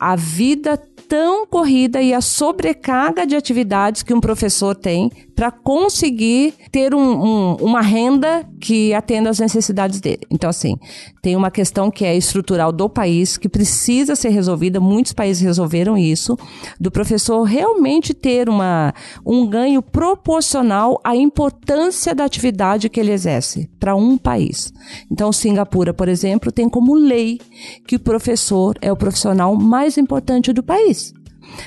a 0.01 0.17
vida 0.17 0.77
tão 1.15 1.47
corrida 1.47 2.03
e 2.03 2.13
a 2.13 2.21
sobrecarga 2.21 3.25
de 3.25 3.37
atividades 3.37 4.03
que 4.03 4.13
um 4.13 4.21
professor 4.21 4.75
tem 4.75 5.13
para 5.37 5.51
conseguir 5.51 6.55
ter 6.73 6.95
um, 6.95 7.01
um, 7.01 7.55
uma 7.61 7.81
renda 7.81 8.45
que 8.61 8.95
atenda 8.95 9.31
às 9.31 9.39
necessidades 9.39 10.01
dele. 10.01 10.23
Então, 10.31 10.49
assim, 10.51 10.77
tem 11.23 11.37
uma 11.37 11.51
questão 11.51 11.91
que 11.91 12.05
é 12.05 12.17
estrutural 12.17 12.73
do 12.73 12.89
país, 12.89 13.37
que 13.37 13.49
precisa 13.49 14.17
ser 14.17 14.31
resolvida, 14.31 14.81
muitos 14.81 15.13
países 15.13 15.43
resolveram 15.43 15.99
isso, 15.99 16.37
do 16.81 16.91
professor 16.91 17.43
realmente 17.43 18.15
ter 18.15 18.49
uma, 18.49 18.93
um 19.25 19.47
ganho 19.47 19.83
proporcional 19.83 21.01
à 21.05 21.17
importância 21.17 22.15
da 22.15 22.25
atividade 22.25 22.89
que 22.89 22.99
ele 22.99 23.13
exerce 23.13 23.69
para 23.79 23.95
um 23.95 24.17
país. 24.17 24.73
Então, 25.11 25.33
Singapura, 25.33 25.93
por 25.93 26.09
exemplo, 26.09 26.51
tem 26.51 26.69
como 26.69 26.95
lei 26.95 27.41
que 27.87 27.97
o 27.97 28.01
professor 28.01 28.77
é 28.81 28.91
o 28.91 28.97
profissional 28.97 29.55
mais 29.57 29.99
importante 29.99 30.53
do 30.53 30.63
país. 30.63 31.04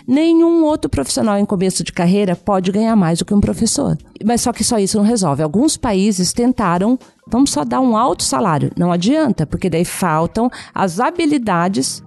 Nenhum 0.08 0.64
outro 0.64 0.90
profissional 0.90 1.38
em 1.38 1.46
começo 1.46 1.84
de 1.84 1.92
carreira 1.92 2.36
pode 2.36 2.72
ganhar 2.72 2.96
mais 2.96 3.20
do 3.20 3.26
que 3.26 3.34
um 3.34 3.42
professor. 3.42 3.98
Mas 4.26 4.42
só 4.42 4.52
que 4.52 4.64
só 4.64 4.78
isso 4.78 4.98
não 4.98 5.06
resolve. 5.06 5.44
Alguns 5.44 5.78
países 5.78 6.34
tentaram, 6.34 6.98
vamos 7.28 7.52
só 7.52 7.64
dar 7.64 7.82
um 7.82 7.96
alto 7.96 8.24
salário. 8.24 8.72
Não 8.78 8.92
adianta, 8.92 9.46
porque 9.46 9.70
daí 9.70 9.86
faltam 9.86 10.50
as 10.74 11.00
habilidades 11.00 12.04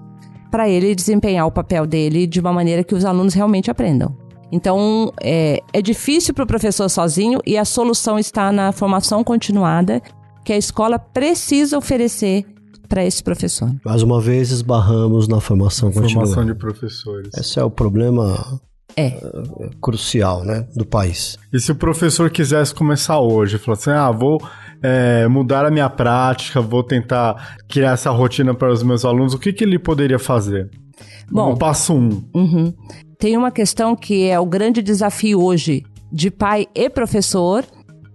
para 0.51 0.69
ele 0.69 0.95
desempenhar 0.95 1.47
o 1.47 1.53
papel 1.53 1.87
dele 1.87 2.27
de 2.27 2.41
uma 2.41 2.53
maneira 2.53 2.83
que 2.83 2.95
os 2.95 3.05
alunos 3.05 3.35
realmente 3.35 3.71
aprendam. 3.71 4.17
Então, 4.53 5.13
é, 5.23 5.63
é 5.73 5.81
difícil 5.81 6.35
para 6.35 6.45
o 6.45 6.47
professor 6.47 6.89
sozinho 6.89 7.41
e 7.47 7.57
a 7.57 7.65
solução 7.65 8.19
está 8.19 8.51
na 8.51 8.73
formação 8.73 9.23
continuada 9.23 10.03
que 10.45 10.53
a 10.53 10.57
escola 10.57 10.99
precisa 10.99 11.79
oferecer 11.79 12.45
para 12.91 13.05
esse 13.05 13.23
professor. 13.23 13.71
Mais 13.85 14.03
uma 14.03 14.21
vez 14.21 14.51
esbarramos 14.51 15.29
na 15.29 15.41
formação 15.41 15.93
contínua. 15.93 16.27
Formação 16.27 16.45
de 16.45 16.55
professores. 16.57 17.31
Esse 17.39 17.61
é 17.61 17.65
o 17.65 17.71
problema 17.71 18.61
é. 18.97 19.07
Eh, 19.07 19.71
crucial, 19.81 20.45
né, 20.45 20.67
do 20.75 20.85
país. 20.85 21.39
E 21.53 21.61
se 21.61 21.71
o 21.71 21.75
professor 21.77 22.29
quisesse 22.29 22.75
começar 22.75 23.21
hoje, 23.21 23.59
falar 23.59 23.79
assim, 23.79 23.91
ah, 23.91 24.11
vou 24.11 24.43
é, 24.83 25.29
mudar 25.29 25.65
a 25.65 25.71
minha 25.71 25.89
prática, 25.89 26.61
vou 26.61 26.83
tentar 26.83 27.57
criar 27.69 27.93
essa 27.93 28.11
rotina 28.11 28.53
para 28.53 28.73
os 28.73 28.83
meus 28.83 29.05
alunos, 29.05 29.35
o 29.35 29.39
que, 29.39 29.53
que 29.53 29.63
ele 29.63 29.79
poderia 29.79 30.19
fazer? 30.19 30.69
Bom, 31.31 31.53
o 31.53 31.57
passo 31.57 31.95
um. 31.95 32.25
Uhum. 32.35 32.75
Tem 33.17 33.37
uma 33.37 33.53
questão 33.53 33.95
que 33.95 34.27
é 34.27 34.41
o 34.41 34.47
grande 34.47 34.83
desafio 34.83 35.41
hoje 35.41 35.85
de 36.11 36.29
pai 36.29 36.67
e 36.75 36.91
professor, 36.91 37.65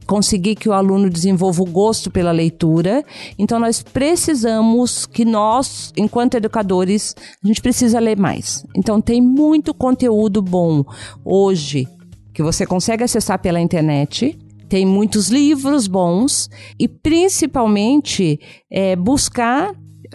conseguir 0.06 0.56
que 0.56 0.70
o 0.70 0.74
aluno 0.74 1.10
desenvolva 1.10 1.62
o 1.62 1.66
gosto 1.66 2.10
pela 2.12 2.32
leitura. 2.32 3.04
Então 3.38 3.60
nós 3.60 3.82
precisamos 3.82 5.06
que 5.06 5.26
nós, 5.26 5.92
enquanto 5.98 6.36
educadores, 6.36 7.16
a 7.44 7.48
gente 7.48 7.62
precisa 7.62 8.00
ler 8.00 8.18
mais. 8.18 8.66
Então 8.76 9.02
tem 9.02 9.22
muito 9.22 9.74
conteúdo 9.74 10.42
bom 10.42 10.84
hoje 11.24 11.88
que 12.34 12.44
você 12.44 12.66
consegue 12.66 13.04
acessar 13.04 13.40
pela 13.40 13.60
internet. 13.60 14.38
Tem 14.68 14.86
muitos 14.86 15.30
livros 15.30 15.88
bons 15.88 16.50
e 16.78 16.88
principalmente 16.88 18.40
é, 18.70 18.96
buscar 18.96 19.74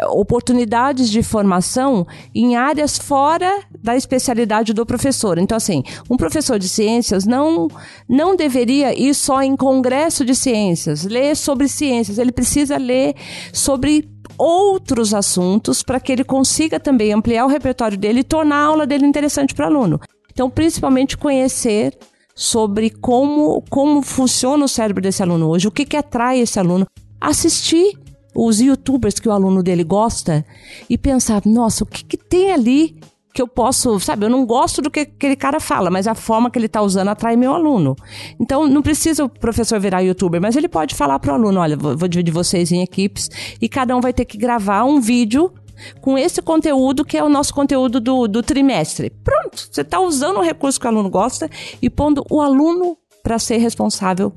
oportunidades 0.08 1.08
de 1.10 1.22
formação 1.22 2.06
em 2.34 2.56
áreas 2.56 2.98
fora 2.98 3.62
da 3.82 3.96
especialidade 3.96 4.72
do 4.72 4.86
professor. 4.86 5.38
Então, 5.38 5.56
assim, 5.56 5.82
um 6.08 6.16
professor 6.16 6.58
de 6.58 6.68
ciências 6.68 7.26
não, 7.26 7.68
não 8.08 8.36
deveria 8.36 8.98
ir 8.98 9.14
só 9.14 9.42
em 9.42 9.56
congresso 9.56 10.24
de 10.24 10.34
ciências, 10.34 11.04
ler 11.04 11.36
sobre 11.36 11.68
ciências, 11.68 12.18
ele 12.18 12.32
precisa 12.32 12.76
ler 12.76 13.14
sobre 13.52 14.08
outros 14.38 15.12
assuntos 15.12 15.82
para 15.82 16.00
que 16.00 16.12
ele 16.12 16.24
consiga 16.24 16.80
também 16.80 17.12
ampliar 17.12 17.44
o 17.44 17.48
repertório 17.48 17.98
dele 17.98 18.20
e 18.20 18.24
tornar 18.24 18.56
a 18.56 18.64
aula 18.64 18.86
dele 18.86 19.06
interessante 19.06 19.54
para 19.54 19.66
o 19.66 19.68
aluno. 19.68 20.00
Então, 20.32 20.48
principalmente 20.48 21.18
conhecer 21.18 21.96
sobre 22.34 22.88
como, 22.88 23.62
como 23.68 24.00
funciona 24.00 24.64
o 24.64 24.68
cérebro 24.68 25.02
desse 25.02 25.22
aluno 25.22 25.48
hoje, 25.48 25.68
o 25.68 25.70
que, 25.70 25.84
que 25.84 25.96
atrai 25.96 26.40
esse 26.40 26.58
aluno. 26.58 26.86
Assistir 27.20 27.98
os 28.34 28.60
youtubers 28.60 29.18
que 29.18 29.28
o 29.28 29.32
aluno 29.32 29.62
dele 29.62 29.84
gosta 29.84 30.44
e 30.88 30.96
pensar, 30.96 31.42
nossa, 31.44 31.84
o 31.84 31.86
que, 31.86 32.04
que 32.04 32.16
tem 32.16 32.52
ali 32.52 33.00
que 33.32 33.40
eu 33.40 33.46
posso, 33.46 33.98
sabe, 34.00 34.26
eu 34.26 34.30
não 34.30 34.44
gosto 34.44 34.82
do 34.82 34.90
que 34.90 35.00
aquele 35.00 35.36
cara 35.36 35.60
fala, 35.60 35.90
mas 35.90 36.06
a 36.06 36.14
forma 36.14 36.50
que 36.50 36.58
ele 36.58 36.66
está 36.66 36.82
usando 36.82 37.08
atrai 37.08 37.36
meu 37.36 37.54
aluno. 37.54 37.94
Então, 38.40 38.66
não 38.66 38.82
precisa 38.82 39.24
o 39.24 39.28
professor 39.28 39.78
virar 39.78 40.00
youtuber, 40.00 40.40
mas 40.40 40.56
ele 40.56 40.68
pode 40.68 40.94
falar 40.94 41.18
para 41.18 41.32
o 41.32 41.34
aluno, 41.34 41.60
olha, 41.60 41.76
vou, 41.76 42.08
dividir 42.08 42.32
vocês 42.32 42.72
em 42.72 42.82
equipes 42.82 43.30
e 43.60 43.68
cada 43.68 43.96
um 43.96 44.00
vai 44.00 44.12
ter 44.12 44.24
que 44.24 44.36
gravar 44.36 44.84
um 44.84 45.00
vídeo 45.00 45.52
com 46.00 46.18
esse 46.18 46.42
conteúdo 46.42 47.04
que 47.04 47.16
é 47.16 47.24
o 47.24 47.28
nosso 47.28 47.54
conteúdo 47.54 48.00
do, 48.00 48.26
do 48.26 48.42
trimestre. 48.42 49.10
Pronto, 49.22 49.68
você 49.70 49.80
está 49.80 50.00
usando 50.00 50.38
o 50.38 50.42
recurso 50.42 50.78
que 50.78 50.86
o 50.86 50.90
aluno 50.90 51.08
gosta 51.08 51.48
e 51.80 51.88
pondo 51.88 52.24
o 52.28 52.40
aluno 52.40 52.98
para 53.22 53.38
ser 53.38 53.58
responsável 53.58 54.32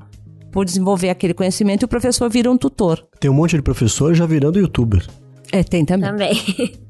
por 0.54 0.64
desenvolver 0.64 1.10
aquele 1.10 1.34
conhecimento 1.34 1.82
e 1.82 1.84
o 1.84 1.88
professor 1.88 2.30
vira 2.30 2.48
um 2.48 2.56
tutor. 2.56 3.04
Tem 3.18 3.28
um 3.28 3.34
monte 3.34 3.56
de 3.56 3.62
professor 3.62 4.14
já 4.14 4.24
virando 4.24 4.56
youtuber. 4.56 5.04
É, 5.50 5.64
tem 5.64 5.84
também. 5.84 6.08
Também. 6.08 6.74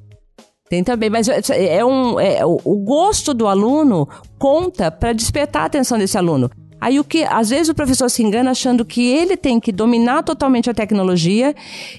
Tem 0.68 0.82
também, 0.82 1.10
mas 1.10 1.28
é, 1.28 1.76
é 1.76 1.84
um, 1.84 2.18
é, 2.18 2.40
o 2.42 2.78
gosto 2.78 3.34
do 3.34 3.46
aluno 3.46 4.08
conta 4.38 4.90
para 4.90 5.12
despertar 5.12 5.62
a 5.62 5.66
atenção 5.66 5.98
desse 5.98 6.16
aluno. 6.16 6.50
Aí 6.84 6.98
o 6.98 7.04
que, 7.04 7.24
às 7.24 7.48
vezes 7.48 7.70
o 7.70 7.74
professor 7.74 8.10
se 8.10 8.22
engana 8.22 8.50
achando 8.50 8.84
que 8.84 9.06
ele 9.06 9.36
tem 9.36 9.58
que 9.58 9.72
dominar 9.72 10.22
totalmente 10.22 10.68
a 10.68 10.74
tecnologia 10.74 11.54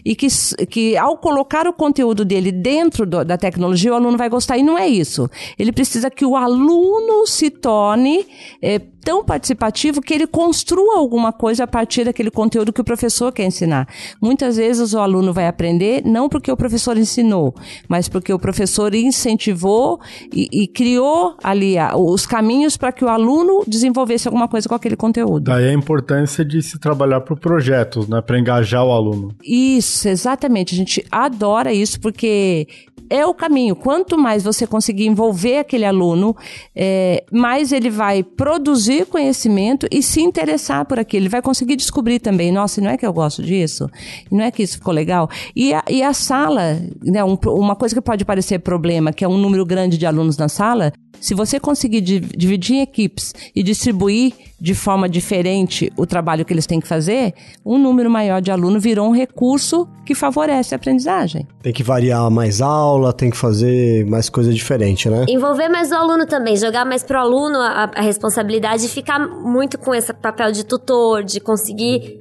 e 0.05 0.16
que, 0.16 0.28
que 0.68 0.95
ao 0.95 1.18
colocar 1.18 1.68
o 1.68 1.74
conteúdo 1.74 2.24
dele 2.24 2.51
dentro 2.51 3.03
do, 3.03 3.26
da 3.26 3.36
tecnologia, 3.36 3.91
o 3.91 3.95
aluno 3.95 4.16
vai 4.16 4.30
gostar. 4.30 4.59
E 4.59 4.63
não 4.63 4.78
é 4.78 4.88
isso. 4.88 5.28
Ele 5.57 5.72
precisa 5.72 6.11
que 6.11 6.26
o 6.26 6.36
aluno 6.36 7.26
se 7.26 7.49
torne 7.49 8.28
é, 8.61 8.80
tão 9.06 9.24
participativo 9.24 10.01
que 10.01 10.16
ele 10.16 10.26
construa 10.26 10.97
alguma 10.97 11.32
coisa 11.32 11.66
a 11.66 11.68
partir 11.68 12.06
daquele 12.06 12.32
conteúdo 12.32 12.74
que 12.74 12.82
o 12.82 12.84
professor 12.84 13.32
quer 13.32 13.45
ensinar. 13.45 13.88
Muitas 14.20 14.58
vezes 14.58 14.93
o 14.93 14.99
aluno 14.99 15.32
vai 15.32 15.47
aprender 15.47 16.01
não 16.03 16.28
porque 16.28 16.51
o 16.51 16.58
professor 16.58 16.97
ensinou, 16.97 17.53
mas 17.88 18.10
porque 18.10 18.34
o 18.34 18.39
professor 18.39 18.95
incentivou 18.95 20.01
e, 20.34 20.49
e 20.51 20.68
criou 20.68 21.36
ali 21.43 21.78
a, 21.78 21.95
os 21.95 22.26
caminhos 22.26 22.76
para 22.78 22.91
que 22.91 23.06
o 23.06 23.08
aluno 23.08 23.64
desenvolvesse 23.68 24.28
alguma 24.28 24.47
coisa 24.47 24.68
com 24.68 24.74
aquele 24.74 24.95
conteúdo. 24.95 25.51
Daí 25.51 25.70
a 25.70 25.74
importância 25.74 26.43
de 26.43 26.64
se 26.64 26.80
trabalhar 26.80 27.22
por 27.22 27.39
projetos, 27.39 28.08
né, 28.08 28.22
para 28.22 28.39
engajar 28.39 28.84
o 28.84 28.91
aluno. 28.91 29.36
Isso, 29.43 30.10
exatamente. 30.10 30.74
A 30.74 30.78
gente 30.78 31.06
adora 31.12 31.72
isso 31.72 31.99
porque 31.99 32.68
é 33.10 33.26
o 33.26 33.34
caminho. 33.34 33.76
Quanto 33.76 34.18
mais 34.18 34.43
você 34.43 34.66
conseguir 34.66 35.06
envolver 35.06 35.60
aquele 35.60 35.86
aluno, 35.86 36.36
é, 36.76 37.24
mais 37.32 37.72
ele 37.72 37.89
vai 37.89 38.24
produzir 38.24 39.06
conhecimento 39.06 39.88
e 39.91 40.01
se 40.01 40.22
interessar 40.22 40.86
por 40.86 40.99
aquilo. 40.99 41.24
Ele 41.24 41.30
vai 41.30 41.41
conseguir 41.41 41.76
descobrir 41.76 42.20
também, 42.20 42.51
nossa, 42.51 42.82
não 42.82 42.89
é 42.89 42.97
que 42.97 43.06
eu 43.06 43.14
gosto 43.14 43.43
disso? 43.43 43.89
Não 44.32 44.43
é 44.43 44.51
que 44.51 44.64
isso 44.64 44.78
ficou 44.78 44.93
legal? 44.93 45.30
E 45.56 45.74
a, 45.74 45.84
e 45.89 46.03
a 46.03 46.14
sala, 46.14 46.80
né, 47.03 47.24
um, 47.24 47.38
uma 47.47 47.76
coisa 47.76 47.95
que 47.95 48.01
pode 48.01 48.26
parecer 48.26 48.60
problema, 48.60 49.12
que 49.12 49.24
é 49.24 49.28
um 49.28 49.38
número 49.38 49.66
grande 49.66 49.97
de 49.97 50.06
alunos 50.06 50.38
na 50.38 50.49
sala, 50.49 50.91
se 51.20 51.34
você 51.34 51.59
conseguir 51.59 52.01
dividir 52.01 52.78
em 52.78 52.82
equipes 52.82 53.34
e 53.55 53.63
distribuir 53.63 54.34
de 54.59 54.74
forma 54.74 55.09
diferente 55.09 55.91
o 55.97 56.05
trabalho 56.05 56.45
que 56.45 56.53
eles 56.53 56.66
têm 56.66 56.80
que 56.80 56.88
fazer, 56.88 57.34
um 57.66 57.78
número 57.78 58.09
maior 58.09 58.41
de 58.41 58.51
alunos 58.51 58.82
virou 58.82 59.07
um 59.07 59.11
recurso 59.11 59.88
que 60.05 60.16
favorece 60.16 60.74
a 60.74 60.78
aprendizagem. 60.78 61.47
Tem 61.61 61.74
que 61.74 61.84
variar 61.84 62.30
mais 62.32 62.61
aula, 62.61 63.11
tem 63.11 63.30
que 63.30 63.38
fazer 63.38 64.05
mais 64.05 64.30
coisa 64.30 64.53
diferente, 64.53 65.09
né? 65.09 65.26
Envolver 65.28 65.70
mais 65.70 65.91
o 65.91 65.95
aluno 65.95 66.26
também, 66.26 66.55
jogar 66.55 66.86
mais 66.86 67.03
pro 67.03 67.20
aluno 67.20 67.57
a, 67.57 67.91
a 67.95 68.01
responsabilidade 68.01 68.86
e 68.86 68.89
ficar 68.89 69.20
muito 69.20 69.78
com 69.78 69.93
esse 69.93 70.13
papel 70.13 70.51
de 70.51 70.63
tutor, 70.63 71.24
de 71.24 71.39
conseguir. 71.39 72.20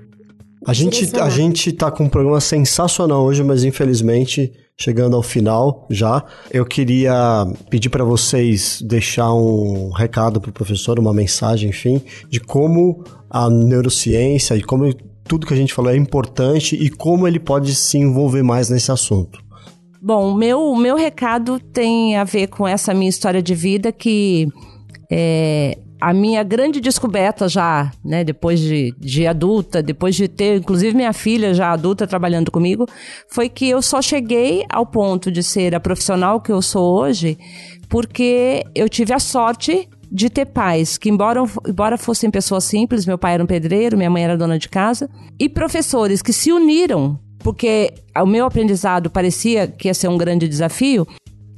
A 0.67 0.73
gente, 0.73 1.15
a 1.21 1.29
gente 1.29 1.73
tá 1.73 1.91
com 1.91 2.05
um 2.05 2.09
programa 2.09 2.41
sensacional 2.41 3.23
hoje, 3.23 3.45
mas 3.45 3.65
infelizmente 3.65 4.53
chegando 4.79 5.17
ao 5.17 5.23
final 5.23 5.87
já. 5.91 6.25
Eu 6.51 6.65
queria 6.65 7.47
pedir 7.71 7.89
para 7.89 8.05
vocês 8.05 8.83
deixar 8.83 9.33
um 9.33 9.91
recado 9.91 10.41
para 10.41 10.51
o 10.51 10.53
professor, 10.53 10.99
uma 10.99 11.13
mensagem, 11.13 11.71
enfim, 11.71 12.03
de 12.29 12.41
como 12.41 13.05
a 13.31 13.49
neurociência 13.49 14.55
e 14.57 14.63
como 14.63 14.93
tudo 15.25 15.47
que 15.47 15.55
a 15.55 15.57
gente 15.57 15.73
falou 15.73 15.91
é 15.91 15.97
importante 15.97 16.77
e 16.77 16.91
como 16.91 17.27
ele 17.27 17.41
pode 17.41 17.75
se 17.75 17.99
envolver 17.99 18.43
mais 18.43 18.69
nesse 18.69 18.93
assunto. 18.93 19.43
Bom, 20.03 20.35
meu 20.35 20.77
meu 20.77 20.97
recado 20.97 21.59
tem 21.59 22.17
a 22.17 22.25
ver 22.25 22.49
com 22.49 22.69
essa 22.69 22.93
minha 22.93 23.09
história 23.09 23.43
de 23.43 23.55
vida 23.55 23.91
que 23.91 24.49
é, 25.11 25.79
a 26.05 26.13
minha 26.13 26.43
grande 26.43 26.83
descoberta 26.83 27.49
já, 27.49 27.91
né, 28.05 28.23
depois 28.23 28.61
de, 28.61 28.95
de 28.99 29.27
adulta, 29.27 29.83
depois 29.83 30.15
de 30.15 30.29
ter, 30.29 30.59
inclusive, 30.59 30.95
minha 30.95 31.15
filha 31.15 31.55
já 31.55 31.73
adulta 31.73 32.07
trabalhando 32.07 32.51
comigo, 32.51 32.87
foi 33.31 33.49
que 33.49 33.71
eu 33.71 33.81
só 33.81 34.03
cheguei 34.03 34.67
ao 34.69 34.85
ponto 34.85 35.33
de 35.33 35.43
ser 35.43 35.75
a 35.75 35.81
profissional 35.81 36.43
que 36.43 36.53
eu 36.53 36.61
sou 36.61 37.01
hoje 37.01 37.39
porque 37.89 38.63
eu 38.75 38.87
tive 38.87 39.15
a 39.15 39.19
sorte 39.19 39.89
de 40.13 40.29
ter 40.29 40.45
pais 40.45 40.99
que, 40.99 41.09
embora, 41.09 41.43
embora 41.67 41.97
fossem 41.97 42.31
pessoas 42.31 42.65
simples, 42.65 43.07
meu 43.07 43.17
pai 43.17 43.33
era 43.33 43.43
um 43.43 43.47
pedreiro, 43.47 43.97
minha 43.97 44.11
mãe 44.11 44.25
era 44.25 44.37
dona 44.37 44.59
de 44.59 44.69
casa, 44.69 45.09
e 45.41 45.49
professores 45.49 46.21
que 46.21 46.35
se 46.35 46.53
uniram, 46.53 47.19
porque 47.39 47.95
o 48.15 48.27
meu 48.27 48.45
aprendizado 48.45 49.09
parecia 49.09 49.67
que 49.67 49.89
ia 49.89 49.95
ser 49.95 50.09
um 50.09 50.19
grande 50.19 50.47
desafio, 50.47 51.07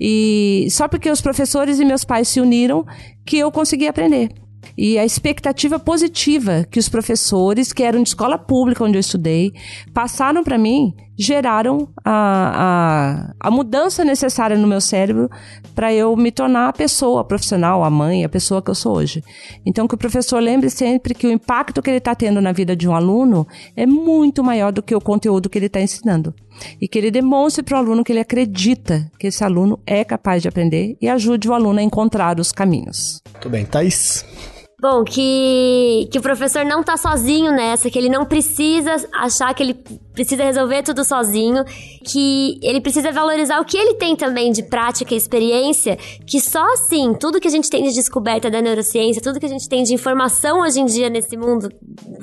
e 0.01 0.67
só 0.71 0.89
porque 0.89 1.11
os 1.11 1.21
professores 1.21 1.81
e 1.81 1.85
meus 1.85 2.05
pais 2.05 2.29
se 2.29 2.41
uniram 2.41 2.85
que 3.25 3.39
eu 3.39 3.51
consegui 3.51 3.87
aprender. 3.89 4.31
E 4.77 4.99
a 4.99 5.05
expectativa 5.05 5.79
positiva 5.79 6.67
que 6.71 6.79
os 6.79 6.89
professores, 6.89 7.73
que 7.73 7.83
eram 7.83 8.03
de 8.03 8.09
escola 8.09 8.39
pública 8.39 8.85
onde 8.85 8.97
eu 8.97 9.01
estudei, 9.01 9.53
passaram 9.95 10.43
para 10.43 10.59
mim, 10.59 10.95
geraram 11.17 11.89
a, 12.05 13.33
a, 13.41 13.49
a, 13.49 13.51
mudança 13.51 14.05
necessária 14.05 14.57
no 14.57 14.67
meu 14.67 14.81
cérebro 14.81 15.31
para 15.75 15.93
eu 15.93 16.15
me 16.17 16.31
tornar 16.31 16.69
a 16.69 16.73
pessoa, 16.73 17.23
a 17.23 17.25
profissional, 17.25 17.83
a 17.83 17.91
mãe, 17.91 18.25
a 18.25 18.29
pessoa 18.29 18.61
que 18.61 18.71
eu 18.71 18.75
sou 18.75 18.97
hoje. 18.97 19.25
Então, 19.65 19.89
que 19.89 19.95
o 19.95 19.99
professor 19.99 20.39
lembre 20.41 20.69
sempre 20.69 21.15
que 21.15 21.27
o 21.27 21.33
impacto 21.33 21.83
que 21.83 21.89
ele 21.89 21.99
está 21.99 22.15
tendo 22.15 22.41
na 22.41 22.53
vida 22.53 22.77
de 22.77 22.89
um 22.89 22.95
aluno 22.95 23.47
é 23.75 23.87
muito 23.87 24.45
maior 24.45 24.73
do 24.73 24.83
que 24.83 24.95
o 24.95 25.01
conteúdo 25.01 25.49
que 25.49 25.59
ele 25.59 25.67
está 25.67 25.81
ensinando. 25.81 26.35
E 26.81 26.89
que 26.89 26.99
ele 26.99 27.11
demonstre 27.11 27.63
para 27.63 27.77
o 27.77 27.79
aluno 27.79 28.03
que 28.03 28.13
ele 28.13 28.21
acredita 28.21 29.11
que 29.19 29.27
esse 29.27 29.45
aluno 29.45 29.79
é 29.87 30.05
capaz 30.05 30.43
de 30.43 30.49
aprender 30.49 30.97
e 31.01 31.09
ajude 31.09 31.49
o 31.49 31.55
aluno 31.55 31.79
a 31.79 31.83
encontrar 31.83 32.41
os 32.41 32.51
caminhos. 32.53 33.21
Muito 33.33 33.51
bem, 33.51 33.65
Thaís. 33.65 34.25
Bom, 34.79 35.05
que, 35.05 36.07
que 36.13 36.19
o 36.19 36.23
professor 36.23 36.63
não 36.63 36.83
tá 36.83 36.99
sozinho 36.99 37.51
nessa, 37.51 37.89
que 37.89 37.99
ele 37.99 38.11
não 38.11 38.27
precisa 38.27 38.95
achar 39.11 39.55
que 39.55 39.63
ele 39.63 39.75
precisa 40.13 40.45
resolver 40.45 40.83
tudo 40.83 41.03
sozinho, 41.03 41.65
que 42.05 42.59
ele 42.63 42.83
precisa 42.83 43.11
valorizar 43.11 43.59
o 43.59 43.65
que 43.65 43.77
ele 43.77 43.95
tem 43.95 44.15
também 44.15 44.53
de 44.53 44.63
prática 44.63 45.15
e 45.15 45.17
experiência, 45.17 45.97
que 46.27 46.39
só 46.41 46.63
assim, 46.75 47.15
tudo 47.15 47.41
que 47.41 47.49
a 47.49 47.51
gente 47.51 47.71
tem 47.71 47.85
de 47.85 47.95
descoberta 47.95 48.51
da 48.51 48.61
neurociência, 48.61 49.23
tudo 49.23 49.41
que 49.41 49.47
a 49.47 49.49
gente 49.49 49.67
tem 49.67 49.83
de 49.83 49.95
informação 49.95 50.61
hoje 50.61 50.79
em 50.79 50.85
dia 50.85 51.09
nesse 51.09 51.39
mundo, 51.39 51.71